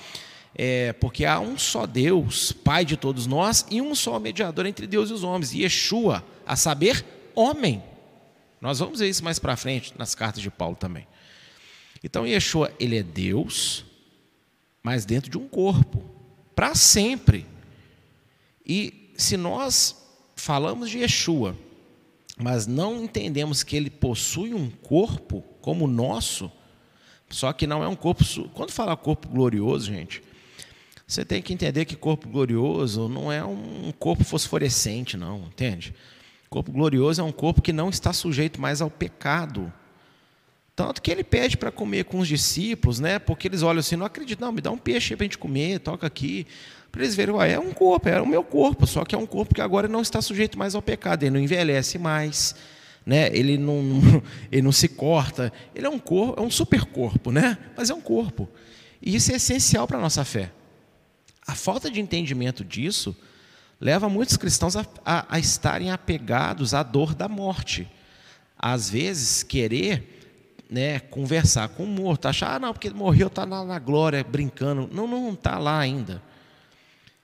é, 0.55 0.93
porque 0.95 1.25
há 1.25 1.41
um 1.41 1.59
só 1.59 1.87
Deus, 1.87 2.53
Pai 2.53 2.85
de 2.85 2.97
todos 2.97 3.27
nós, 3.27 3.67
e 3.71 3.81
um 3.81 3.95
só 3.95 4.19
mediador 4.19 4.67
entre 4.67 4.87
Deus 4.87 5.11
e 5.11 5.13
os 5.13 5.23
homens, 5.23 5.53
Yeshua, 5.53 6.25
a 6.47 6.57
saber, 6.57 7.05
homem. 7.35 7.83
Nós 8.61 8.79
vamos 8.79 8.99
ver 9.01 9.09
isso 9.09 9.25
mais 9.25 9.39
para 9.39 9.57
frente 9.57 9.95
nas 9.97 10.15
cartas 10.15 10.43
de 10.43 10.51
Paulo 10.51 10.77
também. 10.77 11.07
Então, 12.03 12.27
Yeshua, 12.27 12.73
ele 12.79 12.99
é 12.99 13.03
Deus, 13.03 13.85
mas 14.83 15.05
dentro 15.05 15.31
de 15.31 15.39
um 15.39 15.49
corpo, 15.49 16.05
para 16.55 16.75
sempre. 16.75 17.47
E 18.67 19.13
se 19.17 19.37
nós 19.37 19.97
falamos 20.37 20.91
de 20.91 20.99
Yeshua, 20.99 21.57
mas 22.39 22.67
não 22.67 23.03
entendemos 23.03 23.63
que 23.63 23.77
ele 23.77 23.91
possui 23.91 24.55
um 24.55 24.71
corpo 24.71 25.43
como 25.61 25.85
o 25.85 25.89
nosso, 25.89 26.51
só 27.29 27.53
que 27.53 27.67
não 27.67 27.83
é 27.83 27.89
um 27.89 27.97
corpo. 27.97 28.25
Quando 28.55 28.71
fala 28.71 28.97
corpo 28.97 29.29
glorioso, 29.29 29.87
gente, 29.87 30.23
você 31.07 31.25
tem 31.25 31.43
que 31.43 31.53
entender 31.53 31.85
que 31.85 31.97
corpo 31.97 32.29
glorioso 32.29 33.09
não 33.09 33.33
é 33.33 33.45
um 33.45 33.93
corpo 33.99 34.25
fosforescente, 34.25 35.17
não, 35.17 35.47
entende? 35.47 35.95
Corpo 36.49 36.73
glorioso 36.73 37.21
é 37.21 37.25
um 37.25 37.33
corpo 37.33 37.61
que 37.61 37.73
não 37.73 37.91
está 37.91 38.13
sujeito 38.13 38.61
mais 38.61 38.81
ao 38.81 38.91
pecado. 38.91 39.73
Tanto 40.79 41.03
que 41.03 41.11
ele 41.11 41.25
pede 41.25 41.57
para 41.57 41.73
comer 41.73 42.05
com 42.05 42.21
os 42.21 42.29
discípulos, 42.29 43.01
né? 43.01 43.19
Porque 43.19 43.49
eles 43.49 43.63
olham 43.63 43.81
assim, 43.81 43.97
não 43.97 44.07
acreditam, 44.07 44.47
não, 44.47 44.55
me 44.55 44.61
dá 44.61 44.71
um 44.71 44.79
peixe 44.79 45.17
para 45.17 45.25
a 45.25 45.27
gente 45.27 45.37
comer, 45.37 45.81
toca 45.81 46.07
aqui. 46.07 46.47
Para 46.93 47.03
eles 47.03 47.17
verem, 47.17 47.35
é 47.51 47.59
um 47.59 47.73
corpo, 47.73 48.09
é 48.09 48.23
o 48.23 48.27
meu 48.27 48.45
corpo, 48.45 48.87
só 48.87 49.05
que 49.05 49.13
é 49.13 49.19
um 49.19 49.27
corpo 49.27 49.57
que 49.57 49.61
agora 49.61 49.89
não 49.89 50.03
está 50.03 50.23
sujeito 50.23 50.57
mais 50.57 50.77
ao 50.77 50.81
pecado, 50.81 51.25
ele 51.25 51.33
não 51.33 51.41
envelhece 51.41 51.99
mais, 51.99 52.55
né? 53.05 53.29
ele, 53.37 53.59
não, 53.59 54.01
ele 54.53 54.63
não 54.63 54.71
se 54.71 54.87
corta, 54.87 55.53
ele 55.75 55.85
é 55.85 55.91
um 55.91 55.99
corpo, 55.99 56.41
é 56.41 56.45
um 56.45 56.51
super 56.51 56.85
corpo, 56.85 57.33
né? 57.33 57.59
mas 57.77 57.91
é 57.91 57.95
um 57.95 58.01
corpo. 58.01 58.49
E 59.03 59.17
isso 59.17 59.33
é 59.33 59.35
essencial 59.35 59.85
para 59.85 59.99
a 59.99 60.01
nossa 60.01 60.25
fé. 60.25 60.53
A 61.45 61.57
falta 61.57 61.91
de 61.91 62.01
entendimento 62.01 62.65
disso 62.65 63.17
leva 63.81 64.09
muitos 64.09 64.37
cristãos 64.37 64.77
a, 64.77 64.87
a, 65.05 65.27
a 65.29 65.41
estarem 65.41 65.91
apegados 65.91 66.73
à 66.73 66.85
dor 66.85 67.17
da 67.17 67.27
morte. 67.27 67.91
Às 68.57 68.89
vezes, 68.89 69.43
querer 69.43 70.18
né, 70.71 71.01
conversar 71.01 71.69
com 71.71 71.85
o 71.85 71.87
morto, 71.87 72.27
achar, 72.27 72.57
ah, 72.57 72.59
não, 72.59 72.73
porque 72.73 72.89
ele 72.89 72.95
morreu, 72.95 73.29
está 73.29 73.47
na, 73.47 73.65
na 73.65 73.79
glória, 73.79 74.23
brincando. 74.23 74.89
Não, 74.93 75.07
não 75.07 75.33
está 75.33 75.59
lá 75.59 75.79
ainda. 75.79 76.23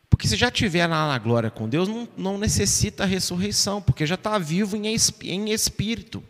Porque 0.09 0.29
se 0.29 0.37
já 0.37 0.49
estiver 0.49 0.87
lá 0.87 1.09
na 1.09 1.19
glória 1.19 1.51
com 1.51 1.69
Deus, 1.69 1.89
não, 1.89 2.09
não 2.17 2.39
necessita 2.39 3.05
ressurreição, 3.05 3.83
porque 3.83 4.07
já 4.07 4.15
está 4.15 4.39
vivo 4.39 4.77
em, 4.77 4.87
em 5.25 5.51
espírito. 5.51 6.23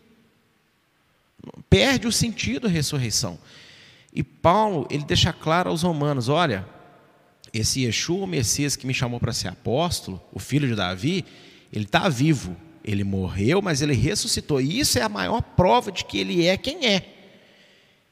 Perde 1.68 2.06
o 2.06 2.12
sentido 2.12 2.66
a 2.66 2.70
ressurreição. 2.70 3.38
E 4.12 4.22
Paulo, 4.22 4.86
ele 4.90 5.04
deixa 5.04 5.32
claro 5.32 5.70
aos 5.70 5.82
romanos: 5.82 6.28
olha, 6.28 6.66
esse 7.52 7.82
Yeshua, 7.82 8.24
o 8.24 8.26
Messias 8.26 8.74
que 8.74 8.86
me 8.86 8.94
chamou 8.94 9.20
para 9.20 9.32
ser 9.32 9.48
apóstolo, 9.48 10.20
o 10.32 10.38
filho 10.38 10.66
de 10.66 10.74
Davi, 10.74 11.24
ele 11.72 11.84
está 11.84 12.08
vivo. 12.08 12.56
Ele 12.84 13.02
morreu, 13.02 13.62
mas 13.62 13.80
ele 13.80 13.94
ressuscitou. 13.94 14.60
E 14.60 14.78
isso 14.78 14.98
é 14.98 15.02
a 15.02 15.08
maior 15.08 15.40
prova 15.40 15.90
de 15.90 16.04
que 16.04 16.18
ele 16.18 16.46
é 16.46 16.56
quem 16.56 16.86
é. 16.86 17.08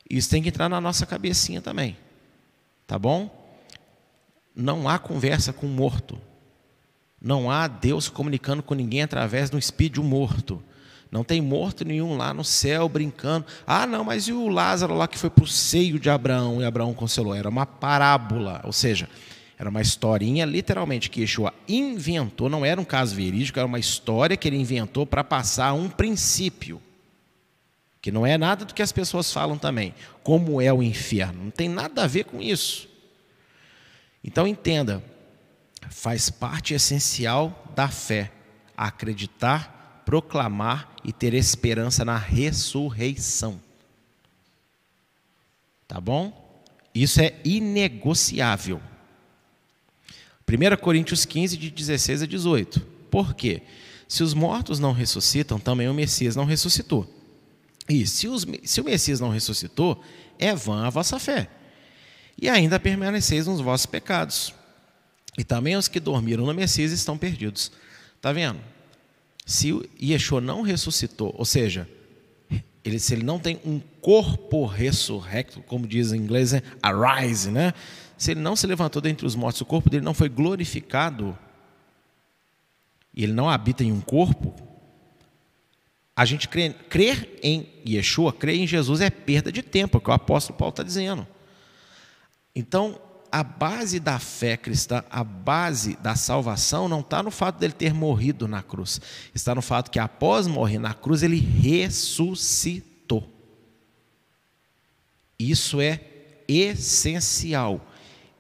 Isso 0.09 0.31
tem 0.31 0.43
que 0.43 0.49
entrar 0.49 0.69
na 0.69 0.81
nossa 0.81 1.05
cabecinha 1.05 1.61
também. 1.61 1.97
Tá 2.87 2.99
bom? 2.99 3.31
Não 4.55 4.89
há 4.89 4.99
conversa 4.99 5.53
com 5.53 5.67
o 5.67 5.71
morto. 5.71 6.19
Não 7.21 7.51
há 7.51 7.69
Deus 7.69 8.09
comunicando 8.09 8.63
com 8.63 8.75
ninguém 8.75 9.03
através 9.03 9.51
de 9.51 9.57
um 9.57 9.59
espírito 9.59 10.03
morto. 10.03 10.63
Não 11.11 11.23
tem 11.23 11.43
morto 11.43 11.85
nenhum 11.85 12.17
lá 12.17 12.33
no 12.33 12.43
céu 12.43 12.89
brincando. 12.89 13.47
Ah, 13.67 13.87
não, 13.87 14.03
mas 14.03 14.29
e 14.29 14.33
o 14.33 14.49
Lázaro 14.49 14.95
lá 14.95 15.07
que 15.07 15.19
foi 15.19 15.29
para 15.29 15.45
o 15.45 15.47
seio 15.47 15.99
de 15.99 16.09
Abraão 16.09 16.63
e 16.63 16.65
Abraão 16.65 16.95
conselou? 16.95 17.35
Era 17.35 17.51
uma 17.51 17.67
parábola, 17.67 18.63
ou 18.65 18.73
seja, 18.73 19.09
era 19.63 19.71
uma 19.71 19.81
historinha 19.81 20.45
literalmente 20.45 21.09
que 21.09 21.21
Yeshua 21.21 21.55
inventou, 21.69 22.49
não 22.49 22.65
era 22.65 22.81
um 22.81 22.85
caso 22.85 23.15
verídico, 23.15 23.61
era 23.61 23.67
uma 23.69 23.79
história 23.79 24.37
que 24.37 24.49
ele 24.49 24.57
inventou 24.57 25.07
para 25.07 25.23
passar 25.23 25.73
um 25.73 25.89
princípio. 25.89 26.83
Que 28.01 28.11
não 28.11 28.27
é 28.27 28.37
nada 28.37 28.65
do 28.65 28.75
que 28.75 28.83
as 28.83 28.91
pessoas 28.91 29.33
falam 29.33 29.57
também. 29.57 29.95
Como 30.25 30.61
é 30.61 30.73
o 30.73 30.83
inferno. 30.83 31.45
Não 31.45 31.51
tem 31.53 31.69
nada 31.69 32.03
a 32.03 32.09
ver 32.09 32.25
com 32.25 32.43
isso. 32.43 32.89
Então 34.25 34.49
entenda, 34.49 35.01
faz 35.89 36.29
parte 36.29 36.75
essencial 36.75 37.65
da 37.73 37.87
fé 37.87 38.33
acreditar, 38.77 40.03
proclamar 40.05 40.93
e 41.05 41.13
ter 41.13 41.35
esperança 41.35 42.05
na 42.05 42.17
ressurreição. 42.17 43.61
Tá 45.87 46.01
bom? 46.01 46.67
Isso 46.93 47.21
é 47.21 47.37
inegociável. 47.45 48.83
1 50.57 50.77
Coríntios 50.81 51.25
15, 51.25 51.57
de 51.57 51.71
16 51.71 52.23
a 52.23 52.27
18. 52.27 52.81
Por 53.11 53.35
quê? 53.35 53.63
Se 54.09 54.23
os 54.23 54.35
mortos 54.35 54.79
não 54.79 54.93
ressuscitam, 54.93 55.59
também 55.59 55.89
o 55.89 55.95
Messias 55.95 56.37
não 56.37 56.45
ressuscitou. 56.45 57.09
E 57.89 58.07
se, 58.07 58.29
os, 58.29 58.47
se 58.65 58.81
o 58.81 58.85
Messias 58.85 59.21
não 59.21 59.31
ressuscitou, 59.31 60.03
é 60.39 60.55
vã 60.55 60.87
a 60.87 60.91
vossa 60.91 61.19
fé 61.19 61.49
e 62.41 62.49
ainda 62.49 62.81
permaneceis 62.81 63.47
nos 63.47 63.61
vossos 63.61 63.87
pecados. 63.87 64.53
E 65.39 65.45
também 65.45 65.77
os 65.77 65.89
que 65.89 66.01
dormiram 66.01 66.45
no 66.45 66.53
Messias 66.53 66.93
estão 66.93 67.17
perdidos. 67.17 67.73
Está 68.17 68.33
vendo? 68.33 68.61
Se 69.47 69.73
Yeshua 70.01 70.41
não 70.41 70.63
ressuscitou, 70.63 71.35
ou 71.37 71.45
seja, 71.45 71.89
ele, 72.85 72.99
se 72.99 73.15
ele 73.15 73.23
não 73.23 73.39
tem 73.39 73.61
um 73.65 73.81
corpo 74.01 74.67
ressurrecto, 74.67 75.63
como 75.63 75.87
diz 75.87 76.13
em 76.13 76.19
inglês, 76.19 76.53
é 76.53 76.63
arise, 76.83 77.51
né? 77.51 77.73
Se 78.17 78.33
ele 78.33 78.41
não 78.41 78.55
se 78.55 78.67
levantou 78.67 79.03
dentre 79.03 79.27
os 79.27 79.35
mortos, 79.35 79.61
o 79.61 79.67
corpo 79.67 79.91
dele 79.91 80.05
não 80.05 80.15
foi 80.15 80.29
glorificado, 80.29 81.37
e 83.15 83.25
ele 83.25 83.33
não 83.33 83.49
habita 83.49 83.85
em 83.85 83.93
um 83.93 84.01
corpo, 84.01 84.55
a 86.15 86.25
gente 86.25 86.49
crer, 86.49 86.75
crer 86.89 87.39
em 87.43 87.67
Yeshua, 87.87 88.33
crer 88.33 88.57
em 88.57 88.67
Jesus 88.67 89.01
é 89.01 89.11
perda 89.11 89.51
de 89.51 89.63
tempo, 89.63 89.97
é 89.97 89.99
o 89.99 90.01
que 90.01 90.11
o 90.11 90.13
apóstolo 90.13 90.59
Paulo 90.59 90.71
está 90.71 90.83
dizendo. 90.83 91.27
Então, 92.55 93.01
a 93.31 93.43
base 93.43 93.99
da 93.99 94.19
fé 94.19 94.59
cristã, 94.59 95.03
a 95.11 95.25
base 95.25 95.97
da 95.97 96.15
salvação, 96.15 96.87
não 96.87 97.01
está 97.01 97.23
no 97.23 97.31
fato 97.31 97.59
dele 97.59 97.73
ter 97.73 97.95
morrido 97.95 98.47
na 98.47 98.63
cruz, 98.63 99.01
está 99.35 99.55
no 99.55 99.63
fato 99.63 99.91
que 99.91 99.99
após 99.99 100.47
morrer 100.47 100.79
na 100.79 100.93
cruz, 100.93 101.23
ele 101.23 101.39
ressuscitou. 101.39 103.27
Isso 105.39 105.81
é 105.81 106.01
essencial. 106.47 107.87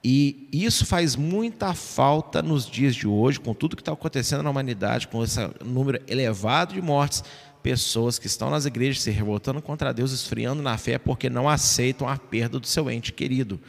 E 0.05 0.49
isso 0.53 0.85
faz 0.85 1.15
muita 1.15 1.75
falta 1.75 2.43
nos 2.43 2.67
dias 2.67 2.95
de 2.95 3.07
hoje, 3.07 3.39
com 3.39 3.55
tudo 3.55 3.77
que 3.77 3.83
está 3.83 3.93
acontecendo 3.93 4.43
na 4.43 4.51
humanidade, 4.51 5.07
com 5.07 5.23
esse 5.23 5.39
número 5.65 6.01
elevado 6.09 6.75
de 6.75 6.83
mortes, 6.83 7.23
pessoas 7.63 8.19
que 8.19 8.27
estão 8.27 8.51
nas 8.51 8.67
igrejas 8.67 9.03
se 9.03 9.11
revoltando 9.11 9.63
contra 9.63 9.95
Deus, 9.95 10.11
esfriando 10.11 10.61
na 10.61 10.77
fé, 10.77 10.99
porque 10.99 11.31
não 11.31 11.49
aceitam 11.49 12.09
a 12.09 12.17
perda 12.19 12.59
do 12.59 12.67
seu 12.67 12.91
ente 12.91 13.13
querido. 13.13 13.61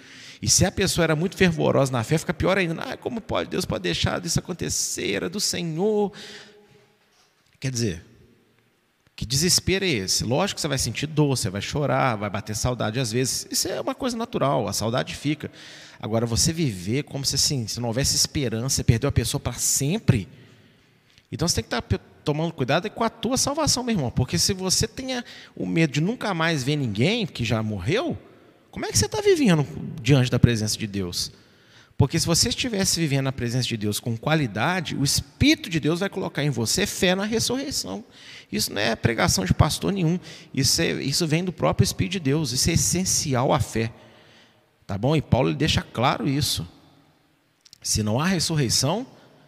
E 0.42 0.50
se 0.50 0.66
a 0.66 0.72
pessoa 0.72 1.04
era 1.04 1.16
muito 1.16 1.38
fervorosa 1.38 1.92
na 1.92 2.04
fé, 2.04 2.18
fica 2.18 2.34
pior 2.34 2.58
ainda. 2.58 2.82
Ah, 2.82 2.98
como 2.98 3.22
pode? 3.22 3.50
Deus 3.50 3.64
pode 3.64 3.84
deixar 3.84 4.24
isso 4.26 4.40
acontecer? 4.40 5.14
Era 5.14 5.30
do 5.30 5.40
Senhor. 5.40 6.12
Quer 7.60 7.72
dizer, 7.72 8.04
Que 9.16 9.26
desespero 9.26 9.86
é 9.86 9.90
esse? 9.90 10.24
Lógico 10.24 10.56
que 10.56 10.62
você 10.62 10.68
vai 10.68 10.78
sentir 10.78 11.06
dor, 11.06 11.38
você 11.38 11.50
vai 11.50 11.62
chorar, 11.62 12.16
vai 12.16 12.30
bater 12.30 12.56
saudade 12.56 13.00
às 13.00 13.12
vezes. 13.12 13.48
Isso 13.52 13.68
é 13.68 13.80
uma 13.80 13.94
coisa 13.94 14.18
natural, 14.18 14.68
a 14.68 14.74
saudade 14.74 15.16
fica. 15.16 15.52
Agora, 16.04 16.26
você 16.26 16.52
viver 16.52 17.04
como 17.04 17.24
se, 17.24 17.36
assim, 17.36 17.66
se 17.66 17.80
não 17.80 17.88
houvesse 17.88 18.14
esperança, 18.14 18.76
você 18.76 18.84
perdeu 18.84 19.08
a 19.08 19.12
pessoa 19.12 19.40
para 19.40 19.54
sempre. 19.54 20.28
Então 21.32 21.48
você 21.48 21.56
tem 21.56 21.64
que 21.64 21.74
estar 21.74 21.82
tá 21.82 21.98
tomando 22.26 22.52
cuidado 22.52 22.90
com 22.90 23.06
a 23.06 23.10
tua 23.10 23.38
salvação, 23.38 23.86
meu 23.86 23.96
irmão. 23.96 24.12
Porque 24.12 24.38
se 24.38 24.54
você 24.54 24.86
tenha 24.86 25.24
o 25.56 25.66
medo 25.66 25.94
de 25.94 26.02
nunca 26.02 26.34
mais 26.34 26.62
ver 26.62 26.76
ninguém 26.76 27.26
que 27.26 27.46
já 27.46 27.64
morreu, 27.64 28.18
como 28.70 28.86
é 28.86 28.92
que 28.92 28.98
você 28.98 29.06
está 29.06 29.22
vivendo 29.22 29.66
diante 30.02 30.30
da 30.30 30.38
presença 30.38 30.78
de 30.78 30.88
Deus? 30.88 31.32
Porque 31.98 32.20
se 32.20 32.26
você 32.26 32.50
estivesse 32.50 33.00
vivendo 33.00 33.24
na 33.24 33.32
presença 33.32 33.66
de 33.66 33.78
Deus 33.78 33.98
com 33.98 34.18
qualidade, 34.18 34.98
o 34.98 35.06
Espírito 35.06 35.70
de 35.70 35.80
Deus 35.80 36.02
vai 36.02 36.10
colocar 36.10 36.44
em 36.44 36.50
você 36.50 36.86
fé 36.86 37.16
na 37.16 37.24
ressurreição. 37.24 38.04
Isso 38.52 38.74
não 38.74 38.82
é 38.82 38.94
pregação 38.94 39.46
de 39.46 39.54
pastor 39.54 39.94
nenhum. 39.94 40.20
Isso, 40.54 40.82
é, 40.82 41.02
isso 41.02 41.26
vem 41.26 41.46
do 41.46 41.54
próprio 41.54 41.86
Espírito 41.86 42.12
de 42.12 42.20
Deus. 42.20 42.52
Isso 42.52 42.70
é 42.70 42.74
essencial 42.74 43.54
à 43.54 43.62
fé. 43.62 43.90
Tá 44.94 44.98
bom? 45.00 45.16
E 45.16 45.24
Paulo 45.24 45.50
ele 45.50 45.58
deixa 45.58 45.82
claro 45.82 46.30
isso. 46.30 46.68
Se 47.82 48.04
não 48.04 48.20
há 48.20 48.28
ressurreição, 48.28 49.08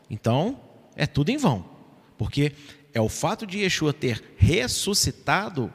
então 0.09 0.59
é 0.95 1.05
tudo 1.05 1.29
em 1.29 1.37
vão. 1.37 1.63
Porque 2.17 2.53
é 2.91 2.99
o 2.99 3.07
fato 3.07 3.45
de 3.45 3.59
Yeshua 3.59 3.93
ter 3.93 4.23
ressuscitado 4.37 5.71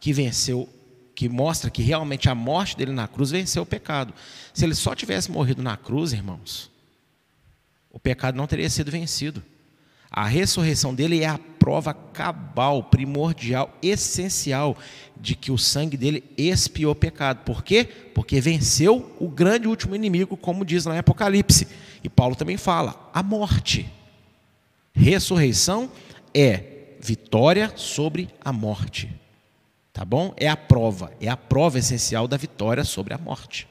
que 0.00 0.12
venceu 0.12 0.68
que 1.14 1.28
mostra 1.28 1.70
que 1.70 1.80
realmente 1.80 2.28
a 2.28 2.34
morte 2.34 2.76
dele 2.76 2.90
na 2.90 3.06
cruz 3.06 3.30
venceu 3.30 3.62
o 3.62 3.66
pecado. 3.66 4.12
Se 4.52 4.64
ele 4.64 4.74
só 4.74 4.96
tivesse 4.96 5.30
morrido 5.30 5.62
na 5.62 5.76
cruz, 5.76 6.12
irmãos, 6.12 6.68
o 7.92 8.00
pecado 8.00 8.34
não 8.34 8.48
teria 8.48 8.68
sido 8.68 8.90
vencido. 8.90 9.40
A 10.10 10.26
ressurreição 10.26 10.92
dele 10.92 11.22
é 11.22 11.28
a 11.28 11.38
prova 11.64 11.94
cabal, 11.94 12.82
primordial, 12.82 13.74
essencial 13.82 14.76
de 15.16 15.34
que 15.34 15.50
o 15.50 15.56
sangue 15.56 15.96
dele 15.96 16.22
expiou 16.36 16.92
o 16.92 16.94
pecado. 16.94 17.42
Por 17.42 17.64
quê? 17.64 17.84
Porque 18.14 18.38
venceu 18.38 19.16
o 19.18 19.30
grande 19.30 19.66
último 19.66 19.96
inimigo, 19.96 20.36
como 20.36 20.62
diz 20.62 20.84
lá 20.84 20.94
em 20.94 20.98
Apocalipse. 20.98 21.66
E 22.02 22.08
Paulo 22.10 22.36
também 22.36 22.58
fala: 22.58 23.10
a 23.14 23.22
morte. 23.22 23.90
Ressurreição 24.92 25.90
é 26.34 26.96
vitória 27.00 27.72
sobre 27.76 28.28
a 28.44 28.52
morte. 28.52 29.10
Tá 29.90 30.04
bom? 30.04 30.34
É 30.36 30.50
a 30.50 30.58
prova, 30.58 31.14
é 31.18 31.30
a 31.30 31.36
prova 31.36 31.78
essencial 31.78 32.28
da 32.28 32.36
vitória 32.36 32.84
sobre 32.84 33.14
a 33.14 33.18
morte. 33.18 33.66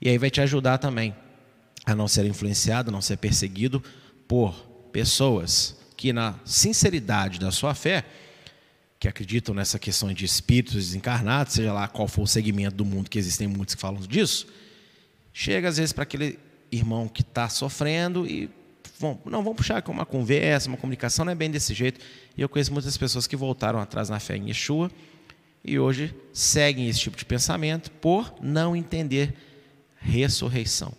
E 0.00 0.08
aí 0.08 0.16
vai 0.16 0.30
te 0.30 0.40
ajudar 0.40 0.78
também 0.78 1.12
a 1.84 1.92
não 1.92 2.06
ser 2.06 2.24
influenciado, 2.24 2.92
não 2.92 3.02
ser 3.02 3.16
perseguido 3.16 3.82
por 4.28 4.54
pessoas 4.92 5.82
que 5.96 6.12
na 6.12 6.34
sinceridade 6.44 7.38
da 7.38 7.50
sua 7.50 7.74
fé, 7.74 8.04
que 8.98 9.08
acreditam 9.08 9.54
nessa 9.54 9.78
questão 9.78 10.12
de 10.12 10.24
espíritos 10.24 10.74
desencarnados, 10.74 11.54
seja 11.54 11.72
lá 11.72 11.86
qual 11.88 12.08
for 12.08 12.22
o 12.22 12.26
segmento 12.26 12.76
do 12.76 12.84
mundo 12.84 13.10
que 13.10 13.18
existem 13.18 13.46
muitos 13.46 13.74
que 13.74 13.80
falam 13.80 14.00
disso, 14.00 14.46
chega 15.32 15.68
às 15.68 15.76
vezes 15.76 15.92
para 15.92 16.04
aquele 16.04 16.38
irmão 16.72 17.06
que 17.08 17.22
está 17.22 17.48
sofrendo 17.48 18.26
e 18.26 18.50
vão, 18.98 19.20
não, 19.24 19.42
vamos 19.42 19.56
puxar 19.56 19.82
com 19.82 19.92
uma 19.92 20.06
conversa, 20.06 20.68
uma 20.68 20.76
comunicação, 20.76 21.24
não 21.24 21.32
é 21.32 21.34
bem 21.34 21.50
desse 21.50 21.74
jeito. 21.74 22.00
E 22.36 22.40
eu 22.40 22.48
conheço 22.48 22.72
muitas 22.72 22.96
pessoas 22.96 23.26
que 23.26 23.36
voltaram 23.36 23.78
atrás 23.78 24.08
na 24.08 24.18
fé 24.18 24.36
em 24.36 24.48
Yeshua 24.48 24.90
e 25.64 25.78
hoje 25.78 26.14
seguem 26.32 26.88
esse 26.88 27.00
tipo 27.00 27.16
de 27.16 27.24
pensamento 27.24 27.90
por 27.90 28.34
não 28.40 28.76
entender 28.76 29.34
ressurreição. 29.98 30.92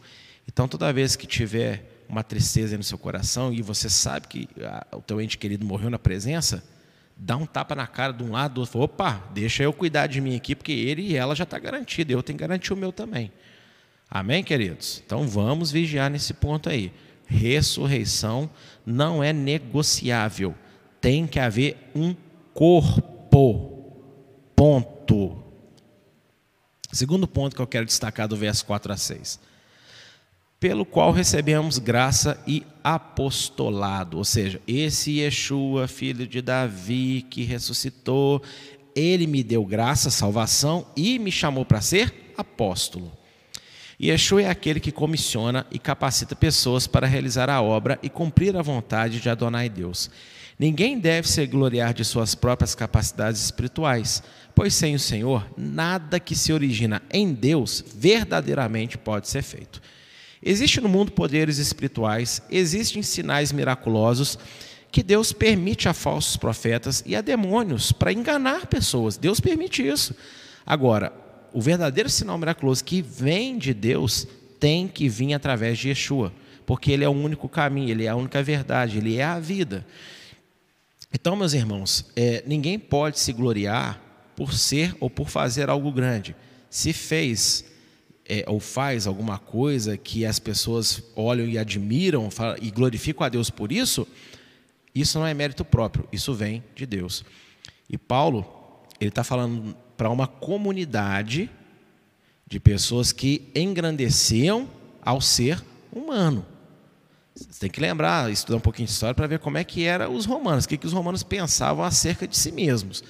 Então, 0.48 0.68
toda 0.68 0.92
vez 0.92 1.16
que 1.16 1.28
tiver 1.28 1.95
uma 2.08 2.24
tristeza 2.24 2.78
no 2.78 2.84
seu 2.84 2.98
coração 2.98 3.54
e 3.54 3.62
você 3.62 3.90
sabe 3.90 4.28
que 4.28 4.50
o 4.92 5.02
teu 5.02 5.22
ente 5.22 5.38
querido 5.38 5.66
morreu 5.66 5.90
na 5.90 6.00
presença, 6.00 6.64
dá 7.18 7.36
um 7.38 7.46
tapa 7.46 7.76
na 7.76 7.88
cara 7.88 8.14
de 8.14 8.24
um 8.24 8.32
lado, 8.32 8.56
do 8.56 8.62
outro, 8.62 8.80
opa, 8.80 9.24
deixa 9.34 9.64
eu 9.64 9.74
cuidar 9.74 10.08
de 10.08 10.20
mim 10.22 10.36
aqui, 10.36 10.56
porque 10.56 10.72
ele 10.72 11.02
e 11.02 11.16
ela 11.16 11.36
já 11.36 11.44
está 11.44 11.58
garantido, 11.58 12.12
eu 12.12 12.22
tenho 12.22 12.38
que 12.38 12.44
garantir 12.44 12.74
o 12.74 12.78
meu 12.78 12.92
também. 12.92 13.32
Amém, 14.10 14.44
queridos? 14.44 15.02
Então 15.06 15.28
vamos 15.28 15.72
vigiar 15.72 16.10
nesse 16.10 16.34
ponto 16.34 16.70
aí 16.70 16.92
ressurreição 17.28 18.50
não 18.86 19.24
é 19.24 19.34
negociável. 19.34 20.56
Tem 21.02 21.28
que 21.28 21.40
haver 21.40 21.92
um 21.96 22.16
corpo. 22.54 23.82
Ponto. 24.56 25.44
Segundo 26.92 27.28
ponto 27.28 27.56
que 27.56 27.62
eu 27.62 27.68
quero 27.68 27.86
destacar 27.86 28.28
do 28.28 28.38
verso 28.38 28.66
4 28.66 28.94
a 28.94 28.98
6. 28.98 29.40
Pelo 30.66 30.84
qual 30.84 31.12
recebemos 31.12 31.78
graça 31.78 32.42
e 32.48 32.64
apostolado, 32.84 34.18
ou 34.18 34.24
seja, 34.26 34.60
esse 34.68 35.20
Yeshua, 35.20 35.88
filho 35.88 36.26
de 36.26 36.42
Davi, 36.42 37.24
que 37.30 37.44
ressuscitou, 37.44 38.42
ele 38.96 39.28
me 39.28 39.44
deu 39.44 39.64
graça, 39.64 40.10
salvação 40.10 40.88
e 40.98 41.20
me 41.20 41.32
chamou 41.32 41.66
para 41.66 41.82
ser 41.82 42.34
apóstolo. 42.36 43.12
Yeshua 44.02 44.42
é 44.42 44.50
aquele 44.50 44.80
que 44.80 44.92
comissiona 44.92 45.68
e 45.70 45.78
capacita 45.78 46.36
pessoas 46.36 46.88
para 46.88 47.06
realizar 47.06 47.48
a 47.48 47.62
obra 47.62 48.00
e 48.02 48.10
cumprir 48.10 48.58
a 48.58 48.64
vontade 48.64 49.20
de 49.20 49.30
Adonai 49.30 49.70
Deus. 49.70 50.10
Ninguém 50.58 50.98
deve 50.98 51.28
se 51.28 51.46
gloriar 51.46 51.94
de 51.94 52.04
suas 52.04 52.34
próprias 52.34 52.74
capacidades 52.74 53.40
espirituais, 53.40 54.24
pois 54.56 54.74
sem 54.74 54.96
o 54.96 55.00
Senhor, 55.00 55.48
nada 55.56 56.20
que 56.20 56.34
se 56.34 56.52
origina 56.52 57.04
em 57.12 57.36
Deus 57.36 57.86
verdadeiramente 57.96 58.98
pode 58.98 59.28
ser 59.28 59.44
feito. 59.44 59.80
Existem 60.48 60.84
no 60.84 60.88
mundo 60.88 61.12
poderes 61.12 61.58
espirituais, 61.58 62.40
existem 62.52 63.02
sinais 63.02 63.52
miraculosos 63.52 64.38
que 64.92 65.02
Deus 65.02 65.34
permite 65.34 65.90
a 65.90 65.94
falsos 65.94 66.38
profetas 66.38 67.02
e 67.04 67.16
a 67.16 67.22
demônios 67.22 67.92
para 67.92 68.14
enganar 68.14 68.68
pessoas. 68.68 69.18
Deus 69.18 69.40
permite 69.40 69.86
isso. 69.86 70.16
Agora, 70.64 71.12
o 71.52 71.60
verdadeiro 71.60 72.10
sinal 72.12 72.38
miraculoso 72.38 72.84
que 72.84 73.02
vem 73.02 73.58
de 73.58 73.74
Deus 73.74 74.28
tem 74.60 74.88
que 74.88 75.10
vir 75.10 75.34
através 75.34 75.80
de 75.80 75.90
Yeshua, 75.90 76.32
porque 76.64 76.92
ele 76.92 77.04
é 77.04 77.10
o 77.10 77.12
único 77.12 77.50
caminho, 77.50 77.90
ele 77.90 78.06
é 78.06 78.10
a 78.10 78.16
única 78.16 78.44
verdade, 78.44 79.00
ele 79.00 79.18
é 79.18 79.24
a 79.24 79.40
vida. 79.40 79.84
Então, 81.12 81.36
meus 81.36 81.54
irmãos, 81.54 82.06
é, 82.16 82.44
ninguém 82.46 82.78
pode 82.78 83.20
se 83.20 83.34
gloriar 83.34 84.00
por 84.36 84.54
ser 84.54 84.96
ou 85.00 85.10
por 85.10 85.28
fazer 85.28 85.70
algo 85.70 85.92
grande. 85.92 86.36
Se 86.70 86.94
fez 86.94 87.66
é, 88.28 88.44
ou 88.48 88.60
faz 88.60 89.06
alguma 89.08 89.38
coisa 89.38 89.98
que 89.98 90.26
as 90.26 90.40
pessoas 90.40 91.04
olham 91.16 91.46
e 91.46 91.58
admiram 91.58 92.30
e 92.62 92.72
glorificam 92.72 93.26
a 93.26 93.30
Deus 93.30 93.50
por 93.50 93.72
isso, 93.72 94.08
isso 94.94 95.20
não 95.20 95.28
é 95.28 95.34
mérito 95.34 95.64
próprio, 95.64 96.08
isso 96.12 96.34
vem 96.34 96.64
de 96.76 96.86
Deus. 96.86 97.24
E 97.90 97.98
Paulo, 97.98 98.46
ele 99.00 99.10
está 99.10 99.24
falando 99.24 99.76
para 99.96 100.10
uma 100.10 100.28
comunidade 100.28 101.50
de 102.48 102.60
pessoas 102.60 103.12
que 103.12 103.50
engrandeciam 103.56 104.70
ao 105.02 105.22
ser 105.22 105.64
humano. 105.92 106.46
Você 107.36 107.60
tem 107.60 107.70
que 107.70 107.82
lembrar, 107.82 108.32
estudar 108.32 108.58
um 108.58 108.62
pouquinho 108.62 108.88
de 108.88 108.94
história 108.94 109.14
para 109.14 109.28
ver 109.28 109.40
como 109.40 109.58
é 109.58 109.64
que 109.64 109.84
eram 109.84 110.16
os 110.16 110.26
romanos, 110.26 110.64
o 110.64 110.70
que, 110.70 110.78
que 110.78 110.88
os 110.88 110.94
romanos 110.94 111.22
pensavam 111.22 111.84
acerca 111.84 112.28
de 112.28 112.38
si 112.38 112.52
mesmos. 112.52 113.04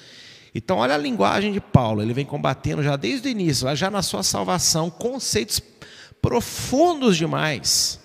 Então, 0.58 0.78
olha 0.78 0.96
a 0.96 0.98
linguagem 0.98 1.52
de 1.52 1.60
Paulo, 1.60 2.02
ele 2.02 2.14
vem 2.14 2.26
combatendo 2.26 2.82
já 2.82 2.96
desde 2.96 3.28
o 3.28 3.32
início, 3.32 3.76
já 3.76 3.92
na 3.92 4.02
sua 4.02 4.24
salvação, 4.24 4.90
conceitos 4.90 5.62
profundos 6.22 7.18
demais 7.18 8.00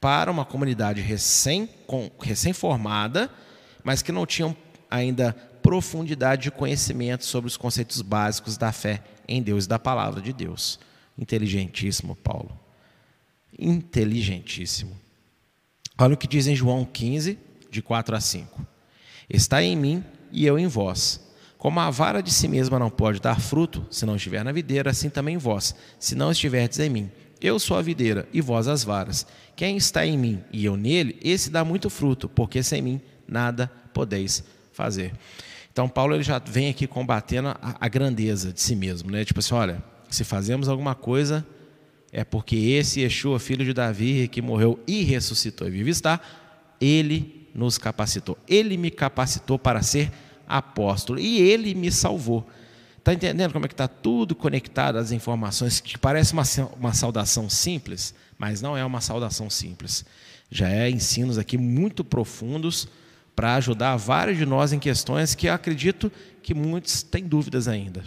para 0.00 0.32
uma 0.32 0.44
comunidade 0.44 1.00
recém-formada, 1.00 3.20
recém 3.20 3.36
mas 3.84 4.02
que 4.02 4.10
não 4.10 4.26
tinham 4.26 4.56
ainda 4.90 5.32
profundidade 5.62 6.42
de 6.42 6.50
conhecimento 6.50 7.24
sobre 7.24 7.46
os 7.46 7.56
conceitos 7.56 8.02
básicos 8.02 8.56
da 8.56 8.72
fé 8.72 9.00
em 9.28 9.40
Deus 9.40 9.66
e 9.66 9.68
da 9.68 9.78
palavra 9.78 10.20
de 10.20 10.32
Deus. 10.32 10.80
Inteligentíssimo, 11.16 12.16
Paulo. 12.16 12.58
Inteligentíssimo. 13.56 14.98
Olha 15.96 16.14
o 16.14 16.16
que 16.16 16.26
diz 16.26 16.48
em 16.48 16.56
João 16.56 16.84
15, 16.84 17.38
de 17.70 17.80
4 17.80 18.16
a 18.16 18.20
5. 18.20 18.66
Está 19.28 19.62
em 19.62 19.76
mim 19.76 20.04
e 20.32 20.44
eu 20.44 20.58
em 20.58 20.66
vós. 20.66 21.29
Como 21.60 21.78
a 21.78 21.90
vara 21.90 22.22
de 22.22 22.32
si 22.32 22.48
mesma 22.48 22.78
não 22.78 22.88
pode 22.88 23.20
dar 23.20 23.38
fruto, 23.38 23.86
se 23.90 24.06
não 24.06 24.16
estiver 24.16 24.42
na 24.42 24.50
videira, 24.50 24.92
assim 24.92 25.10
também 25.10 25.36
vós, 25.36 25.74
se 25.98 26.14
não 26.14 26.32
estiverdes 26.32 26.78
em 26.78 26.88
mim. 26.88 27.10
Eu 27.38 27.58
sou 27.58 27.76
a 27.76 27.82
videira 27.82 28.26
e 28.32 28.40
vós 28.40 28.66
as 28.66 28.82
varas. 28.82 29.26
Quem 29.54 29.76
está 29.76 30.06
em 30.06 30.16
mim 30.16 30.42
e 30.50 30.64
eu 30.64 30.74
nele, 30.74 31.18
esse 31.22 31.50
dá 31.50 31.62
muito 31.62 31.90
fruto, 31.90 32.30
porque 32.30 32.62
sem 32.62 32.80
mim 32.80 32.98
nada 33.28 33.70
podeis 33.92 34.42
fazer. 34.72 35.12
Então, 35.70 35.86
Paulo 35.86 36.14
ele 36.14 36.22
já 36.22 36.38
vem 36.38 36.70
aqui 36.70 36.86
combatendo 36.86 37.48
a, 37.48 37.76
a 37.78 37.88
grandeza 37.88 38.54
de 38.54 38.60
si 38.62 38.74
mesmo. 38.74 39.10
Né? 39.10 39.22
Tipo 39.26 39.40
assim, 39.40 39.54
olha, 39.54 39.84
se 40.08 40.24
fazemos 40.24 40.66
alguma 40.66 40.94
coisa, 40.94 41.46
é 42.10 42.24
porque 42.24 42.56
esse 42.56 43.02
Yeshua, 43.02 43.38
filho 43.38 43.66
de 43.66 43.74
Davi, 43.74 44.28
que 44.28 44.40
morreu 44.40 44.80
e 44.86 45.02
ressuscitou 45.02 45.68
e 45.68 45.70
vive 45.70 45.90
está, 45.90 46.18
ele 46.80 47.50
nos 47.54 47.76
capacitou. 47.76 48.38
Ele 48.48 48.78
me 48.78 48.90
capacitou 48.90 49.58
para 49.58 49.82
ser 49.82 50.10
apóstolo 50.58 51.18
e 51.18 51.40
ele 51.40 51.74
me 51.74 51.90
salvou. 51.90 52.46
Está 52.98 53.14
entendendo 53.14 53.52
como 53.52 53.64
é 53.64 53.68
que 53.68 53.74
está 53.74 53.88
tudo 53.88 54.34
conectado 54.34 54.96
às 54.96 55.10
informações 55.10 55.80
que 55.80 55.96
parece 55.96 56.32
uma, 56.32 56.42
uma 56.78 56.92
saudação 56.92 57.48
simples, 57.48 58.14
mas 58.36 58.60
não 58.60 58.76
é 58.76 58.84
uma 58.84 59.00
saudação 59.00 59.48
simples. 59.48 60.04
Já 60.50 60.68
é 60.68 60.90
ensinos 60.90 61.38
aqui 61.38 61.56
muito 61.56 62.04
profundos 62.04 62.88
para 63.34 63.54
ajudar 63.54 63.96
vários 63.96 64.36
de 64.36 64.44
nós 64.44 64.72
em 64.72 64.78
questões 64.78 65.34
que 65.34 65.48
acredito 65.48 66.12
que 66.42 66.52
muitos 66.52 67.02
têm 67.02 67.24
dúvidas 67.24 67.68
ainda. 67.68 68.04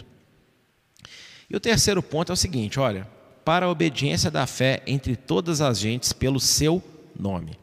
E 1.50 1.56
o 1.56 1.60
terceiro 1.60 2.02
ponto 2.02 2.30
é 2.30 2.34
o 2.34 2.36
seguinte: 2.36 2.78
olha, 2.78 3.08
para 3.44 3.66
a 3.66 3.70
obediência 3.70 4.30
da 4.30 4.46
fé 4.46 4.82
entre 4.86 5.16
todas 5.16 5.60
as 5.60 5.78
gentes 5.78 6.12
pelo 6.12 6.38
seu 6.38 6.82
nome. 7.18 7.58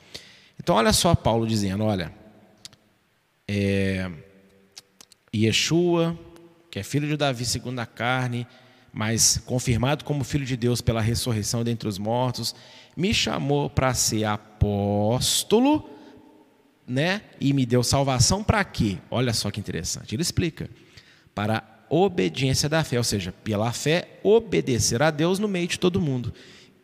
Então, 0.60 0.76
olha 0.76 0.94
só 0.94 1.16
Paulo 1.16 1.48
dizendo: 1.48 1.84
olha, 1.84 2.14
é, 3.48 4.10
Yeshua, 5.36 6.18
que 6.70 6.80
é 6.80 6.84
filho 6.84 7.08
de 7.08 7.16
Davi 7.16 7.46
segundo 7.46 7.80
a 7.80 7.86
carne, 7.86 8.46
mas 8.94 9.38
confirmado 9.46 10.04
como 10.04 10.24
filho 10.24 10.46
de 10.46 10.58
Deus 10.58 10.82
pela 10.82 11.02
ressurreição 11.02 11.64
dentre 11.64 11.88
os 11.88 11.98
mortos, 11.98 12.54
me 12.96 13.14
chamou 13.14 13.70
para 13.70 13.94
ser 13.94 14.26
apóstolo, 14.26 15.90
né? 16.86 17.22
E 17.40 17.54
me 17.54 17.66
deu 17.66 17.84
salvação 17.84 18.44
para 18.44 18.64
quê? 18.66 18.98
Olha 19.10 19.34
só 19.34 19.50
que 19.50 19.60
interessante. 19.60 20.14
Ele 20.14 20.22
explica: 20.22 20.70
para 21.34 21.64
obediência 21.90 22.68
da 22.68 22.84
fé, 22.84 22.98
ou 22.98 23.04
seja, 23.04 23.32
pela 23.32 23.72
fé 23.72 24.20
obedecer 24.24 25.02
a 25.02 25.12
Deus 25.12 25.40
no 25.40 25.48
meio 25.48 25.68
de 25.68 25.80
todo 25.80 26.02
mundo. 26.02 26.34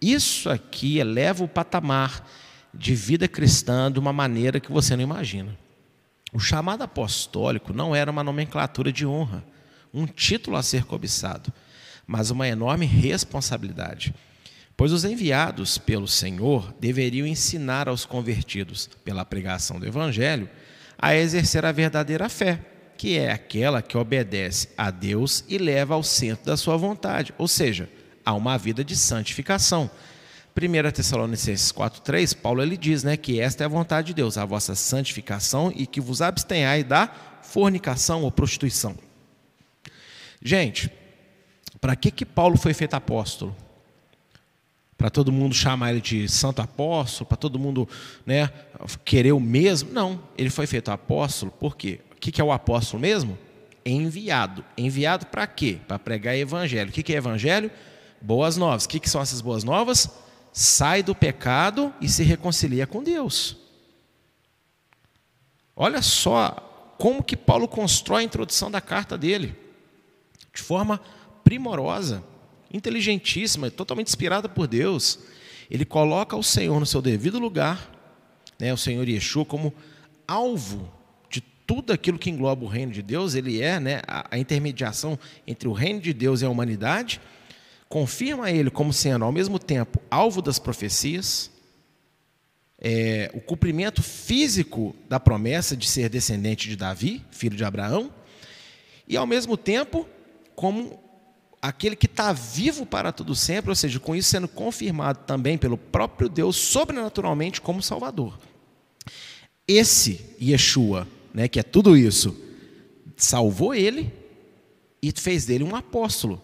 Isso 0.02 0.50
aqui 0.50 1.00
eleva 1.00 1.44
o 1.44 1.48
patamar 1.48 2.26
de 2.74 2.94
vida 2.94 3.28
cristã 3.28 3.92
de 3.92 4.00
uma 4.00 4.14
maneira 4.14 4.60
que 4.60 4.72
você 4.72 4.96
não 4.96 5.04
imagina. 5.04 5.58
O 6.34 6.40
chamado 6.40 6.84
apostólico 6.84 7.74
não 7.74 7.96
era 7.96 8.12
uma 8.12 8.24
nomenclatura 8.24 8.92
de 8.92 9.06
honra, 9.06 9.44
um 9.94 10.06
título 10.06 10.58
a 10.58 10.64
ser 10.64 10.84
cobiçado, 10.84 11.52
mas 12.06 12.30
uma 12.30 12.48
enorme 12.48 12.86
responsabilidade. 12.86 14.14
Pois 14.76 14.92
os 14.92 15.04
enviados 15.04 15.78
pelo 15.78 16.08
Senhor 16.08 16.74
deveriam 16.80 17.26
ensinar 17.26 17.90
aos 17.90 18.06
convertidos, 18.06 18.90
pela 19.04 19.26
pregação 19.26 19.80
do 19.80 19.88
Evangelho, 19.88 20.50
a 21.00 21.16
exercer 21.16 21.66
a 21.66 21.72
verdadeira 21.72 22.30
fé, 22.30 22.60
que 22.98 23.18
é 23.18 23.32
aquela 23.32 23.82
que 23.82 23.98
obedece 23.98 24.70
a 24.78 24.92
Deus 24.92 25.44
e 25.48 25.58
leva 25.58 25.94
ao 25.94 26.04
centro 26.04 26.46
da 26.46 26.58
sua 26.58 26.78
vontade, 26.78 27.34
ou 27.38 27.48
seja, 27.48 27.90
a 28.26 28.34
uma 28.34 28.58
vida 28.58 28.84
de 28.84 28.96
santificação. 28.96 29.90
1 30.58 30.92
Tessalonicenses 30.92 31.72
4,3, 31.72 32.36
Paulo 32.36 32.64
ele 32.64 32.76
diz 32.76 33.04
né, 33.04 33.16
que 33.16 33.40
esta 33.40 33.64
é 33.64 33.66
a 33.66 33.70
vontade 33.70 34.08
de 34.08 34.14
Deus, 34.16 34.40
a 34.40 34.46
vossa 34.46 34.74
santificação 34.74 35.72
e 35.76 35.86
que 35.86 36.02
vos 36.02 36.20
abstenhai 36.20 36.84
da 36.84 37.08
fornicação 37.44 38.24
ou 38.24 38.32
prostituição. 38.32 38.98
Gente, 40.42 40.92
para 41.80 41.96
que, 41.96 42.10
que 42.10 42.26
Paulo 42.26 42.58
foi 42.58 42.74
feito 42.74 42.96
apóstolo? 42.96 43.56
Para 44.98 45.12
todo 45.12 45.32
mundo 45.32 45.54
chamar 45.54 45.92
ele 45.92 46.02
de 46.02 46.28
santo 46.28 46.60
apóstolo, 46.60 47.28
para 47.28 47.38
todo 47.38 47.60
mundo 47.60 47.88
né, 48.26 48.50
querer 49.06 49.34
o 49.34 49.40
mesmo? 49.40 49.94
Não, 49.94 50.20
ele 50.36 50.50
foi 50.50 50.66
feito 50.66 50.90
apóstolo, 50.90 51.52
por 51.52 51.78
quê? 51.78 52.00
O 52.14 52.16
que, 52.16 52.32
que 52.32 52.42
é 52.42 52.44
o 52.44 52.52
apóstolo 52.52 53.00
mesmo? 53.00 53.38
Enviado. 53.86 54.66
Enviado 54.76 55.28
para 55.28 55.46
quê? 55.46 55.78
Para 55.88 56.00
pregar 56.00 56.36
evangelho. 56.36 56.90
O 56.90 56.94
que, 56.94 57.04
que 57.04 57.14
é 57.14 57.18
evangelho? 57.18 57.70
Boas 58.20 58.58
novas. 58.58 58.86
O 58.86 58.90
que, 58.90 59.00
que 59.00 59.08
são 59.08 59.22
essas 59.22 59.40
boas 59.40 59.64
novas? 59.64 60.10
Sai 60.58 61.04
do 61.04 61.14
pecado 61.14 61.94
e 62.02 62.10
se 62.10 62.24
reconcilia 62.24 62.88
com 62.88 63.04
Deus. 63.04 63.56
Olha 65.76 66.02
só 66.02 66.96
como 66.98 67.22
que 67.22 67.38
Paulo 67.38 67.68
constrói 67.68 68.24
a 68.24 68.26
introdução 68.26 68.72
da 68.72 68.82
carta 68.82 69.16
dele, 69.16 69.56
de 70.52 70.60
forma 70.60 71.00
primorosa, 71.44 72.24
inteligentíssima, 72.74 73.70
totalmente 73.70 74.08
inspirada 74.08 74.50
por 74.50 74.66
Deus. 74.66 75.20
Ele 75.70 75.86
coloca 75.86 76.36
o 76.36 76.42
Senhor 76.42 76.80
no 76.80 76.88
seu 76.88 77.04
devido 77.04 77.38
lugar, 77.38 77.92
né, 78.58 78.74
o 78.74 78.78
Senhor 78.78 79.08
Yeshua, 79.08 79.46
como 79.46 79.72
alvo 80.28 80.92
de 81.30 81.40
tudo 81.40 81.94
aquilo 81.94 82.18
que 82.18 82.32
engloba 82.32 82.66
o 82.66 82.68
reino 82.68 82.92
de 82.92 83.04
Deus. 83.04 83.36
Ele 83.36 83.62
é 83.62 83.80
né, 83.80 84.02
a, 84.08 84.40
intermediação 84.40 85.20
entre 85.46 85.68
o 85.68 85.72
reino 85.72 86.02
de 86.02 86.14
Deus 86.14 86.42
e 86.42 86.46
a 86.46 86.50
humanidade 86.50 87.22
confirma 87.90 88.52
ele 88.52 88.70
como 88.70 88.92
sendo, 88.92 89.26
ao 89.26 89.32
mesmo 89.32 89.60
tempo, 89.60 90.02
alvo 90.10 90.42
das 90.42 90.60
profecias, 90.60 91.50
é, 92.80 93.32
o 93.34 93.42
cumprimento 93.42 94.04
físico 94.04 94.96
da 95.10 95.20
promessa 95.20 95.76
de 95.76 95.88
ser 95.88 96.10
descendente 96.10 96.70
de 96.70 96.76
Davi, 96.76 97.26
filho 97.32 97.56
de 97.56 97.64
Abraão, 97.64 98.12
e 99.08 99.16
ao 99.16 99.26
mesmo 99.26 99.56
tempo, 99.58 100.08
como 100.56 101.00
aquele 101.62 101.96
que 101.96 102.06
está 102.06 102.34
vivo 102.34 102.86
para 102.86 103.12
tudo 103.12 103.34
sempre, 103.36 103.70
ou 103.70 103.76
seja, 103.76 104.00
com 104.00 104.16
isso 104.16 104.30
sendo 104.30 104.48
confirmado 104.48 105.20
também 105.26 105.58
pelo 105.58 105.78
próprio 105.78 106.30
Deus 106.30 106.56
sobrenaturalmente 106.56 107.62
como 107.62 107.82
Salvador. 107.82 108.38
Esse 109.68 110.36
Yeshua, 110.42 111.08
né, 111.34 111.48
que 111.48 111.60
é 111.60 111.64
tudo 111.64 111.98
isso, 111.98 112.36
salvou 113.16 113.74
ele 113.74 114.14
e 115.02 115.12
fez 115.12 115.46
dele 115.46 115.64
um 115.64 115.76
apóstolo. 115.76 116.42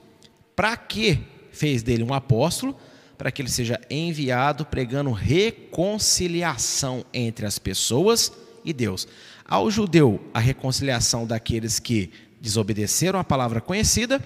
Para 0.55 0.75
quê? 0.75 1.19
Fez 1.53 1.81
dele 1.81 2.03
um 2.03 2.13
apóstolo 2.13 2.77
para 3.17 3.31
que 3.31 3.41
ele 3.41 3.49
seja 3.49 3.79
enviado 3.89 4.65
pregando 4.65 5.11
reconciliação 5.11 7.05
entre 7.13 7.45
as 7.45 7.57
pessoas 7.57 8.33
e 8.65 8.73
Deus. 8.73 9.07
Ao 9.45 9.69
judeu, 9.71 10.21
a 10.33 10.39
reconciliação 10.39 11.25
daqueles 11.25 11.79
que 11.79 12.11
desobedeceram 12.41 13.19
a 13.19 13.23
palavra 13.23 13.61
conhecida, 13.61 14.21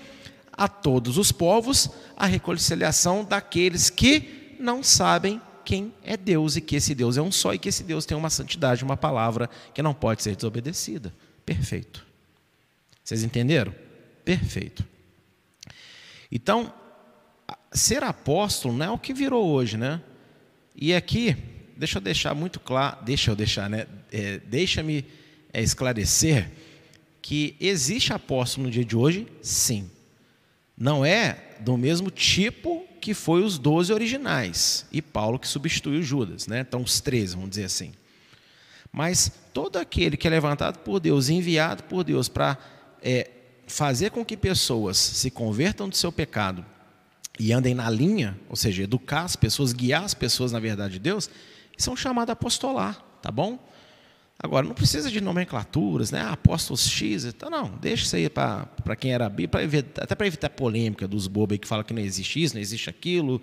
a 0.51 0.67
todos 0.67 1.17
os 1.19 1.31
povos, 1.31 1.89
a 2.15 2.25
reconciliação 2.25 3.23
daqueles 3.23 3.91
que 3.91 4.55
não 4.59 4.81
sabem 4.81 5.39
quem 5.63 5.93
é 6.01 6.17
Deus 6.17 6.55
e 6.55 6.61
que 6.61 6.77
esse 6.77 6.95
Deus 6.95 7.17
é 7.17 7.21
um 7.21 7.31
só 7.31 7.53
e 7.53 7.59
que 7.59 7.69
esse 7.69 7.83
Deus 7.83 8.05
tem 8.05 8.17
uma 8.17 8.29
santidade, 8.29 8.83
uma 8.83 8.97
palavra 8.97 9.49
que 9.73 9.83
não 9.83 9.93
pode 9.93 10.23
ser 10.23 10.35
desobedecida. 10.35 11.13
Perfeito. 11.45 12.05
Vocês 13.03 13.23
entenderam? 13.23 13.75
Perfeito. 14.25 14.83
Então, 16.31 16.73
ser 17.77 18.03
apóstolo 18.03 18.75
não 18.75 18.85
é 18.85 18.89
o 18.89 18.97
que 18.97 19.13
virou 19.13 19.47
hoje, 19.47 19.77
né? 19.77 20.01
E 20.75 20.93
aqui, 20.93 21.35
deixa 21.75 21.97
eu 21.97 22.01
deixar 22.01 22.33
muito 22.33 22.59
claro, 22.59 23.03
deixa 23.03 23.31
eu 23.31 23.35
deixar, 23.35 23.69
né? 23.69 23.87
É, 24.11 24.39
Deixa-me 24.39 25.05
é, 25.53 25.61
esclarecer 25.61 26.51
que 27.21 27.55
existe 27.59 28.13
apóstolo 28.13 28.67
no 28.67 28.71
dia 28.71 28.85
de 28.85 28.95
hoje, 28.95 29.27
sim. 29.41 29.89
Não 30.77 31.03
é 31.03 31.55
do 31.59 31.75
mesmo 31.75 32.11
tipo 32.11 32.85
que 33.01 33.13
foi 33.13 33.43
os 33.43 33.57
doze 33.57 33.91
originais 33.91 34.85
e 34.91 35.01
Paulo 35.01 35.39
que 35.39 35.47
substituiu 35.47 36.03
Judas, 36.03 36.47
né? 36.47 36.59
Então 36.61 36.81
os 36.81 36.99
três, 36.99 37.33
vamos 37.33 37.49
dizer 37.49 37.65
assim. 37.65 37.93
Mas 38.91 39.31
todo 39.53 39.77
aquele 39.77 40.17
que 40.17 40.27
é 40.27 40.29
levantado 40.29 40.79
por 40.79 40.99
Deus, 40.99 41.29
enviado 41.29 41.83
por 41.83 42.03
Deus 42.03 42.29
para 42.29 42.57
é, 43.01 43.29
fazer 43.65 44.11
com 44.11 44.23
que 44.23 44.37
pessoas 44.37 44.97
se 44.97 45.29
convertam 45.31 45.89
do 45.89 45.95
seu 45.95 46.11
pecado 46.11 46.65
e 47.39 47.51
andem 47.51 47.73
na 47.73 47.89
linha, 47.89 48.37
ou 48.49 48.55
seja, 48.55 48.83
educar 48.83 49.23
as 49.23 49.35
pessoas, 49.35 49.73
guiar 49.73 50.03
as 50.03 50.13
pessoas 50.13 50.51
na 50.51 50.59
verdade 50.59 50.93
de 50.93 50.99
Deus, 50.99 51.29
isso 51.77 51.89
é 51.89 51.93
um 51.93 51.95
chamado 51.95 52.29
a 52.29 52.33
apostolar, 52.33 52.99
tá 53.21 53.31
bom? 53.31 53.59
Agora, 54.39 54.67
não 54.67 54.75
precisa 54.75 55.09
de 55.09 55.19
nomenclaturas, 55.19 56.11
né? 56.11 56.21
Ah, 56.21 56.33
apóstolos 56.33 56.87
X, 56.87 57.25
então, 57.25 57.49
não, 57.49 57.75
deixa 57.81 58.03
isso 58.03 58.15
aí 58.15 58.29
para 58.29 58.95
quem 58.95 59.11
era 59.11 59.27
B, 59.27 59.49
até 59.99 60.13
para 60.13 60.27
evitar 60.27 60.49
polêmica 60.49 61.07
dos 61.07 61.27
bobos 61.27 61.57
que 61.57 61.67
falam 61.67 61.83
que 61.83 61.91
não 61.91 62.01
existe 62.01 62.43
isso, 62.43 62.53
não 62.53 62.61
existe 62.61 62.87
aquilo, 62.87 63.41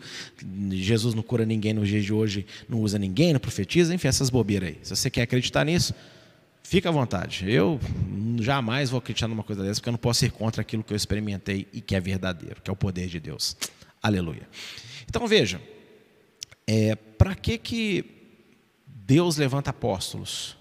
Jesus 0.70 1.12
não 1.12 1.22
cura 1.22 1.44
ninguém 1.44 1.72
nos 1.72 1.88
dias 1.88 2.04
de 2.04 2.12
hoje, 2.12 2.46
não 2.68 2.80
usa 2.80 2.96
ninguém, 2.96 3.32
não 3.32 3.40
profetiza, 3.40 3.92
enfim, 3.92 4.06
essas 4.06 4.30
bobeiras 4.30 4.68
aí. 4.68 4.78
Se 4.84 4.94
você 4.94 5.10
quer 5.10 5.22
acreditar 5.22 5.64
nisso, 5.64 5.92
fica 6.62 6.88
à 6.88 6.92
vontade. 6.92 7.50
Eu 7.50 7.80
jamais 8.40 8.88
vou 8.88 8.98
acreditar 8.98 9.26
numa 9.26 9.42
coisa 9.42 9.64
dessa, 9.64 9.80
porque 9.80 9.88
eu 9.88 9.92
não 9.92 9.98
posso 9.98 10.24
ir 10.24 10.30
contra 10.30 10.62
aquilo 10.62 10.84
que 10.84 10.92
eu 10.92 10.96
experimentei 10.96 11.66
e 11.72 11.80
que 11.80 11.96
é 11.96 12.00
verdadeiro, 12.00 12.62
que 12.62 12.70
é 12.70 12.72
o 12.72 12.76
poder 12.76 13.08
de 13.08 13.18
Deus. 13.18 13.56
Aleluia. 14.04 14.46
Então 15.08 15.26
veja, 15.26 15.58
é, 16.66 16.94
para 16.94 17.34
que, 17.34 17.56
que 17.56 18.04
Deus 18.86 19.38
levanta 19.38 19.70
apóstolos? 19.70 20.58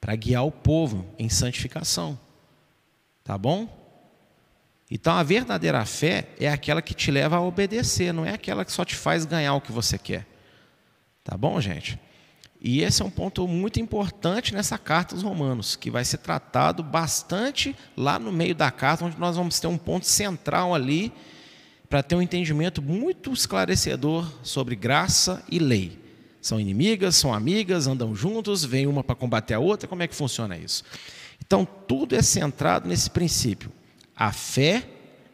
Para 0.00 0.16
guiar 0.16 0.46
o 0.46 0.50
povo 0.50 1.06
em 1.18 1.28
santificação. 1.28 2.18
Tá 3.22 3.36
bom? 3.36 3.68
Então 4.90 5.12
a 5.12 5.22
verdadeira 5.22 5.84
fé 5.84 6.30
é 6.40 6.48
aquela 6.48 6.80
que 6.80 6.94
te 6.94 7.10
leva 7.10 7.36
a 7.36 7.42
obedecer, 7.42 8.14
não 8.14 8.24
é 8.24 8.32
aquela 8.32 8.64
que 8.64 8.72
só 8.72 8.82
te 8.82 8.96
faz 8.96 9.26
ganhar 9.26 9.52
o 9.52 9.60
que 9.60 9.70
você 9.70 9.98
quer. 9.98 10.26
Tá 11.22 11.36
bom, 11.36 11.60
gente? 11.60 12.00
E 12.62 12.80
esse 12.80 13.02
é 13.02 13.04
um 13.04 13.10
ponto 13.10 13.46
muito 13.46 13.78
importante 13.78 14.54
nessa 14.54 14.78
carta 14.78 15.14
aos 15.14 15.22
Romanos, 15.22 15.76
que 15.76 15.90
vai 15.90 16.02
ser 16.02 16.16
tratado 16.16 16.82
bastante 16.82 17.76
lá 17.94 18.18
no 18.18 18.32
meio 18.32 18.54
da 18.54 18.70
carta, 18.70 19.04
onde 19.04 19.18
nós 19.18 19.36
vamos 19.36 19.60
ter 19.60 19.66
um 19.66 19.76
ponto 19.76 20.06
central 20.06 20.74
ali 20.74 21.12
para 21.88 22.02
ter 22.02 22.14
um 22.14 22.22
entendimento 22.22 22.82
muito 22.82 23.32
esclarecedor 23.32 24.30
sobre 24.42 24.76
graça 24.76 25.42
e 25.50 25.58
lei. 25.58 25.98
São 26.40 26.60
inimigas, 26.60 27.16
são 27.16 27.32
amigas, 27.32 27.86
andam 27.86 28.14
juntos, 28.14 28.64
vem 28.64 28.86
uma 28.86 29.02
para 29.02 29.16
combater 29.16 29.54
a 29.54 29.58
outra, 29.58 29.88
como 29.88 30.02
é 30.02 30.08
que 30.08 30.14
funciona 30.14 30.56
isso? 30.56 30.84
Então, 31.44 31.66
tudo 31.86 32.14
é 32.14 32.22
centrado 32.22 32.88
nesse 32.88 33.10
princípio. 33.10 33.72
A 34.14 34.32
fé 34.32 34.86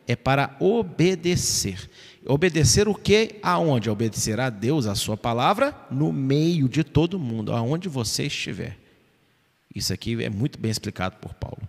é 0.06 0.14
para 0.14 0.56
obedecer. 0.60 1.90
Obedecer 2.26 2.88
o 2.88 2.94
que? 2.94 3.36
Aonde? 3.42 3.90
Obedecer 3.90 4.38
a 4.40 4.48
Deus, 4.48 4.86
a 4.86 4.94
sua 4.94 5.16
palavra, 5.16 5.74
no 5.90 6.12
meio 6.12 6.68
de 6.68 6.84
todo 6.84 7.18
mundo, 7.18 7.52
aonde 7.52 7.88
você 7.88 8.24
estiver. 8.24 8.78
Isso 9.74 9.92
aqui 9.92 10.22
é 10.22 10.30
muito 10.30 10.58
bem 10.58 10.70
explicado 10.70 11.16
por 11.16 11.34
Paulo. 11.34 11.68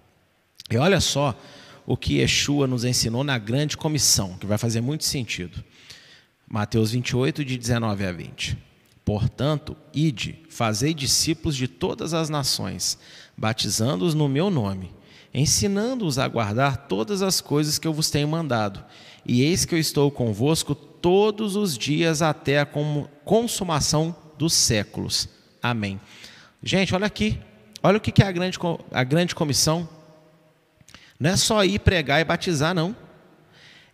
E 0.70 0.78
olha 0.78 1.00
só 1.00 1.38
o 1.86 1.96
que 1.96 2.20
Yeshua 2.20 2.68
nos 2.68 2.84
ensinou 2.84 3.24
na 3.24 3.38
grande 3.38 3.78
comissão, 3.78 4.38
que 4.40 4.46
vai 4.46 4.58
fazer 4.58 4.82
muito 4.82 5.04
sentido. 5.04 5.64
Mateus 6.48 6.92
28, 6.92 7.44
de 7.44 7.58
19 7.58 8.06
a 8.06 8.12
20. 8.12 8.58
Portanto, 9.04 9.78
ide, 9.94 10.40
fazei 10.50 10.94
discípulos 10.94 11.56
de 11.56 11.68
todas 11.68 12.14
as 12.14 12.28
nações, 12.30 12.98
batizando-os 13.38 14.16
no 14.16 14.28
meu 14.28 14.50
nome, 14.50 14.92
ensinando-os 15.32 16.18
a 16.18 16.28
guardar 16.28 16.88
todas 16.88 17.22
as 17.22 17.40
coisas 17.40 17.78
que 17.78 17.88
eu 17.88 17.94
vos 17.94 18.10
tenho 18.10 18.28
mandado. 18.28 18.84
E 19.26 19.44
eis 19.44 19.66
que 19.66 19.76
eu 19.76 19.80
estou 19.80 20.10
convosco 20.10 20.74
todos 20.74 21.56
os 21.56 21.78
dias 21.78 22.22
até 22.24 22.60
a 22.60 22.68
consumação 23.24 24.16
dos 24.38 24.54
séculos. 24.54 25.30
Amém. 25.62 26.00
Gente, 26.64 26.96
olha 26.96 27.06
aqui. 27.06 27.40
Olha 27.84 27.98
o 27.98 28.02
que 28.02 28.24
é 28.24 28.26
a 28.26 28.32
grande, 28.32 28.58
a 28.92 29.04
grande 29.04 29.36
comissão. 29.36 29.88
Não 31.20 31.30
é 31.30 31.38
só 31.38 31.64
ir 31.64 31.80
pregar 31.80 32.20
e 32.20 32.26
batizar, 32.26 32.74
não. 32.74 32.96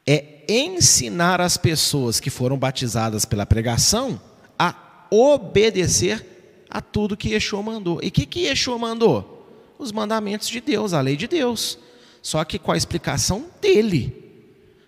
É 0.05 0.43
ensinar 0.49 1.39
as 1.39 1.57
pessoas 1.57 2.19
que 2.19 2.30
foram 2.30 2.57
batizadas 2.57 3.26
pela 3.26 3.45
pregação 3.45 4.19
a 4.57 4.76
obedecer 5.09 6.26
a 6.69 6.82
tudo 6.82 7.17
que 7.17 7.30
Yeshua 7.30 7.61
mandou. 7.61 7.99
E 8.01 8.07
o 8.07 8.11
que, 8.11 8.26
que 8.26 8.41
Yeshua 8.41 8.78
mandou? 8.78 9.38
Os 9.78 9.91
mandamentos 9.91 10.47
de 10.47 10.59
Deus, 10.59 10.93
a 10.93 11.01
lei 11.01 11.15
de 11.15 11.28
Deus. 11.28 11.78
Só 12.22 12.43
que 12.43 12.57
com 12.57 12.72
a 12.72 12.78
explicação 12.78 13.45
dele. 13.61 14.17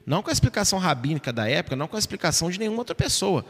Não 0.06 0.22
com 0.22 0.30
a 0.30 0.34
explicação 0.34 0.80
rabínica 0.80 1.32
da 1.32 1.48
época, 1.48 1.76
não 1.76 1.88
com 1.88 1.96
a 1.96 2.00
explicação 2.00 2.50
de 2.50 2.60
nenhuma 2.60 2.80
outra 2.80 2.96
pessoa. 2.96 3.46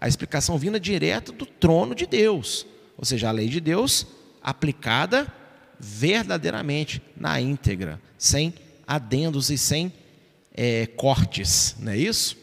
A 0.00 0.08
explicação 0.08 0.56
vinda 0.56 0.80
direto 0.80 1.32
do 1.32 1.44
trono 1.44 1.94
de 1.94 2.06
Deus. 2.06 2.66
Ou 2.96 3.04
seja, 3.04 3.28
a 3.28 3.32
lei 3.32 3.48
de 3.48 3.60
Deus 3.60 4.06
aplicada 4.42 5.32
verdadeiramente, 5.80 7.02
na 7.16 7.40
íntegra, 7.40 8.00
sem 8.18 8.54
adendos 8.86 9.50
e 9.50 9.56
sem 9.56 9.92
é, 10.52 10.86
cortes, 10.86 11.74
não 11.78 11.92
é 11.92 11.96
isso? 11.96 12.36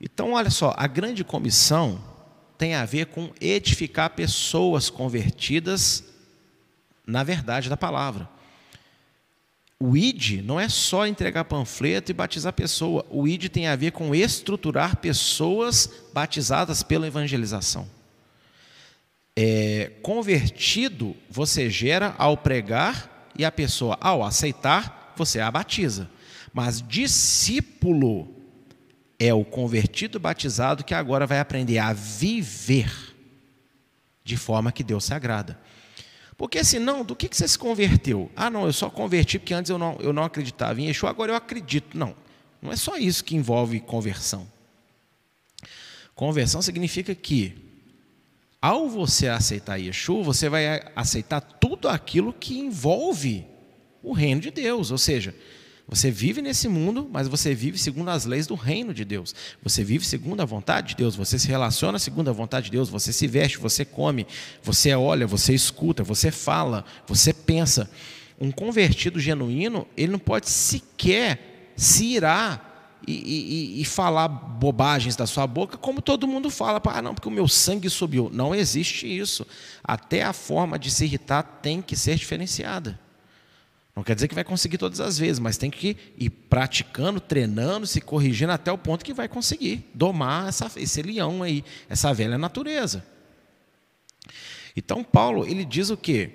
Então, 0.00 0.32
olha 0.32 0.50
só, 0.50 0.74
a 0.76 0.86
grande 0.86 1.24
comissão 1.24 2.00
tem 2.56 2.74
a 2.74 2.84
ver 2.84 3.06
com 3.06 3.30
edificar 3.40 4.10
pessoas 4.10 4.88
convertidas 4.88 6.04
na 7.06 7.24
verdade 7.24 7.68
da 7.68 7.76
palavra. 7.76 8.28
O 9.80 9.96
ID 9.96 10.42
não 10.44 10.58
é 10.58 10.68
só 10.68 11.06
entregar 11.06 11.44
panfleto 11.44 12.10
e 12.10 12.14
batizar 12.14 12.52
pessoa. 12.52 13.06
O 13.08 13.26
ID 13.26 13.48
tem 13.48 13.68
a 13.68 13.76
ver 13.76 13.92
com 13.92 14.14
estruturar 14.14 14.96
pessoas 14.96 15.88
batizadas 16.12 16.82
pela 16.82 17.06
evangelização. 17.06 17.88
É, 19.40 19.92
convertido, 20.02 21.14
você 21.30 21.70
gera 21.70 22.12
ao 22.18 22.36
pregar 22.36 23.30
e 23.38 23.44
a 23.44 23.52
pessoa, 23.52 23.96
ao 24.00 24.24
aceitar, 24.24 25.14
você 25.16 25.38
a 25.38 25.48
batiza. 25.48 26.10
Mas 26.52 26.82
discípulo 26.82 28.34
é 29.16 29.32
o 29.32 29.44
convertido 29.44 30.18
batizado 30.18 30.82
que 30.82 30.92
agora 30.92 31.24
vai 31.24 31.38
aprender 31.38 31.78
a 31.78 31.92
viver 31.92 32.92
de 34.24 34.36
forma 34.36 34.72
que 34.72 34.82
Deus 34.82 35.04
se 35.04 35.14
agrada. 35.14 35.56
Porque 36.36 36.64
senão, 36.64 37.04
do 37.04 37.14
que, 37.14 37.28
você 37.30 37.46
se 37.46 37.56
converteu? 37.56 38.32
Ah, 38.34 38.50
não, 38.50 38.66
eu 38.66 38.72
só 38.72 38.90
converti 38.90 39.38
porque 39.38 39.54
antes 39.54 39.70
eu 39.70 39.78
não, 39.78 39.96
eu 40.00 40.12
não 40.12 40.24
acreditava 40.24 40.80
em 40.80 40.88
Yeshua, 40.88 41.10
agora 41.10 41.30
eu 41.30 41.36
acredito. 41.36 41.96
Não, 41.96 42.16
não 42.60 42.72
é 42.72 42.76
só 42.76 42.96
isso 42.96 43.22
que 43.22 43.36
envolve 43.36 43.78
conversão. 43.78 44.50
Conversão 46.16 46.60
significa 46.60 47.14
que, 47.14 47.67
ao 48.60 48.88
você 48.88 49.28
aceitar 49.28 49.76
Yeshua, 49.76 50.22
você 50.22 50.48
vai 50.48 50.82
aceitar 50.96 51.40
tudo 51.40 51.88
aquilo 51.88 52.32
que 52.32 52.58
envolve 52.58 53.46
o 54.02 54.12
reino 54.12 54.40
de 54.40 54.50
Deus. 54.50 54.90
Ou 54.90 54.98
seja, 54.98 55.34
você 55.86 56.10
vive 56.10 56.42
nesse 56.42 56.68
mundo, 56.68 57.08
mas 57.10 57.28
você 57.28 57.54
vive 57.54 57.78
segundo 57.78 58.10
as 58.10 58.24
leis 58.24 58.46
do 58.46 58.54
reino 58.54 58.92
de 58.92 59.04
Deus. 59.04 59.34
Você 59.62 59.82
vive 59.82 60.04
segundo 60.04 60.40
a 60.42 60.44
vontade 60.44 60.88
de 60.88 60.96
Deus. 60.96 61.16
Você 61.16 61.38
se 61.38 61.48
relaciona 61.48 61.98
segundo 61.98 62.28
a 62.28 62.32
vontade 62.32 62.66
de 62.66 62.72
Deus. 62.72 62.88
Você 62.90 63.12
se 63.12 63.26
veste, 63.26 63.58
você 63.58 63.84
come, 63.84 64.26
você 64.62 64.94
olha, 64.94 65.26
você 65.26 65.54
escuta, 65.54 66.02
você 66.02 66.30
fala, 66.30 66.84
você 67.06 67.32
pensa. 67.32 67.90
Um 68.40 68.50
convertido 68.52 69.18
genuíno, 69.18 69.86
ele 69.96 70.12
não 70.12 70.18
pode 70.18 70.48
sequer 70.48 71.72
se 71.74 72.04
irar 72.04 72.67
e, 73.06 73.12
e, 73.12 73.80
e, 73.80 73.84
falar 73.84 74.28
bobagens 74.28 75.16
da 75.16 75.26
sua 75.26 75.46
boca, 75.46 75.76
como 75.76 76.02
todo 76.02 76.26
mundo 76.26 76.50
fala, 76.50 76.80
ah, 76.84 77.02
não, 77.02 77.14
porque 77.14 77.28
o 77.28 77.32
meu 77.32 77.48
sangue 77.48 77.88
subiu. 77.88 78.30
Não 78.32 78.54
existe 78.54 79.06
isso. 79.06 79.46
Até 79.82 80.22
a 80.22 80.32
forma 80.32 80.78
de 80.78 80.90
se 80.90 81.04
irritar 81.04 81.42
tem 81.42 81.80
que 81.80 81.96
ser 81.96 82.16
diferenciada. 82.16 82.98
Não 83.98 84.04
quer 84.04 84.14
dizer 84.14 84.28
que 84.28 84.34
vai 84.34 84.44
conseguir 84.44 84.78
todas 84.78 85.00
as 85.00 85.18
vezes, 85.18 85.40
mas 85.40 85.56
tem 85.56 85.70
que 85.70 85.96
ir 86.16 86.30
praticando, 86.30 87.18
treinando, 87.18 87.84
se 87.84 88.00
corrigindo 88.00 88.52
até 88.52 88.70
o 88.70 88.78
ponto 88.78 89.04
que 89.04 89.12
vai 89.12 89.26
conseguir 89.26 89.90
domar 89.92 90.48
essa, 90.48 90.70
esse 90.76 91.02
leão 91.02 91.42
aí, 91.42 91.64
essa 91.88 92.14
velha 92.14 92.38
natureza. 92.38 93.04
Então 94.76 95.02
Paulo 95.02 95.44
ele 95.44 95.64
diz 95.64 95.90
o 95.90 95.96
quê? 95.96 96.30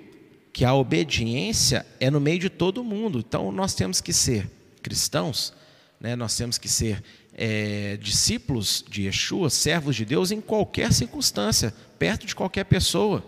Que 0.52 0.62
a 0.62 0.74
obediência 0.74 1.86
é 1.98 2.10
no 2.10 2.20
meio 2.20 2.38
de 2.38 2.50
todo 2.50 2.84
mundo. 2.84 3.18
Então 3.18 3.50
nós 3.50 3.74
temos 3.74 3.98
que 3.98 4.12
ser 4.12 4.50
cristãos, 4.82 5.54
né? 6.00 6.14
nós 6.16 6.36
temos 6.36 6.58
que 6.58 6.68
ser 6.68 7.02
é, 7.32 7.96
discípulos 7.96 8.84
de 8.88 9.02
Yeshua, 9.02 9.50
servos 9.50 9.96
de 9.96 10.04
Deus 10.04 10.30
em 10.30 10.40
qualquer 10.40 10.92
circunstância, 10.92 11.74
perto 11.98 12.26
de 12.26 12.34
qualquer 12.34 12.64
pessoa. 12.64 13.24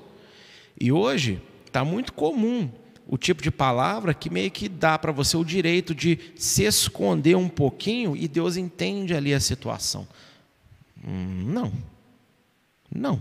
E 0.81 0.93
hoje 0.93 1.43
está 1.67 1.85
muito 1.85 2.13
comum 2.13 2.71
o 3.07 3.17
tipo 3.17 3.43
de 3.43 3.51
palavra 3.51 4.13
que 4.13 4.29
meio 4.29 4.51
que 4.51 4.69
dá 4.69 4.99
para 4.99 5.13
você 5.13 5.37
o 5.37 5.45
direito 5.45 5.95
de 5.95 6.19
se 6.37 6.65
esconder 6.65 7.37
um 7.37 7.49
pouquinho 7.49 8.17
e 8.17 8.27
Deus 8.27 8.57
entende 8.57 9.15
ali 9.15 9.33
a 9.33 9.41
situação. 9.41 10.07
Hum, 11.07 11.45
não. 11.47 11.73
Não. 12.93 13.21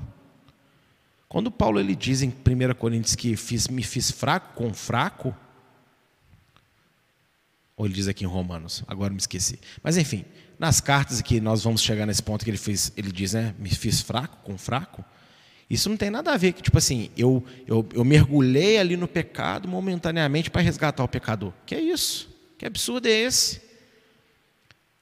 Quando 1.30 1.52
Paulo 1.52 1.80
ele 1.80 1.96
diz 1.96 2.22
em 2.22 2.30
1 2.30 2.74
Coríntios 2.76 3.16
que 3.16 3.36
fiz, 3.36 3.68
me 3.68 3.84
fiz 3.84 4.10
fraco 4.10 4.54
com 4.56 4.74
fraco, 4.74 5.36
ou 7.78 7.86
ele 7.86 7.94
diz 7.94 8.08
aqui 8.08 8.24
em 8.24 8.28
Romanos, 8.28 8.84
agora 8.88 9.12
me 9.12 9.20
esqueci. 9.20 9.60
Mas 9.84 9.98
enfim, 9.98 10.24
nas 10.58 10.80
cartas 10.80 11.22
que 11.22 11.42
nós 11.42 11.64
vamos 11.64 11.82
chegar 11.82 12.06
nesse 12.06 12.24
ponto 12.24 12.46
que 12.46 12.50
ele 12.50 12.58
fez, 12.58 12.92
ele 12.96 13.12
diz, 13.12 13.34
né, 13.34 13.54
me 13.60 13.70
fiz 13.70 14.02
fraco 14.02 14.38
com 14.44 14.58
fraco. 14.58 15.04
Isso 15.70 15.90
não 15.90 15.98
tem 15.98 16.10
nada 16.10 16.32
a 16.32 16.38
ver 16.38 16.54
que, 16.54 16.62
tipo 16.62 16.78
assim, 16.78 17.10
eu, 17.18 17.44
eu, 17.68 17.88
eu 17.94 18.06
mergulhei 18.06 18.78
ali 18.78 18.96
no 18.96 19.08
pecado 19.08 19.68
momentaneamente 19.68 20.50
para 20.50 20.62
resgatar 20.62 21.04
o 21.04 21.08
pecador. 21.08 21.52
Que 21.66 21.76
é 21.76 21.82
isso? 21.82 22.30
Que 22.58 22.66
absurdo 22.66 23.08
é 23.08 23.12
esse? 23.12 23.62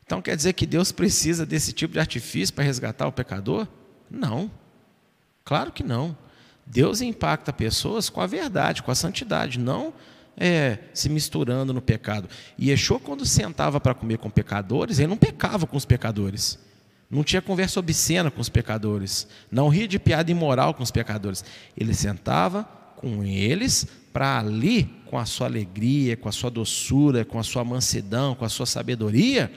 Então 0.05 0.21
quer 0.21 0.35
dizer 0.35 0.53
que 0.53 0.65
Deus 0.65 0.91
precisa 0.91 1.45
desse 1.45 1.73
tipo 1.73 1.93
de 1.93 1.99
artifício 1.99 2.55
para 2.55 2.63
resgatar 2.63 3.07
o 3.07 3.11
pecador? 3.11 3.67
Não. 4.09 4.49
Claro 5.43 5.71
que 5.71 5.83
não. 5.83 6.17
Deus 6.65 7.01
impacta 7.01 7.51
pessoas 7.51 8.09
com 8.09 8.21
a 8.21 8.27
verdade, 8.27 8.81
com 8.81 8.89
a 8.89 8.95
santidade, 8.95 9.59
não 9.59 9.93
é, 10.37 10.79
se 10.93 11.09
misturando 11.09 11.73
no 11.73 11.81
pecado. 11.81 12.27
E 12.57 12.69
Yeshua, 12.69 12.99
quando 12.99 13.25
sentava 13.25 13.79
para 13.79 13.93
comer 13.93 14.17
com 14.17 14.29
pecadores, 14.29 14.99
ele 14.99 15.07
não 15.07 15.17
pecava 15.17 15.67
com 15.67 15.77
os 15.77 15.85
pecadores. 15.85 16.59
Não 17.09 17.23
tinha 17.23 17.41
conversa 17.41 17.79
obscena 17.79 18.31
com 18.31 18.41
os 18.41 18.49
pecadores. 18.49 19.27
Não 19.51 19.69
ria 19.69 19.87
de 19.87 19.99
piada 19.99 20.31
imoral 20.31 20.73
com 20.73 20.81
os 20.81 20.91
pecadores. 20.91 21.45
Ele 21.77 21.93
sentava 21.93 22.63
com 22.95 23.23
eles 23.23 23.85
para 24.11 24.39
ali, 24.39 24.85
com 25.05 25.17
a 25.17 25.25
sua 25.25 25.47
alegria, 25.47 26.17
com 26.17 26.29
a 26.29 26.31
sua 26.31 26.49
doçura, 26.49 27.25
com 27.25 27.37
a 27.37 27.43
sua 27.43 27.63
mansidão, 27.63 28.33
com 28.33 28.45
a 28.45 28.49
sua 28.49 28.65
sabedoria, 28.65 29.51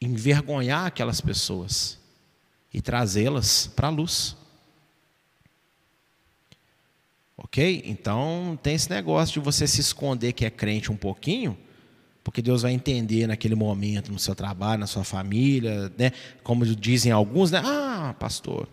envergonhar 0.00 0.86
aquelas 0.86 1.20
pessoas 1.20 1.98
e 2.72 2.80
trazê-las 2.80 3.68
para 3.74 3.88
a 3.88 3.90
luz. 3.90 4.36
Ok? 7.50 7.82
Então 7.84 8.58
tem 8.62 8.74
esse 8.74 8.88
negócio 8.88 9.34
de 9.34 9.40
você 9.40 9.66
se 9.66 9.80
esconder 9.80 10.32
que 10.32 10.44
é 10.44 10.50
crente 10.50 10.90
um 10.90 10.96
pouquinho 10.96 11.58
porque 12.22 12.42
Deus 12.42 12.62
vai 12.62 12.72
entender 12.72 13.26
naquele 13.26 13.54
momento, 13.54 14.12
no 14.12 14.18
seu 14.18 14.34
trabalho, 14.34 14.80
na 14.80 14.86
sua 14.86 15.04
família, 15.04 15.90
né? 15.96 16.12
Como 16.42 16.66
dizem 16.66 17.10
alguns, 17.10 17.50
né? 17.50 17.62
Ah, 17.64 18.14
pastor, 18.18 18.68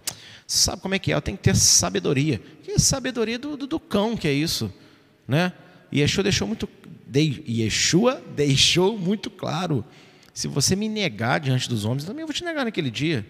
sabe 0.46 0.82
como 0.82 0.96
é 0.96 1.00
que 1.00 1.12
é? 1.12 1.16
Eu 1.16 1.22
tenho 1.22 1.38
que 1.38 1.44
ter 1.44 1.56
sabedoria. 1.56 2.42
Que 2.62 2.78
sabedoria 2.78 3.40
do, 3.40 3.56
do, 3.56 3.66
do 3.66 3.80
cão 3.80 4.18
que 4.18 4.28
é 4.28 4.34
isso, 4.34 4.72
né? 5.28 5.54
E 5.92 6.02
Yeshua 6.02 6.24
deixou 6.24 6.48
muito, 6.48 6.68
de, 7.08 7.44
Yeshua 7.48 8.22
deixou 8.36 8.98
muito 8.98 9.30
claro. 9.30 9.84
Se 10.34 10.48
você 10.48 10.76
me 10.76 10.90
negar 10.90 11.40
diante 11.40 11.70
dos 11.70 11.86
homens, 11.86 12.04
eu 12.04 12.10
também 12.10 12.26
vou 12.26 12.34
te 12.34 12.44
negar 12.44 12.66
naquele 12.66 12.92
dia. 12.92 13.26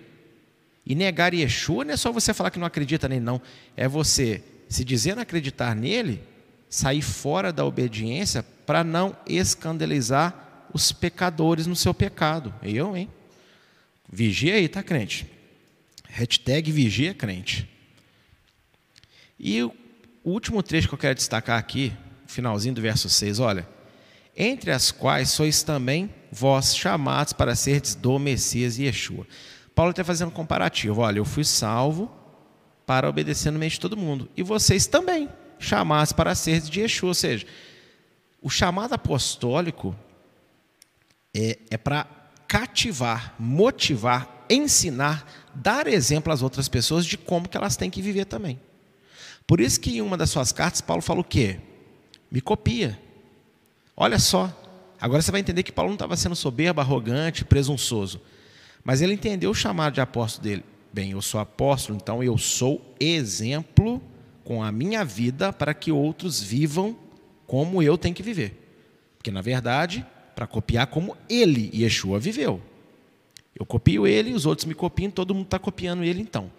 E 0.86 0.96
negar 0.96 1.34
Yeshua 1.34 1.86
não 1.86 1.94
é 1.94 1.98
só 1.98 2.12
você 2.12 2.34
falar 2.34 2.50
que 2.50 2.60
não 2.60 2.66
acredita 2.66 3.08
nele, 3.08 3.22
não. 3.22 3.40
É 3.76 3.88
você 3.88 4.44
se 4.70 4.84
dizer 4.84 5.16
não 5.16 5.22
acreditar 5.22 5.76
nele, 5.76 6.22
sair 6.70 7.02
fora 7.02 7.52
da 7.52 7.66
obediência 7.66 8.44
para 8.66 8.84
não 8.84 9.16
escandalizar 9.26 10.68
os 10.74 10.92
pecadores 10.92 11.66
no 11.68 11.76
seu 11.76 11.94
pecado. 11.94 12.54
Eu, 12.62 12.96
hein? 12.96 13.10
Vigia 14.12 14.56
aí, 14.56 14.68
tá, 14.68 14.84
crente? 14.84 15.28
Hashtag 16.10 16.72
vigia 16.72 17.14
crente. 17.14 17.70
E 19.40 19.62
o 19.64 19.74
último 20.24 20.64
trecho 20.64 20.88
que 20.88 20.94
eu 20.94 21.00
quero 21.00 21.16
destacar 21.16 21.60
aqui, 21.60 21.94
finalzinho 22.26 22.76
do 22.76 22.82
verso 22.82 23.10
6, 23.10 23.40
olha. 23.40 23.68
Entre 24.36 24.72
as 24.72 24.92
quais 24.92 25.32
sois 25.32 25.64
também 25.64 26.14
vós 26.32 26.76
chamados 26.76 27.34
para 27.34 27.56
serdes 27.56 27.96
do 27.96 28.20
Messias 28.20 28.78
e 28.78 28.84
Yeshua. 28.84 29.26
Paulo 29.74 29.92
está 29.92 30.04
fazendo 30.04 30.30
um 30.30 30.32
comparativo. 30.32 31.02
Olha, 31.02 31.18
eu 31.18 31.26
fui 31.26 31.44
salvo 31.44 32.12
para 32.88 33.10
obedecer 33.10 33.52
no 33.52 33.60
meio 33.60 33.70
de 33.70 33.82
todo 33.82 33.98
mundo. 33.98 34.30
E 34.36 34.42
vocês 34.42 34.88
também, 34.88 35.28
chamados 35.60 36.14
para 36.14 36.34
serdes 36.34 36.70
de 36.70 36.80
Yeshua. 36.80 37.10
Ou 37.10 37.14
seja, 37.14 37.46
o 38.42 38.50
chamado 38.50 38.94
apostólico 38.94 39.94
é, 41.36 41.60
é 41.70 41.78
para 41.78 42.08
cativar, 42.48 43.36
motivar, 43.38 44.46
ensinar, 44.50 45.30
dar 45.54 45.86
exemplo 45.86 46.32
às 46.32 46.42
outras 46.42 46.70
pessoas 46.70 47.06
de 47.06 47.18
como 47.18 47.50
que 47.50 47.58
elas 47.58 47.76
têm 47.76 47.90
que 47.90 48.02
viver 48.02 48.24
também. 48.24 48.58
Por 49.46 49.60
isso 49.60 49.82
que 49.82 49.98
em 49.98 50.02
uma 50.02 50.16
das 50.16 50.30
suas 50.30 50.54
cartas, 50.54 50.80
Paulo 50.80 51.02
fala 51.02 51.20
o 51.20 51.26
quê? 51.26 51.60
Me 52.32 52.40
copia. 52.40 52.98
Olha 53.98 54.18
só. 54.18 54.50
Agora 55.00 55.22
você 55.22 55.30
vai 55.32 55.42
entender 55.42 55.64
que 55.64 55.74
Paulo 55.74 55.90
não 55.90 55.96
estava 55.96 56.16
sendo 56.16 56.38
soberbo, 56.38 56.80
arrogante, 56.80 57.44
presunçoso. 57.44 58.22
Mas 58.82 59.02
ele 59.02 59.14
entendeu 59.14 59.52
o 59.52 59.56
chamado 59.56 59.94
de 59.94 60.02
apóstolo 60.02 60.44
dele. 60.46 60.64
Bem, 60.98 61.12
eu 61.12 61.22
sou 61.22 61.40
apóstolo, 61.40 61.96
então 61.96 62.24
eu 62.24 62.40
sou 62.40 62.84
exemplo 63.00 64.02
com 64.44 64.64
a 64.64 64.72
minha 64.72 65.06
vida 65.06 65.54
para 65.54 65.72
que 65.72 65.92
outros 65.92 66.42
vivam 66.42 66.98
como 67.46 67.84
eu 67.84 68.00
tenho 68.00 68.16
que 68.16 68.24
viver. 68.24 68.58
Porque, 69.16 69.30
na 69.30 69.40
verdade, 69.40 70.04
para 70.36 70.48
copiar 70.48 70.88
como 70.88 71.16
ele, 71.30 71.70
Yeshua, 71.72 72.20
viveu. 72.20 72.60
Eu 73.56 73.64
copio 73.64 74.08
ele, 74.08 74.34
os 74.34 74.48
outros 74.48 74.66
me 74.66 74.74
copiam, 74.74 75.12
todo 75.12 75.36
mundo 75.36 75.46
está 75.46 75.60
copiando 75.60 76.04
ele 76.04 76.20
então. 76.20 76.52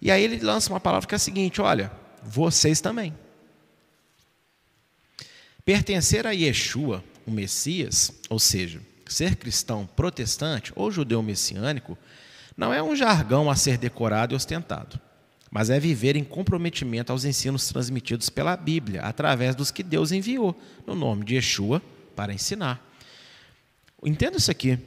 E 0.00 0.08
aí 0.08 0.22
ele 0.22 0.38
lança 0.38 0.72
uma 0.72 0.78
palavra 0.78 1.08
que 1.08 1.14
é 1.14 1.16
a 1.16 1.18
seguinte: 1.18 1.60
olha, 1.60 1.90
vocês 2.22 2.80
também. 2.80 3.12
Pertencer 5.64 6.28
a 6.28 6.30
Yeshua, 6.30 7.02
o 7.26 7.30
Messias, 7.32 8.12
ou 8.30 8.38
seja, 8.38 8.80
ser 9.04 9.34
cristão 9.34 9.84
protestante 9.84 10.72
ou 10.76 10.92
judeu 10.92 11.20
messiânico, 11.24 11.98
não 12.56 12.72
é 12.72 12.82
um 12.82 12.94
jargão 12.94 13.50
a 13.50 13.56
ser 13.56 13.78
decorado 13.78 14.34
e 14.34 14.36
ostentado, 14.36 15.00
mas 15.50 15.70
é 15.70 15.78
viver 15.78 16.16
em 16.16 16.24
comprometimento 16.24 17.12
aos 17.12 17.24
ensinos 17.24 17.68
transmitidos 17.68 18.30
pela 18.30 18.56
Bíblia, 18.56 19.02
através 19.02 19.54
dos 19.54 19.70
que 19.70 19.82
Deus 19.82 20.12
enviou, 20.12 20.58
no 20.86 20.94
nome 20.94 21.24
de 21.24 21.34
Yeshua, 21.34 21.82
para 22.14 22.32
ensinar. 22.32 22.84
Entenda 24.04 24.36
isso 24.36 24.50
aqui. 24.50 24.78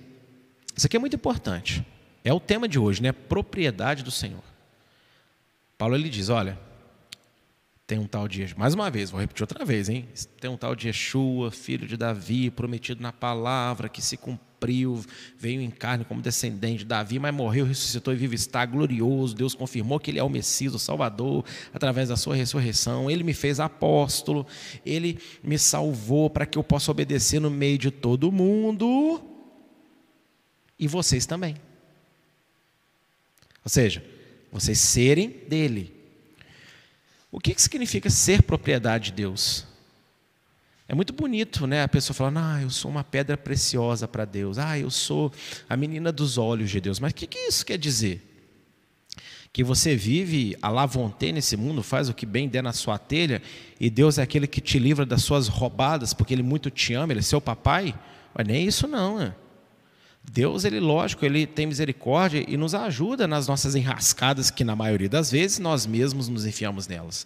Isso 0.75 0.85
aqui 0.85 0.95
é 0.95 0.99
muito 0.99 1.15
importante. 1.15 1.85
É 2.23 2.33
o 2.33 2.39
tema 2.39 2.67
de 2.67 2.77
hoje, 2.77 3.01
né? 3.01 3.11
Propriedade 3.11 4.03
do 4.03 4.11
Senhor. 4.11 4.43
Paulo 5.77 5.95
ele 5.95 6.09
diz: 6.09 6.29
olha, 6.29 6.59
tem 7.87 7.97
um 7.97 8.05
tal 8.05 8.27
de, 8.27 8.53
mais 8.57 8.73
uma 8.73 8.89
vez, 8.91 9.09
vou 9.09 9.19
repetir 9.19 9.43
outra 9.43 9.63
vez, 9.63 9.87
hein? 9.87 10.07
Tem 10.41 10.49
um 10.49 10.57
tal 10.57 10.75
de 10.75 10.87
Yeshua, 10.87 11.49
filho 11.49 11.87
de 11.87 11.95
Davi, 11.95 12.51
prometido 12.51 13.01
na 13.01 13.13
palavra, 13.13 13.87
que 13.87 14.01
se 14.01 14.17
cumpriu, 14.17 14.46
veio 15.37 15.61
em 15.61 15.69
carne 15.69 16.03
como 16.05 16.21
descendente 16.21 16.79
de 16.79 16.85
Davi, 16.85 17.19
mas 17.19 17.33
morreu, 17.33 17.65
ressuscitou 17.65 18.13
e 18.13 18.17
vive 18.17 18.35
está 18.35 18.65
glorioso. 18.65 19.35
Deus 19.35 19.53
confirmou 19.53 19.99
que 19.99 20.11
ele 20.11 20.19
é 20.19 20.23
o 20.23 20.29
Messias, 20.29 20.73
o 20.73 20.79
Salvador, 20.79 21.45
através 21.73 22.09
da 22.09 22.17
sua 22.17 22.35
ressurreição. 22.35 23.09
Ele 23.09 23.23
me 23.23 23.33
fez 23.33 23.59
apóstolo, 23.59 24.45
ele 24.85 25.19
me 25.43 25.57
salvou 25.59 26.29
para 26.29 26.45
que 26.45 26.57
eu 26.57 26.63
possa 26.63 26.91
obedecer 26.91 27.39
no 27.39 27.49
meio 27.49 27.77
de 27.77 27.91
todo 27.91 28.31
mundo. 28.31 29.21
E 30.79 30.87
vocês 30.87 31.25
também. 31.25 31.55
Ou 33.63 33.69
seja, 33.69 34.03
vocês 34.51 34.79
serem 34.79 35.29
dele 35.47 35.97
o 37.31 37.39
que, 37.39 37.53
que 37.53 37.61
significa 37.61 38.09
ser 38.09 38.41
propriedade 38.41 39.11
de 39.11 39.17
Deus? 39.17 39.65
É 40.89 40.95
muito 40.95 41.11
bonito, 41.11 41.67
né? 41.67 41.83
A 41.83 41.87
pessoa 41.87 42.15
falando, 42.15 42.37
ah, 42.39 42.61
eu 42.61 42.69
sou 42.69 42.89
uma 42.89 43.03
pedra 43.03 43.35
preciosa 43.35 44.07
para 44.07 44.23
Deus, 44.23 44.57
ah, 44.57 44.79
eu 44.79 44.89
sou 44.89 45.31
a 45.67 45.75
menina 45.75 46.11
dos 46.11 46.37
olhos 46.37 46.69
de 46.69 46.79
Deus. 46.79 46.99
Mas 46.99 47.11
o 47.11 47.15
que, 47.15 47.27
que 47.27 47.37
isso 47.37 47.65
quer 47.65 47.77
dizer? 47.77 48.23
Que 49.51 49.63
você 49.63 49.95
vive 49.95 50.55
a 50.61 50.69
la 50.69 50.89
nesse 51.33 51.57
mundo, 51.57 51.83
faz 51.83 52.07
o 52.07 52.13
que 52.13 52.25
bem 52.25 52.47
der 52.47 52.63
na 52.63 52.71
sua 52.71 52.97
telha, 52.97 53.41
e 53.79 53.89
Deus 53.89 54.17
é 54.17 54.21
aquele 54.21 54.47
que 54.47 54.61
te 54.61 54.79
livra 54.79 55.05
das 55.05 55.23
suas 55.23 55.47
roubadas, 55.47 56.13
porque 56.13 56.33
Ele 56.33 56.43
muito 56.43 56.69
te 56.69 56.93
ama, 56.93 57.11
Ele 57.11 57.19
é 57.19 57.23
seu 57.23 57.41
papai? 57.41 57.93
Mas 58.33 58.47
nem 58.47 58.65
isso 58.65 58.87
não, 58.87 59.17
né? 59.17 59.35
Deus, 60.29 60.65
ele 60.65 60.79
lógico, 60.79 61.25
ele 61.25 61.47
tem 61.47 61.65
misericórdia 61.65 62.43
e 62.47 62.57
nos 62.57 62.75
ajuda 62.75 63.27
nas 63.27 63.47
nossas 63.47 63.75
enrascadas 63.75 64.51
que 64.51 64.63
na 64.63 64.75
maioria 64.75 65.07
das 65.07 65.31
vezes 65.31 65.57
nós 65.57 65.85
mesmos 65.85 66.27
nos 66.27 66.45
enfiamos 66.45 66.85
nelas. 66.85 67.25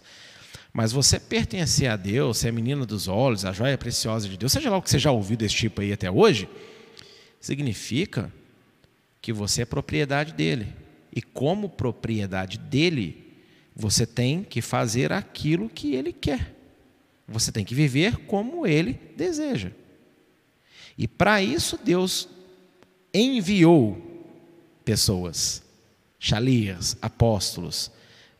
Mas 0.72 0.90
você 0.90 1.20
pertencer 1.20 1.90
a 1.90 1.96
Deus, 1.96 2.38
ser 2.38 2.48
a 2.48 2.52
menina 2.52 2.86
dos 2.86 3.06
olhos, 3.06 3.44
a 3.44 3.52
joia 3.52 3.76
preciosa 3.76 4.28
de 4.28 4.38
Deus, 4.38 4.52
seja 4.52 4.70
lá 4.70 4.78
o 4.78 4.82
que 4.82 4.88
você 4.88 4.98
já 4.98 5.10
ouviu 5.12 5.36
desse 5.36 5.54
tipo 5.54 5.82
aí 5.82 5.92
até 5.92 6.10
hoje, 6.10 6.48
significa 7.40 8.32
que 9.20 9.32
você 9.32 9.62
é 9.62 9.66
propriedade 9.66 10.32
dele. 10.32 10.68
E 11.14 11.20
como 11.20 11.68
propriedade 11.68 12.56
dele, 12.56 13.22
você 13.76 14.06
tem 14.06 14.42
que 14.42 14.62
fazer 14.62 15.12
aquilo 15.12 15.68
que 15.68 15.94
ele 15.94 16.12
quer. 16.12 16.54
Você 17.28 17.52
tem 17.52 17.64
que 17.64 17.74
viver 17.74 18.16
como 18.26 18.66
ele 18.66 18.98
deseja. 19.16 19.70
E 20.96 21.06
para 21.06 21.42
isso 21.42 21.78
Deus 21.82 22.28
enviou 23.12 24.00
pessoas, 24.84 25.62
chalias, 26.18 26.96
apóstolos. 27.00 27.90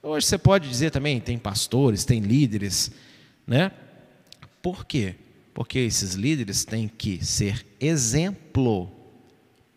Hoje 0.03 0.27
você 0.27 0.37
pode 0.37 0.69
dizer 0.69 0.91
também, 0.91 1.21
tem 1.21 1.39
pastores, 1.39 2.05
tem 2.05 2.19
líderes, 2.19 2.91
né? 3.47 3.71
Por 4.61 4.85
quê? 4.85 5.15
Porque 5.55 5.79
esses 5.79 6.15
líderes 6.15 6.65
têm 6.65 6.89
que 6.89 7.25
ser 7.25 7.65
exemplo 7.79 8.91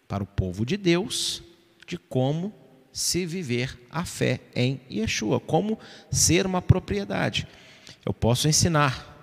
para 0.08 0.24
o 0.24 0.28
povo 0.28 0.66
de 0.66 0.78
Deus 0.78 1.44
de 1.86 1.96
como 1.98 2.52
se 2.92 3.24
viver 3.24 3.80
a 3.92 4.04
fé 4.04 4.40
em 4.56 4.82
Yeshua, 4.90 5.40
como 5.40 5.78
ser 6.10 6.48
uma 6.48 6.62
propriedade. 6.62 7.48
Eu 8.04 8.14
posso 8.14 8.48
ensinar, 8.48 9.14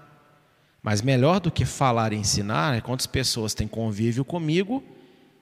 mas 0.84 1.02
melhor 1.02 1.40
do 1.40 1.50
que 1.50 1.64
falar 1.64 2.12
e 2.12 2.16
ensinar 2.16 2.76
é 2.76 2.80
quantas 2.80 3.06
pessoas 3.08 3.54
têm 3.54 3.66
convívio 3.66 4.24
comigo 4.24 4.84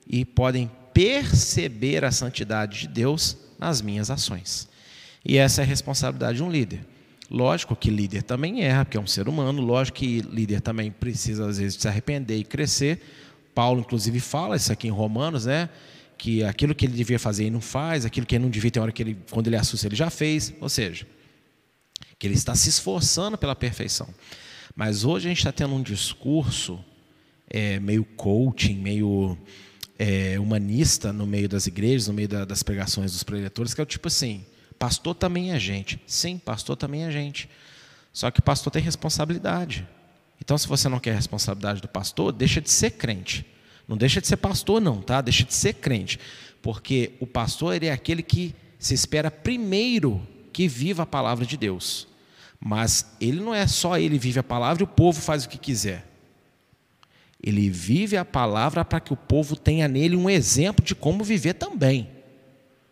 e 0.06 0.24
podem 0.24 0.70
perceber 0.94 2.02
a 2.02 2.10
santidade 2.10 2.80
de 2.80 2.88
Deus 2.88 3.36
nas 3.58 3.82
minhas 3.82 4.10
ações. 4.10 4.69
E 5.24 5.36
essa 5.36 5.62
é 5.62 5.64
a 5.64 5.66
responsabilidade 5.66 6.38
de 6.38 6.42
um 6.42 6.50
líder. 6.50 6.86
Lógico 7.30 7.76
que 7.76 7.90
líder 7.90 8.22
também 8.22 8.64
erra, 8.64 8.84
porque 8.84 8.96
é 8.96 9.00
um 9.00 9.06
ser 9.06 9.28
humano, 9.28 9.62
lógico 9.62 9.98
que 9.98 10.20
líder 10.20 10.60
também 10.60 10.90
precisa, 10.90 11.48
às 11.48 11.58
vezes, 11.58 11.80
se 11.80 11.86
arrepender 11.86 12.36
e 12.36 12.44
crescer. 12.44 13.00
Paulo, 13.54 13.80
inclusive, 13.80 14.18
fala 14.18 14.56
isso 14.56 14.72
aqui 14.72 14.88
em 14.88 14.90
Romanos, 14.90 15.46
né? 15.46 15.68
Que 16.18 16.42
aquilo 16.42 16.74
que 16.74 16.86
ele 16.86 16.94
devia 16.94 17.18
fazer 17.18 17.44
ele 17.44 17.52
não 17.52 17.60
faz, 17.60 18.04
aquilo 18.04 18.26
que 18.26 18.34
ele 18.34 18.44
não 18.44 18.50
devia 18.50 18.70
ter 18.70 18.80
hora 18.80 18.90
que 18.90 19.02
ele, 19.02 19.18
quando 19.30 19.46
ele 19.46 19.56
assusta, 19.56 19.86
ele 19.86 19.94
já 19.94 20.10
fez. 20.10 20.52
Ou 20.60 20.68
seja, 20.68 21.06
que 22.18 22.26
ele 22.26 22.34
está 22.34 22.54
se 22.54 22.68
esforçando 22.68 23.38
pela 23.38 23.54
perfeição. 23.54 24.08
Mas 24.74 25.04
hoje 25.04 25.26
a 25.26 25.30
gente 25.30 25.38
está 25.38 25.52
tendo 25.52 25.74
um 25.74 25.82
discurso 25.82 26.84
é, 27.48 27.78
meio 27.80 28.04
coaching, 28.04 28.76
meio 28.76 29.38
é, 29.98 30.38
humanista 30.38 31.12
no 31.12 31.26
meio 31.26 31.48
das 31.48 31.66
igrejas, 31.66 32.08
no 32.08 32.14
meio 32.14 32.28
da, 32.28 32.44
das 32.44 32.62
pregações 32.62 33.12
dos 33.12 33.22
preletores, 33.22 33.72
que 33.72 33.80
é 33.80 33.84
o 33.84 33.86
tipo 33.86 34.08
assim: 34.08 34.44
pastor 34.80 35.14
também 35.14 35.52
é 35.52 35.58
gente. 35.58 36.00
Sim, 36.06 36.38
pastor 36.38 36.74
também 36.74 37.04
é 37.04 37.10
gente. 37.10 37.50
Só 38.14 38.30
que 38.30 38.40
pastor 38.40 38.72
tem 38.72 38.82
responsabilidade. 38.82 39.86
Então, 40.40 40.56
se 40.56 40.66
você 40.66 40.88
não 40.88 40.98
quer 40.98 41.12
a 41.12 41.16
responsabilidade 41.16 41.82
do 41.82 41.86
pastor, 41.86 42.32
deixa 42.32 42.62
de 42.62 42.70
ser 42.70 42.92
crente. 42.92 43.44
Não 43.86 43.94
deixa 43.94 44.22
de 44.22 44.26
ser 44.26 44.38
pastor, 44.38 44.80
não, 44.80 45.02
tá? 45.02 45.20
Deixa 45.20 45.44
de 45.44 45.52
ser 45.52 45.74
crente. 45.74 46.18
Porque 46.62 47.12
o 47.20 47.26
pastor 47.26 47.74
ele 47.74 47.86
é 47.86 47.92
aquele 47.92 48.22
que 48.22 48.54
se 48.78 48.94
espera 48.94 49.30
primeiro 49.30 50.26
que 50.50 50.66
viva 50.66 51.02
a 51.02 51.06
palavra 51.06 51.44
de 51.44 51.58
Deus. 51.58 52.08
Mas 52.58 53.04
ele 53.20 53.38
não 53.38 53.54
é 53.54 53.66
só 53.66 53.98
ele 53.98 54.18
vive 54.18 54.38
a 54.38 54.42
palavra 54.42 54.82
e 54.82 54.84
o 54.84 54.88
povo 54.88 55.20
faz 55.20 55.44
o 55.44 55.48
que 55.48 55.58
quiser. 55.58 56.06
Ele 57.42 57.68
vive 57.68 58.16
a 58.16 58.24
palavra 58.24 58.82
para 58.82 59.00
que 59.00 59.12
o 59.12 59.16
povo 59.16 59.56
tenha 59.56 59.86
nele 59.86 60.16
um 60.16 60.30
exemplo 60.30 60.82
de 60.82 60.94
como 60.94 61.22
viver 61.22 61.52
também. 61.54 62.08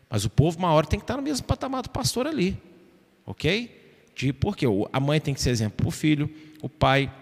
Mas 0.09 0.25
o 0.25 0.31
povo, 0.31 0.59
uma 0.59 0.73
hora, 0.73 0.87
tem 0.87 0.99
que 0.99 1.05
estar 1.05 1.17
no 1.17 1.23
mesmo 1.23 1.47
patamar 1.47 1.83
do 1.83 1.91
pastor 1.91 2.27
ali. 2.27 2.61
Ok? 3.27 4.11
De, 4.17 4.33
porque 4.33 4.67
a 4.93 5.01
mãe 5.01 5.21
tem 5.21 5.35
que 5.35 5.41
ser 5.41 5.51
exemplo 5.51 5.77
para 5.77 5.89
o 5.89 5.91
filho, 5.91 6.31
o 6.63 6.69
pai, 6.69 7.13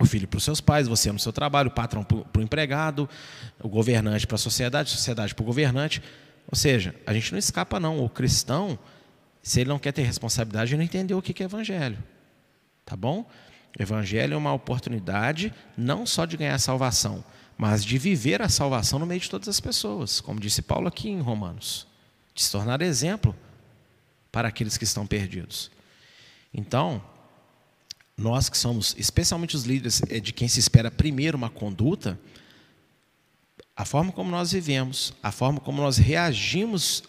o 0.00 0.04
filho 0.04 0.28
para 0.28 0.38
os 0.38 0.44
seus 0.44 0.60
pais, 0.60 0.86
você 0.86 1.10
no 1.10 1.18
seu 1.18 1.32
trabalho, 1.32 1.68
o 1.68 1.72
patrão 1.72 2.04
para 2.04 2.40
o 2.40 2.42
empregado, 2.42 3.08
o 3.60 3.68
governante 3.68 4.26
para 4.26 4.36
a 4.36 4.38
sociedade, 4.38 4.92
a 4.92 4.96
sociedade 4.96 5.34
para 5.34 5.42
o 5.42 5.46
governante. 5.46 6.02
Ou 6.50 6.56
seja, 6.56 6.94
a 7.06 7.12
gente 7.12 7.32
não 7.32 7.38
escapa, 7.38 7.80
não. 7.80 8.02
O 8.02 8.08
cristão, 8.08 8.78
se 9.42 9.60
ele 9.60 9.68
não 9.68 9.78
quer 9.78 9.92
ter 9.92 10.02
responsabilidade, 10.02 10.70
ele 10.70 10.78
não 10.78 10.84
entendeu 10.84 11.18
o 11.18 11.22
que 11.22 11.42
é 11.42 11.46
evangelho. 11.46 11.98
Tá 12.86 12.96
bom? 12.96 13.28
Evangelho 13.78 14.34
é 14.34 14.36
uma 14.36 14.52
oportunidade 14.52 15.52
não 15.76 16.06
só 16.06 16.24
de 16.24 16.36
ganhar 16.36 16.58
salvação, 16.58 17.24
mas 17.56 17.84
de 17.84 17.98
viver 17.98 18.40
a 18.40 18.48
salvação 18.48 19.00
no 19.00 19.06
meio 19.06 19.20
de 19.20 19.28
todas 19.28 19.48
as 19.48 19.58
pessoas, 19.58 20.20
como 20.20 20.38
disse 20.38 20.62
Paulo 20.62 20.86
aqui 20.86 21.10
em 21.10 21.20
Romanos, 21.20 21.87
de 22.38 22.44
se 22.44 22.52
tornar 22.52 22.80
exemplo 22.82 23.34
para 24.30 24.46
aqueles 24.46 24.78
que 24.78 24.84
estão 24.84 25.04
perdidos. 25.04 25.72
Então, 26.54 27.02
nós 28.16 28.48
que 28.48 28.56
somos, 28.56 28.94
especialmente 28.96 29.56
os 29.56 29.64
líderes, 29.64 30.00
é 30.08 30.20
de 30.20 30.32
quem 30.32 30.46
se 30.46 30.60
espera 30.60 30.88
primeiro 30.88 31.36
uma 31.36 31.50
conduta, 31.50 32.16
a 33.76 33.84
forma 33.84 34.12
como 34.12 34.30
nós 34.30 34.52
vivemos, 34.52 35.12
a 35.20 35.32
forma 35.32 35.58
como 35.58 35.82
nós 35.82 35.96
reagimos 35.96 37.02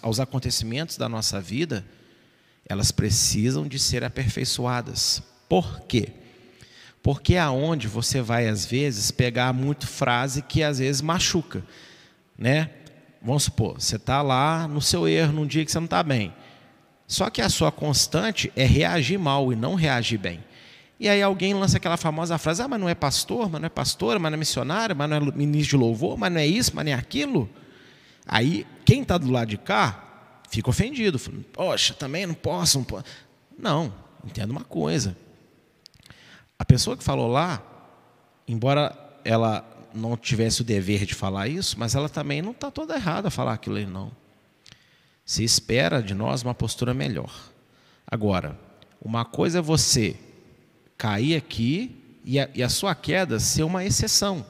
aos 0.00 0.20
acontecimentos 0.20 0.96
da 0.96 1.08
nossa 1.08 1.40
vida, 1.40 1.84
elas 2.64 2.92
precisam 2.92 3.66
de 3.66 3.80
ser 3.80 4.04
aperfeiçoadas. 4.04 5.20
Por 5.48 5.80
quê? 5.80 6.12
Porque 7.02 7.34
é 7.34 7.40
aonde 7.40 7.88
você 7.88 8.22
vai 8.22 8.46
às 8.46 8.64
vezes 8.64 9.10
pegar 9.10 9.52
muito 9.52 9.88
frase 9.88 10.42
que 10.42 10.62
às 10.62 10.78
vezes 10.78 11.02
machuca, 11.02 11.64
né? 12.38 12.70
Vamos 13.26 13.42
supor, 13.42 13.74
você 13.74 13.96
está 13.96 14.22
lá 14.22 14.68
no 14.68 14.80
seu 14.80 15.08
erro 15.08 15.32
num 15.32 15.46
dia 15.48 15.64
que 15.64 15.72
você 15.72 15.80
não 15.80 15.86
está 15.86 16.00
bem. 16.00 16.32
Só 17.08 17.28
que 17.28 17.42
a 17.42 17.48
sua 17.48 17.72
constante 17.72 18.52
é 18.54 18.64
reagir 18.64 19.18
mal 19.18 19.52
e 19.52 19.56
não 19.56 19.74
reagir 19.74 20.16
bem. 20.16 20.44
E 21.00 21.08
aí 21.08 21.20
alguém 21.20 21.52
lança 21.52 21.76
aquela 21.76 21.96
famosa 21.96 22.38
frase: 22.38 22.62
ah, 22.62 22.68
mas 22.68 22.78
não 22.78 22.88
é 22.88 22.94
pastor, 22.94 23.50
mas 23.50 23.60
não 23.60 23.66
é 23.66 23.68
pastora, 23.68 24.20
mas 24.20 24.30
não 24.30 24.36
é 24.36 24.38
missionário, 24.38 24.94
mas 24.94 25.10
não 25.10 25.16
é 25.16 25.20
ministro 25.20 25.76
de 25.76 25.84
louvor, 25.84 26.16
mas 26.16 26.30
não 26.32 26.38
é 26.38 26.46
isso, 26.46 26.70
mas 26.72 26.84
não 26.84 26.92
é 26.92 26.94
aquilo. 26.94 27.50
Aí 28.24 28.64
quem 28.84 29.02
está 29.02 29.18
do 29.18 29.28
lado 29.28 29.48
de 29.48 29.58
cá 29.58 30.04
fica 30.48 30.70
ofendido, 30.70 31.18
falando, 31.18 31.42
poxa, 31.52 31.94
também 31.94 32.26
não 32.26 32.34
posso, 32.34 32.78
não 32.78 32.84
posso. 32.84 33.04
Não, 33.58 33.92
entenda 34.24 34.52
uma 34.52 34.62
coisa. 34.62 35.16
A 36.56 36.64
pessoa 36.64 36.96
que 36.96 37.02
falou 37.02 37.26
lá, 37.26 37.60
embora 38.46 38.96
ela 39.24 39.64
não 39.96 40.16
tivesse 40.16 40.60
o 40.60 40.64
dever 40.64 41.06
de 41.06 41.14
falar 41.14 41.48
isso, 41.48 41.78
mas 41.78 41.94
ela 41.94 42.08
também 42.08 42.42
não 42.42 42.52
está 42.52 42.70
toda 42.70 42.94
errada 42.94 43.28
a 43.28 43.30
falar 43.30 43.54
aquilo 43.54 43.76
aí, 43.76 43.86
não. 43.86 44.12
Se 45.24 45.42
espera 45.42 46.02
de 46.02 46.14
nós 46.14 46.42
uma 46.42 46.54
postura 46.54 46.94
melhor. 46.94 47.32
Agora, 48.06 48.58
uma 49.00 49.24
coisa 49.24 49.58
é 49.58 49.62
você 49.62 50.16
cair 50.96 51.36
aqui 51.36 51.96
e 52.24 52.38
a, 52.38 52.48
e 52.54 52.62
a 52.62 52.68
sua 52.68 52.94
queda 52.94 53.40
ser 53.40 53.62
uma 53.62 53.84
exceção. 53.84 54.44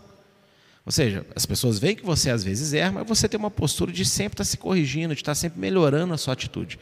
Ou 0.84 0.92
seja, 0.92 1.26
as 1.34 1.44
pessoas 1.44 1.78
veem 1.78 1.96
que 1.96 2.04
você 2.04 2.30
às 2.30 2.44
vezes 2.44 2.72
erra, 2.72 2.92
mas 2.92 3.08
você 3.08 3.28
tem 3.28 3.38
uma 3.38 3.50
postura 3.50 3.90
de 3.90 4.04
sempre 4.04 4.34
estar 4.34 4.44
se 4.44 4.56
corrigindo, 4.56 5.14
de 5.14 5.20
estar 5.20 5.34
sempre 5.34 5.58
melhorando 5.58 6.14
a 6.14 6.18
sua 6.18 6.32
atitude. 6.34 6.78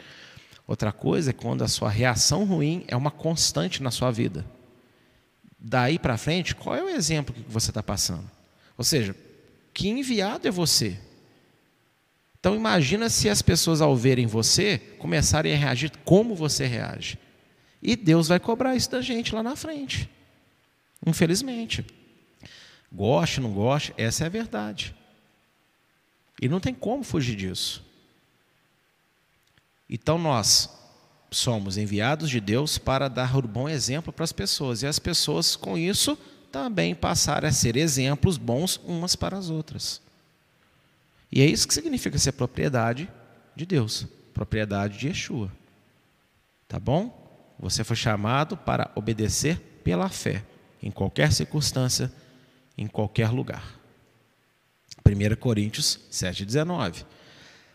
Outra 0.66 0.92
coisa 0.92 1.30
é 1.30 1.32
quando 1.32 1.62
a 1.62 1.68
sua 1.68 1.88
reação 1.88 2.44
ruim 2.44 2.84
é 2.86 2.96
uma 2.96 3.10
constante 3.10 3.82
na 3.82 3.90
sua 3.90 4.10
vida. 4.10 4.44
Daí 5.58 5.98
para 5.98 6.18
frente, 6.18 6.54
qual 6.54 6.76
é 6.76 6.82
o 6.82 6.90
exemplo 6.90 7.34
que 7.34 7.42
você 7.48 7.70
está 7.70 7.82
passando? 7.82 8.30
Ou 8.76 8.84
seja, 8.84 9.14
que 9.72 9.88
enviado 9.88 10.46
é 10.46 10.50
você? 10.50 10.98
Então 12.38 12.54
imagina 12.54 13.08
se 13.08 13.28
as 13.28 13.40
pessoas 13.40 13.80
ao 13.80 13.96
verem 13.96 14.26
você 14.26 14.78
começarem 14.98 15.54
a 15.54 15.56
reagir 15.56 15.90
como 16.04 16.34
você 16.34 16.66
reage. 16.66 17.18
E 17.82 17.96
Deus 17.96 18.28
vai 18.28 18.38
cobrar 18.38 18.76
isso 18.76 18.90
da 18.90 19.00
gente 19.00 19.34
lá 19.34 19.42
na 19.42 19.56
frente. 19.56 20.08
Infelizmente. 21.06 21.84
Goste, 22.92 23.40
não 23.40 23.52
goste, 23.52 23.94
essa 23.96 24.24
é 24.24 24.26
a 24.26 24.30
verdade. 24.30 24.94
E 26.40 26.48
não 26.48 26.60
tem 26.60 26.74
como 26.74 27.02
fugir 27.02 27.34
disso. 27.34 27.84
Então 29.88 30.18
nós 30.18 30.68
somos 31.30 31.76
enviados 31.76 32.30
de 32.30 32.40
Deus 32.40 32.78
para 32.78 33.08
dar 33.08 33.36
o 33.36 33.42
bom 33.42 33.68
exemplo 33.68 34.12
para 34.12 34.24
as 34.24 34.32
pessoas. 34.32 34.82
E 34.82 34.86
as 34.86 34.98
pessoas, 34.98 35.56
com 35.56 35.76
isso, 35.76 36.16
também 36.54 36.94
passarem 36.94 37.50
a 37.50 37.52
ser 37.52 37.76
exemplos 37.76 38.36
bons 38.36 38.80
umas 38.86 39.16
para 39.16 39.36
as 39.36 39.50
outras. 39.50 40.00
E 41.32 41.42
é 41.42 41.44
isso 41.44 41.66
que 41.66 41.74
significa 41.74 42.16
ser 42.16 42.30
propriedade 42.30 43.10
de 43.56 43.66
Deus, 43.66 44.06
propriedade 44.32 44.96
de 44.96 45.08
Yeshua. 45.08 45.50
Tá 46.68 46.78
bom? 46.78 47.52
Você 47.58 47.82
foi 47.82 47.96
chamado 47.96 48.56
para 48.56 48.88
obedecer 48.94 49.58
pela 49.82 50.08
fé, 50.08 50.44
em 50.80 50.92
qualquer 50.92 51.32
circunstância, 51.32 52.12
em 52.78 52.86
qualquer 52.86 53.30
lugar. 53.30 53.74
1 55.04 55.34
Coríntios 55.34 55.98
7,19. 56.08 57.04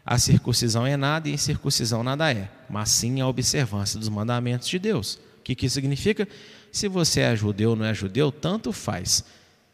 A 0.05 0.17
circuncisão 0.17 0.87
é 0.87 0.95
nada 0.95 1.27
e 1.27 1.33
incircuncisão 1.33 2.01
nada 2.01 2.31
é, 2.31 2.49
mas 2.69 2.91
sim 2.91 3.19
a 3.19 3.27
observância 3.27 3.99
dos 3.99 4.07
mandamentos 4.07 4.69
de 4.69 4.79
Deus. 4.79 5.19
O 5.39 5.41
que, 5.43 5.53
que 5.53 5.69
significa? 5.69 6.25
Se 6.71 6.87
você 6.87 7.21
é 7.21 7.35
judeu 7.35 7.71
ou 7.71 7.75
não 7.75 7.85
é 7.85 7.93
judeu, 7.93 8.31
tanto 8.31 8.71
faz. 8.71 9.23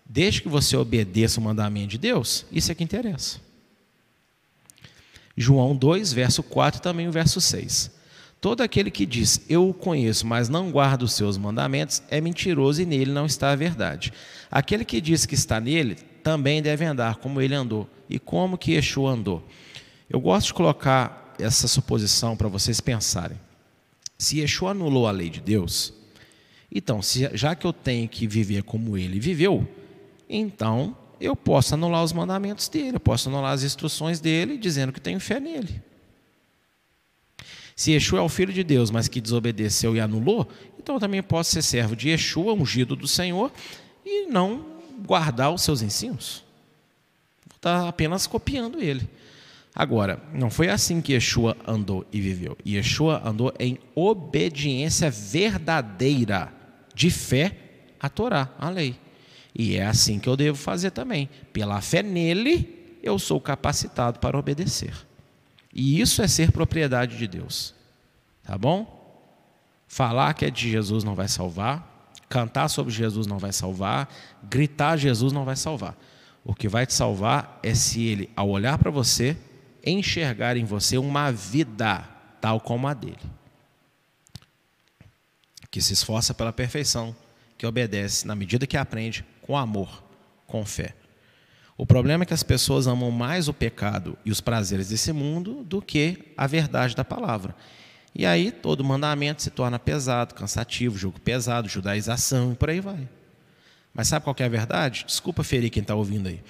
Desde 0.06 0.42
que 0.42 0.50
você 0.50 0.78
obedeça 0.78 1.40
o 1.40 1.44
mandamento 1.44 1.88
de 1.88 1.98
Deus, 1.98 2.46
isso 2.52 2.72
é 2.72 2.76
que 2.76 2.84
interessa. 2.84 3.40
João 5.36 5.76
2, 5.76 6.14
verso 6.14 6.42
4 6.44 6.80
e 6.80 6.82
também 6.82 7.08
o 7.08 7.12
verso 7.12 7.42
6. 7.42 7.92
Todo 8.40 8.62
aquele 8.62 8.92
que 8.92 9.06
diz, 9.06 9.42
eu 9.50 9.68
o 9.68 9.74
conheço, 9.74 10.26
mas 10.28 10.48
não 10.48 10.72
guarda 10.72 11.04
os 11.04 11.14
seus 11.14 11.38
mandamentos, 11.38 12.04
é 12.10 12.22
mentiroso 12.22 12.82
e 12.82 12.86
nele 12.86 13.12
não 13.12 13.26
está 13.26 13.52
a 13.52 13.56
verdade. 13.56 14.14
Aquele 14.52 14.86
que 14.86 15.02
diz 15.02 15.26
que 15.26 15.34
está 15.34 15.60
nele, 15.60 15.96
também 16.24 16.62
deve 16.62 16.86
andar 16.86 17.16
como 17.16 17.42
ele 17.42 17.56
andou. 17.56 17.90
E 18.10 18.20
como 18.20 18.58
que 18.58 18.74
Yeshua 18.74 19.12
andou? 19.12 19.44
Eu 20.10 20.20
gosto 20.20 20.48
de 20.48 20.54
colocar 20.54 21.34
essa 21.40 21.68
suposição 21.68 22.38
para 22.38 22.48
vocês 22.48 22.80
pensarem. 22.80 23.40
Se 24.18 24.40
Yeshua 24.40 24.72
anulou 24.72 25.08
a 25.08 25.12
lei 25.12 25.30
de 25.30 25.42
Deus, 25.42 25.94
então, 26.76 27.02
se, 27.02 27.30
já 27.34 27.56
que 27.56 27.66
eu 27.66 27.72
tenho 27.72 28.06
que 28.10 28.28
viver 28.28 28.62
como 28.62 28.98
ele 28.98 29.18
viveu, 29.18 29.66
então 30.30 30.94
eu 31.22 31.34
posso 31.34 31.74
anular 31.74 32.04
os 32.04 32.12
mandamentos 32.12 32.68
dele, 32.68 32.98
eu 32.98 33.00
posso 33.00 33.30
anular 33.30 33.54
as 33.54 33.64
instruções 33.64 34.20
dele, 34.20 34.58
dizendo 34.58 34.92
que 34.92 35.00
tenho 35.00 35.18
fé 35.22 35.40
nele. 35.40 35.82
Se 37.78 37.94
Yeshua 37.94 38.20
é 38.20 38.22
o 38.22 38.28
Filho 38.28 38.52
de 38.52 38.62
Deus, 38.62 38.92
mas 38.92 39.08
que 39.08 39.22
desobedeceu 39.22 39.96
e 39.96 40.02
anulou, 40.02 40.50
então 40.78 40.96
eu 40.96 41.00
também 41.00 41.24
posso 41.24 41.52
ser 41.52 41.62
servo 41.62 41.96
de 41.96 42.10
Yeshua, 42.10 42.52
ungido 42.52 42.94
do 42.94 43.08
Senhor, 43.08 43.54
e 44.06 44.26
não 44.26 44.66
guardar 45.06 45.54
os 45.54 45.62
seus 45.62 45.82
ensinos. 45.82 46.44
Vou 47.48 47.56
estar 47.56 47.88
apenas 47.88 48.28
copiando 48.28 48.82
ele. 48.82 49.10
Agora, 49.74 50.22
não 50.34 50.50
foi 50.50 50.70
assim 50.70 51.02
que 51.02 51.12
Yeshua 51.12 51.56
andou 51.68 52.06
e 52.12 52.22
viveu. 52.22 52.58
Yeshua 52.66 53.22
andou 53.26 53.54
em 53.60 53.78
obediência 53.94 55.10
verdadeira, 55.10 56.54
de 56.96 57.12
fé 57.12 57.56
à 58.00 58.10
Torá, 58.10 58.50
à 58.58 58.70
lei. 58.70 58.96
E 59.54 59.76
é 59.76 59.86
assim 59.86 60.18
que 60.18 60.28
eu 60.28 60.36
devo 60.36 60.58
fazer 60.58 60.92
também. 60.92 61.30
Pela 61.54 61.80
fé 61.82 62.02
nele, 62.02 62.98
eu 63.04 63.20
sou 63.20 63.40
capacitado 63.40 64.20
para 64.20 64.38
obedecer. 64.38 64.94
E 65.74 66.00
isso 66.02 66.22
é 66.22 66.28
ser 66.28 66.52
propriedade 66.52 67.18
de 67.18 67.28
Deus. 67.28 67.76
Tá 68.44 68.58
bom? 68.58 68.96
Falar 69.88 70.34
que 70.34 70.46
é 70.46 70.50
de 70.50 70.72
Jesus 70.72 71.04
não 71.04 71.16
vai 71.16 71.28
salvar, 71.28 72.10
cantar 72.28 72.68
sobre 72.70 72.94
Jesus 72.94 73.28
não 73.28 73.38
vai 73.38 73.52
salvar, 73.52 74.10
gritar 74.44 74.98
Jesus 74.98 75.32
não 75.32 75.46
vai 75.46 75.56
salvar. 75.56 75.96
O 76.44 76.54
que 76.54 76.68
vai 76.68 76.86
te 76.86 76.94
salvar 76.94 77.60
é 77.64 77.74
se 77.74 78.04
ele, 78.06 78.30
ao 78.36 78.50
olhar 78.50 78.78
para 78.78 78.92
você, 78.92 79.38
enxergar 79.86 80.58
em 80.58 80.66
você 80.66 80.98
uma 80.98 81.32
vida 81.32 82.04
tal 82.42 82.60
como 82.60 82.88
a 82.88 82.94
dele. 82.94 83.18
Que 85.76 85.82
se 85.82 85.92
esforça 85.92 86.34
pela 86.34 86.54
perfeição, 86.54 87.14
que 87.58 87.68
obedece 87.68 88.26
na 88.26 88.34
medida 88.34 88.66
que 88.66 88.78
aprende, 88.78 89.26
com 89.42 89.58
amor, 89.58 90.02
com 90.48 90.66
fé. 90.66 90.96
O 91.78 91.86
problema 91.86 92.24
é 92.24 92.26
que 92.26 92.34
as 92.34 92.44
pessoas 92.44 92.88
amam 92.88 93.12
mais 93.12 93.50
o 93.50 93.54
pecado 93.54 94.18
e 94.24 94.32
os 94.32 94.40
prazeres 94.40 94.88
desse 94.88 95.12
mundo 95.12 95.66
do 95.66 95.82
que 95.82 96.32
a 96.38 96.48
verdade 96.48 96.96
da 96.96 97.04
palavra. 97.04 97.54
E 98.16 98.26
aí 98.26 98.54
todo 98.54 98.86
mandamento 98.86 99.42
se 99.42 99.50
torna 99.50 99.78
pesado, 99.78 100.34
cansativo, 100.34 100.98
jogo 100.98 101.20
pesado, 101.20 101.68
judaização 101.68 102.54
e 102.54 102.56
por 102.56 102.70
aí 102.70 102.80
vai. 102.80 103.10
Mas 103.94 104.08
sabe 104.08 104.24
qual 104.24 104.36
é 104.40 104.46
a 104.46 104.48
verdade? 104.48 105.04
Desculpa 105.06 105.44
ferir 105.44 105.70
quem 105.70 105.82
está 105.82 105.94
ouvindo 105.94 106.30
aí. 106.30 106.42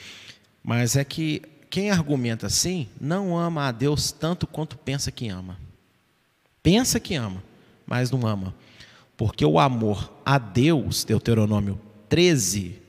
Mas 0.64 0.96
é 0.96 1.04
que 1.04 1.42
quem 1.68 1.90
argumenta 1.90 2.46
assim 2.46 2.88
não 3.02 3.36
ama 3.36 3.70
a 3.70 3.72
Deus 3.72 4.12
tanto 4.12 4.46
quanto 4.46 4.78
pensa 4.78 5.12
que 5.12 5.30
ama. 5.30 5.58
Pensa 6.62 7.00
que 7.00 7.16
ama, 7.16 7.44
mas 7.88 8.12
não 8.12 8.28
ama. 8.28 8.54
Porque 9.18 9.46
o 9.46 9.60
amor 9.60 10.12
a 10.26 10.38
Deus, 10.38 11.04
Deuteronômio 11.04 11.80
13, 12.10 12.82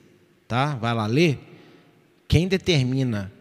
tá? 0.49 0.75
Vai 0.75 0.95
lá 0.95 1.07
ler 1.07 1.39
quem 2.29 2.49
determina 2.49 3.33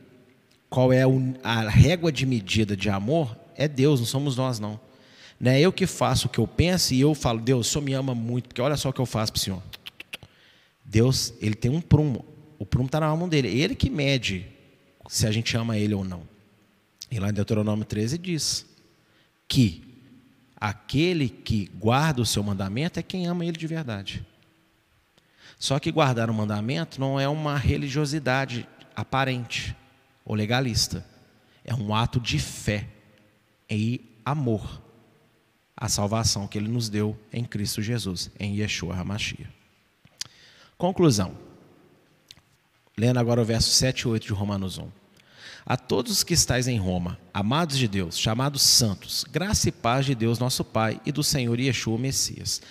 qual 0.69 0.91
é 0.93 1.03
a 1.43 1.61
régua 1.69 2.11
de 2.11 2.25
medida 2.25 2.75
de 2.75 2.89
amor 2.89 3.35
é 3.55 3.67
Deus, 3.67 3.99
não 3.99 4.07
somos 4.07 4.35
nós, 4.35 4.59
não. 4.59 4.79
Não 5.39 5.51
é 5.51 5.59
eu 5.59 5.71
que 5.71 5.87
faço 5.87 6.27
o 6.27 6.29
que 6.29 6.39
eu 6.39 6.47
penso 6.47 6.93
e 6.93 7.01
eu 7.01 7.13
falo, 7.13 7.39
Deus, 7.39 7.67
o 7.67 7.71
Senhor 7.71 7.83
me 7.83 7.93
ama 7.93 8.13
muito, 8.13 8.49
porque 8.49 8.61
olha 8.61 8.77
só 8.77 8.89
o 8.89 8.93
que 8.93 9.01
eu 9.01 9.05
faço 9.05 9.31
para 9.31 9.39
o 9.39 9.41
Senhor. 9.41 9.63
Deus, 10.83 11.33
ele 11.41 11.55
tem 11.55 11.71
um 11.71 11.81
prumo. 11.81 12.25
O 12.59 12.65
prumo 12.65 12.85
está 12.85 12.99
na 12.99 13.15
mão 13.15 13.27
dele. 13.27 13.47
Ele 13.47 13.75
que 13.75 13.89
mede 13.89 14.45
se 15.09 15.25
a 15.27 15.31
gente 15.31 15.55
ama 15.57 15.77
ele 15.77 15.93
ou 15.93 16.03
não. 16.03 16.21
E 17.11 17.19
lá 17.19 17.29
em 17.29 17.33
Deuteronômio 17.33 17.85
13 17.85 18.17
diz 18.17 18.65
que 19.47 19.84
aquele 20.65 21.29
que 21.29 21.67
guarda 21.75 22.23
o 22.23 22.25
seu 22.25 22.41
mandamento 22.41 22.99
é 22.99 23.03
quem 23.03 23.27
ama 23.27 23.45
ele 23.45 23.55
de 23.55 23.67
verdade. 23.67 24.25
Só 25.59 25.77
que 25.79 25.91
guardar 25.91 26.27
o 26.27 26.33
mandamento 26.33 26.99
não 26.99 27.19
é 27.19 27.27
uma 27.27 27.55
religiosidade 27.55 28.67
aparente 28.95 29.75
ou 30.25 30.33
legalista. 30.33 31.05
É 31.63 31.73
um 31.73 31.93
ato 31.93 32.19
de 32.19 32.39
fé 32.39 32.87
e 33.69 34.01
amor. 34.25 34.81
a 35.77 35.89
salvação 35.89 36.47
que 36.47 36.57
ele 36.57 36.69
nos 36.69 36.87
deu 36.89 37.19
em 37.33 37.43
Cristo 37.43 37.81
Jesus, 37.81 38.31
em 38.39 38.55
Yeshua 38.55 38.95
HaMashiach. 38.95 39.47
Conclusão. 40.77 41.37
Lendo 42.97 43.19
agora 43.19 43.41
o 43.41 43.45
verso 43.45 43.69
7 43.69 44.01
e 44.01 44.07
8 44.07 44.27
de 44.27 44.33
Romanos 44.33 44.77
1. 44.77 44.89
A 45.63 45.77
todos 45.77 46.11
os 46.11 46.23
que 46.23 46.33
estáis 46.33 46.67
em 46.67 46.79
Roma, 46.79 47.19
amados 47.31 47.77
de 47.77 47.87
Deus, 47.87 48.17
chamados 48.17 48.63
santos, 48.63 49.23
graça 49.31 49.69
e 49.69 49.71
paz 49.71 50.07
de 50.07 50.15
Deus 50.15 50.39
nosso 50.39 50.63
Pai 50.63 50.99
e 51.05 51.11
do 51.11 51.23
Senhor 51.23 51.59
Yeshua 51.59 51.99
Messias. 51.99 52.61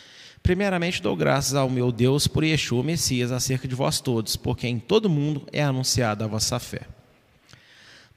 Primeiramente 0.42 1.00
dou 1.00 1.16
graças 1.16 1.54
ao 1.54 1.70
meu 1.70 1.90
Deus 1.90 2.26
por 2.26 2.44
Yeshua 2.44 2.82
Messias 2.82 3.32
acerca 3.32 3.66
de 3.66 3.74
vós 3.74 4.00
todos, 4.00 4.36
porque 4.36 4.66
em 4.66 4.78
todo 4.78 5.08
mundo 5.08 5.46
é 5.52 5.62
anunciada 5.62 6.24
a 6.24 6.28
vossa 6.28 6.58
fé. 6.58 6.82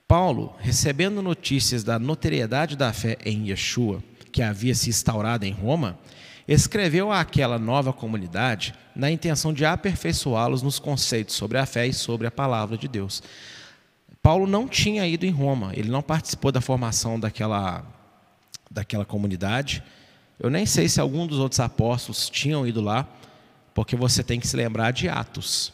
Paulo, 0.08 0.56
recebendo 0.60 1.22
notícias 1.22 1.84
da 1.84 2.00
notoriedade 2.00 2.76
da 2.76 2.94
fé 2.94 3.18
em 3.26 3.50
Yeshua, 3.50 4.04
que 4.32 4.42
havia 4.42 4.74
se 4.74 4.90
instaurado 4.90 5.46
em 5.46 5.52
Roma, 5.52 5.98
escreveu 6.48 7.12
àquela 7.12 7.60
nova 7.60 7.92
comunidade 7.92 8.74
na 8.96 9.12
intenção 9.12 9.54
de 9.54 9.66
aperfeiçoá-los 9.66 10.62
nos 10.62 10.80
conceitos 10.80 11.36
sobre 11.36 11.58
a 11.58 11.66
fé 11.66 11.88
e 11.88 11.94
sobre 11.94 12.26
a 12.26 12.32
palavra 12.32 12.78
de 12.78 12.88
Deus. 12.88 13.22
Paulo 14.28 14.46
não 14.46 14.68
tinha 14.68 15.08
ido 15.08 15.26
em 15.26 15.30
Roma, 15.30 15.72
ele 15.74 15.90
não 15.90 16.02
participou 16.02 16.52
da 16.52 16.60
formação 16.60 17.18
daquela, 17.18 17.86
daquela 18.70 19.06
comunidade. 19.06 19.82
Eu 20.38 20.50
nem 20.50 20.66
sei 20.66 20.90
se 20.90 21.00
algum 21.00 21.26
dos 21.26 21.40
outros 21.40 21.62
apóstolos 21.62 22.30
tinham 22.30 22.68
ido 22.68 22.82
lá, 22.82 23.08
porque 23.74 23.96
você 23.96 24.22
tem 24.22 24.38
que 24.38 24.46
se 24.46 24.58
lembrar 24.58 24.92
de 24.92 25.08
Atos 25.08 25.72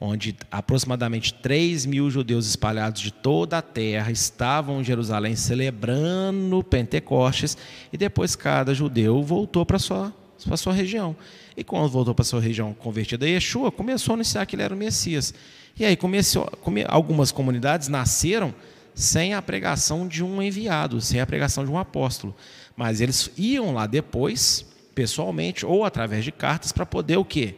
onde 0.00 0.36
aproximadamente 0.48 1.34
3 1.34 1.86
mil 1.86 2.08
judeus 2.08 2.46
espalhados 2.46 3.00
de 3.00 3.10
toda 3.10 3.58
a 3.58 3.62
terra 3.62 4.12
estavam 4.12 4.80
em 4.80 4.84
Jerusalém 4.84 5.34
celebrando 5.34 6.62
Pentecostes, 6.62 7.58
e 7.92 7.98
depois 7.98 8.36
cada 8.36 8.72
judeu 8.72 9.24
voltou 9.24 9.66
para 9.66 9.76
a 9.76 9.80
sua, 9.80 10.14
para 10.44 10.56
sua 10.56 10.72
região. 10.72 11.16
E 11.56 11.64
quando 11.64 11.88
voltou 11.88 12.14
para 12.14 12.22
a 12.22 12.26
sua 12.26 12.40
região 12.40 12.72
convertida 12.72 13.26
a 13.26 13.28
Yeshua, 13.28 13.72
começou 13.72 14.12
a 14.12 14.14
anunciar 14.14 14.46
que 14.46 14.54
ele 14.54 14.62
era 14.62 14.72
o 14.72 14.78
Messias. 14.78 15.34
E 15.78 15.84
aí 15.84 15.96
começou, 15.96 16.50
come, 16.60 16.84
algumas 16.88 17.30
comunidades 17.30 17.88
nasceram 17.88 18.52
sem 18.94 19.32
a 19.32 19.40
pregação 19.40 20.08
de 20.08 20.24
um 20.24 20.42
enviado, 20.42 21.00
sem 21.00 21.20
a 21.20 21.26
pregação 21.26 21.64
de 21.64 21.70
um 21.70 21.78
apóstolo. 21.78 22.34
Mas 22.76 23.00
eles 23.00 23.30
iam 23.38 23.72
lá 23.72 23.86
depois, 23.86 24.66
pessoalmente, 24.92 25.64
ou 25.64 25.84
através 25.84 26.24
de 26.24 26.32
cartas, 26.32 26.72
para 26.72 26.84
poder 26.84 27.16
o 27.16 27.24
quê? 27.24 27.54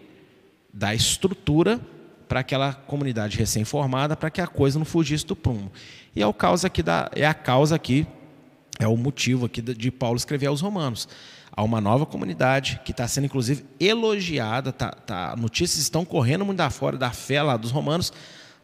Dar 0.73 0.95
estrutura 0.95 1.81
para 2.29 2.41
aquela 2.41 2.75
comunidade 2.75 3.39
recém-formada, 3.39 4.15
para 4.15 4.31
que 4.31 4.41
a 4.41 4.47
coisa 4.47 4.79
não 4.79 4.85
fugisse 4.85 5.27
do 5.27 5.35
prumo. 5.35 5.73
E 6.15 6.23
é, 6.23 6.27
o 6.27 6.35
causa 6.35 6.67
aqui 6.67 6.83
da, 6.83 7.11
é 7.15 7.27
a 7.27 7.33
causa 7.35 7.75
aqui, 7.75 8.07
é 8.79 8.87
o 8.87 8.97
motivo 8.97 9.47
aqui 9.47 9.63
de 9.63 9.91
Paulo 9.91 10.17
escrever 10.17 10.47
aos 10.47 10.61
Romanos. 10.61 11.09
Há 11.61 11.63
uma 11.63 11.79
nova 11.79 12.07
comunidade 12.07 12.81
que 12.87 12.91
está 12.91 13.07
sendo, 13.07 13.27
inclusive, 13.27 13.67
elogiada, 13.79 14.73
tá, 14.73 14.93
tá, 14.93 15.37
notícias 15.37 15.83
estão 15.83 16.07
correndo 16.07 16.43
muito 16.43 16.71
fora 16.71 16.97
da 16.97 17.11
fé 17.11 17.43
lá 17.43 17.55
dos 17.59 17.71
romanos, 17.71 18.15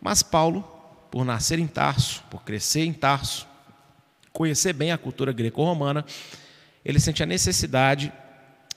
mas 0.01 0.23
Paulo, 0.23 0.63
por 1.11 1.23
nascer 1.23 1.59
em 1.59 1.67
Tarso, 1.67 2.25
por 2.31 2.43
crescer 2.43 2.87
em 2.87 2.95
Tarso, 2.95 3.47
conhecer 4.33 4.73
bem 4.73 4.93
a 4.93 4.97
cultura 4.97 5.31
greco-romana, 5.31 6.07
ele 6.83 6.99
sente 6.99 7.23
a 7.23 7.27
necessidade 7.27 8.11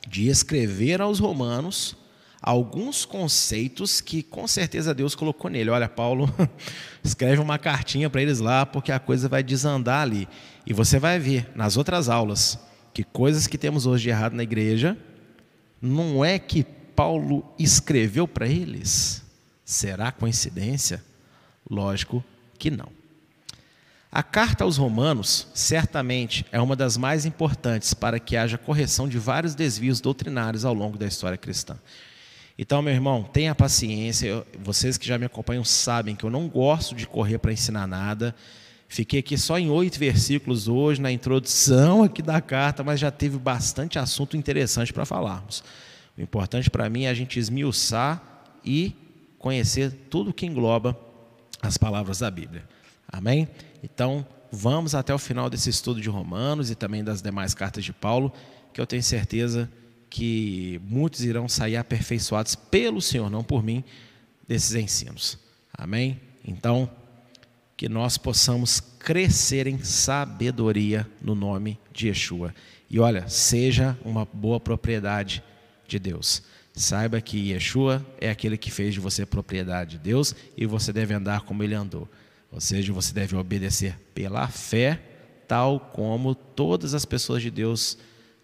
de 0.06 0.28
escrever 0.28 1.00
aos 1.00 1.20
romanos 1.20 1.96
alguns 2.42 3.06
conceitos 3.06 4.02
que 4.02 4.22
com 4.22 4.46
certeza 4.50 4.94
Deus 4.94 5.16
colocou 5.16 5.50
nele. 5.50 5.70
Olha, 5.70 5.88
Paulo, 5.88 6.30
escreve 7.02 7.42
uma 7.42 7.58
cartinha 7.58 8.10
para 8.10 8.22
eles 8.22 8.40
lá, 8.40 8.66
porque 8.66 8.92
a 8.92 9.00
coisa 9.00 9.30
vai 9.30 9.42
desandar 9.42 10.02
ali. 10.02 10.28
E 10.66 10.74
você 10.74 11.00
vai 11.00 11.20
ver 11.20 11.50
nas 11.56 11.78
outras 11.78 12.10
aulas 12.10 12.68
que 13.00 13.04
coisas 13.06 13.48
que 13.48 13.58
temos 13.58 13.86
hoje 13.86 14.04
de 14.04 14.10
errado 14.10 14.34
na 14.34 14.44
igreja, 14.44 14.98
não 15.82 16.26
é 16.26 16.38
que 16.38 16.66
Paulo 16.66 17.46
escreveu 17.58 18.28
para 18.28 18.46
eles. 18.46 19.24
Será 19.64 20.12
coincidência? 20.12 21.02
Lógico 21.70 22.22
que 22.58 22.70
não. 22.70 22.90
A 24.12 24.22
carta 24.22 24.66
aos 24.66 24.76
Romanos, 24.76 25.48
certamente, 25.54 26.46
é 26.52 26.60
uma 26.60 26.76
das 26.76 26.98
mais 26.98 27.26
importantes 27.26 27.94
para 27.94 28.20
que 28.20 28.36
haja 28.36 28.58
correção 28.58 29.08
de 29.08 29.18
vários 29.18 29.56
desvios 29.56 30.02
doutrinários 30.02 30.66
ao 30.66 30.74
longo 30.74 30.98
da 30.98 31.08
história 31.08 31.38
cristã. 31.38 31.80
Então, 32.58 32.82
meu 32.82 32.94
irmão, 32.94 33.24
tenha 33.24 33.56
paciência. 33.56 34.46
vocês 34.62 34.98
que 34.98 35.08
já 35.08 35.18
me 35.18 35.26
acompanham 35.26 35.64
sabem 35.64 36.18
que 36.18 36.26
eu 36.26 36.30
não 36.30 36.50
gosto 36.50 36.94
de 36.94 37.08
correr 37.08 37.38
para 37.38 37.54
ensinar 37.54 37.88
nada. 37.88 38.36
Fiquei 38.92 39.20
aqui 39.20 39.38
só 39.38 39.60
em 39.60 39.70
oito 39.70 40.00
versículos 40.00 40.68
hoje, 40.68 41.00
na 41.00 41.12
introdução 41.12 42.02
aqui 42.02 42.24
da 42.24 42.42
carta, 42.42 42.84
mas 42.84 43.00
já 43.00 43.12
teve 43.12 43.38
bastante 43.38 44.00
assunto 44.00 44.36
interessante 44.36 44.92
para 44.92 45.06
falarmos. 45.06 45.64
O 46.18 46.22
importante 46.22 46.72
para 46.72 46.90
mim 46.90 47.04
é 47.04 47.10
a 47.10 47.14
gente 47.14 47.40
esmiuçar 47.40 48.50
e 48.66 48.96
conhecer 49.38 49.92
tudo 50.10 50.34
que 50.34 50.48
engloba 50.48 51.00
as 51.62 51.78
palavras 51.78 52.18
da 52.18 52.32
Bíblia. 52.32 52.68
Amém? 53.08 53.48
Então, 53.84 54.26
vamos 54.52 54.96
até 54.96 55.14
o 55.14 55.20
final 55.20 55.52
desse 55.52 55.70
estudo 55.70 56.02
de 56.02 56.10
Romanos 56.10 56.72
e 56.72 56.76
também 56.76 57.04
das 57.04 57.22
demais 57.22 57.54
cartas 57.54 57.86
de 57.86 57.94
Paulo, 57.94 58.34
que 58.74 58.82
eu 58.82 58.88
tenho 58.88 59.04
certeza 59.04 59.70
que 60.10 60.82
muitos 60.84 61.24
irão 61.24 61.48
sair 61.48 61.78
aperfeiçoados 61.78 62.56
pelo 62.56 63.04
Senhor, 63.04 63.30
não 63.30 63.44
por 63.44 63.64
mim, 63.64 63.84
desses 64.48 64.74
ensinos. 64.74 65.38
Amém? 65.72 66.20
Então, 66.44 66.90
que 67.80 67.88
nós 67.88 68.18
possamos 68.18 68.82
crescer 68.82 69.66
em 69.66 69.82
sabedoria 69.82 71.08
no 71.22 71.34
nome 71.34 71.80
de 71.94 72.10
Yeshua. 72.10 72.54
E 72.90 73.00
olha, 73.00 73.26
seja 73.30 73.98
uma 74.04 74.26
boa 74.26 74.60
propriedade 74.60 75.42
de 75.88 75.98
Deus. 75.98 76.44
Saiba 76.74 77.22
que 77.22 77.52
Yeshua 77.54 78.06
é 78.20 78.30
aquele 78.30 78.58
que 78.58 78.70
fez 78.70 78.94
de 78.94 79.00
você 79.00 79.26
propriedade 79.26 79.92
de 79.92 80.00
Deus 80.00 80.36
e 80.58 80.66
você 80.66 80.92
deve 80.92 81.14
andar 81.14 81.44
como 81.44 81.64
ele 81.64 81.74
andou. 81.74 82.06
Ou 82.52 82.60
seja, 82.60 82.92
você 82.92 83.14
deve 83.14 83.38
obedecer 83.38 83.98
pela 84.14 84.50
fé, 84.50 85.02
tal 85.48 85.80
como 85.80 86.36
todas 86.36 86.94
as 86.94 87.06
pessoas 87.06 87.42
de 87.42 87.50
Deus 87.50 87.98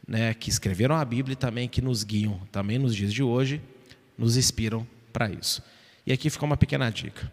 né, 0.08 0.34
que 0.34 0.50
escreveram 0.50 0.96
a 0.96 1.04
Bíblia 1.04 1.34
e 1.34 1.36
também 1.36 1.68
que 1.68 1.82
nos 1.82 2.06
guiam, 2.06 2.40
também 2.54 2.80
nos 2.80 2.96
dias 2.96 3.14
de 3.14 3.22
hoje, 3.22 3.62
nos 4.18 4.38
inspiram 4.38 4.88
para 5.12 5.30
isso. 5.30 5.62
E 6.08 6.14
aqui 6.14 6.30
fica 6.30 6.46
uma 6.46 6.56
pequena 6.56 6.90
dica. 6.90 7.30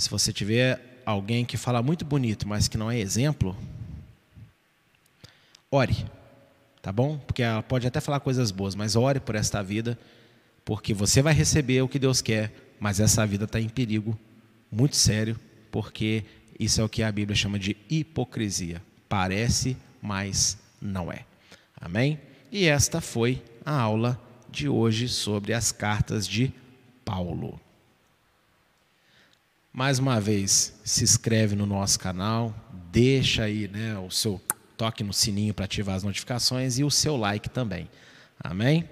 Se 0.00 0.08
você 0.08 0.32
tiver 0.32 1.02
alguém 1.04 1.44
que 1.44 1.58
fala 1.58 1.82
muito 1.82 2.06
bonito, 2.06 2.48
mas 2.48 2.68
que 2.68 2.78
não 2.78 2.90
é 2.90 2.98
exemplo, 2.98 3.54
ore, 5.70 6.06
tá 6.80 6.90
bom? 6.90 7.18
Porque 7.18 7.42
ela 7.42 7.62
pode 7.62 7.86
até 7.86 8.00
falar 8.00 8.18
coisas 8.20 8.50
boas, 8.50 8.74
mas 8.74 8.96
ore 8.96 9.20
por 9.20 9.34
esta 9.34 9.62
vida, 9.62 9.98
porque 10.64 10.94
você 10.94 11.20
vai 11.20 11.34
receber 11.34 11.82
o 11.82 11.88
que 11.88 11.98
Deus 11.98 12.22
quer, 12.22 12.50
mas 12.80 12.98
essa 12.98 13.26
vida 13.26 13.44
está 13.44 13.60
em 13.60 13.68
perigo 13.68 14.18
muito 14.72 14.96
sério, 14.96 15.38
porque 15.70 16.24
isso 16.58 16.80
é 16.80 16.84
o 16.84 16.88
que 16.88 17.02
a 17.02 17.12
Bíblia 17.12 17.36
chama 17.36 17.58
de 17.58 17.76
hipocrisia. 17.90 18.80
Parece, 19.06 19.76
mas 20.00 20.56
não 20.80 21.12
é. 21.12 21.26
Amém? 21.78 22.18
E 22.50 22.64
esta 22.64 23.02
foi 23.02 23.42
a 23.66 23.78
aula 23.78 24.18
de 24.50 24.66
hoje 24.66 25.10
sobre 25.10 25.52
as 25.52 25.70
cartas 25.70 26.26
de 26.26 26.50
Paulo. 27.04 27.60
Mais 29.72 30.00
uma 30.00 30.20
vez, 30.20 30.74
se 30.84 31.04
inscreve 31.04 31.54
no 31.54 31.64
nosso 31.64 31.98
canal, 31.98 32.52
deixa 32.90 33.44
aí 33.44 33.68
né, 33.68 33.96
o 33.98 34.10
seu 34.10 34.40
toque 34.76 35.04
no 35.04 35.12
sininho 35.12 35.54
para 35.54 35.64
ativar 35.64 35.94
as 35.94 36.02
notificações 36.02 36.78
e 36.78 36.84
o 36.84 36.90
seu 36.90 37.16
like 37.16 37.48
também. 37.48 37.88
Amém? 38.42 38.88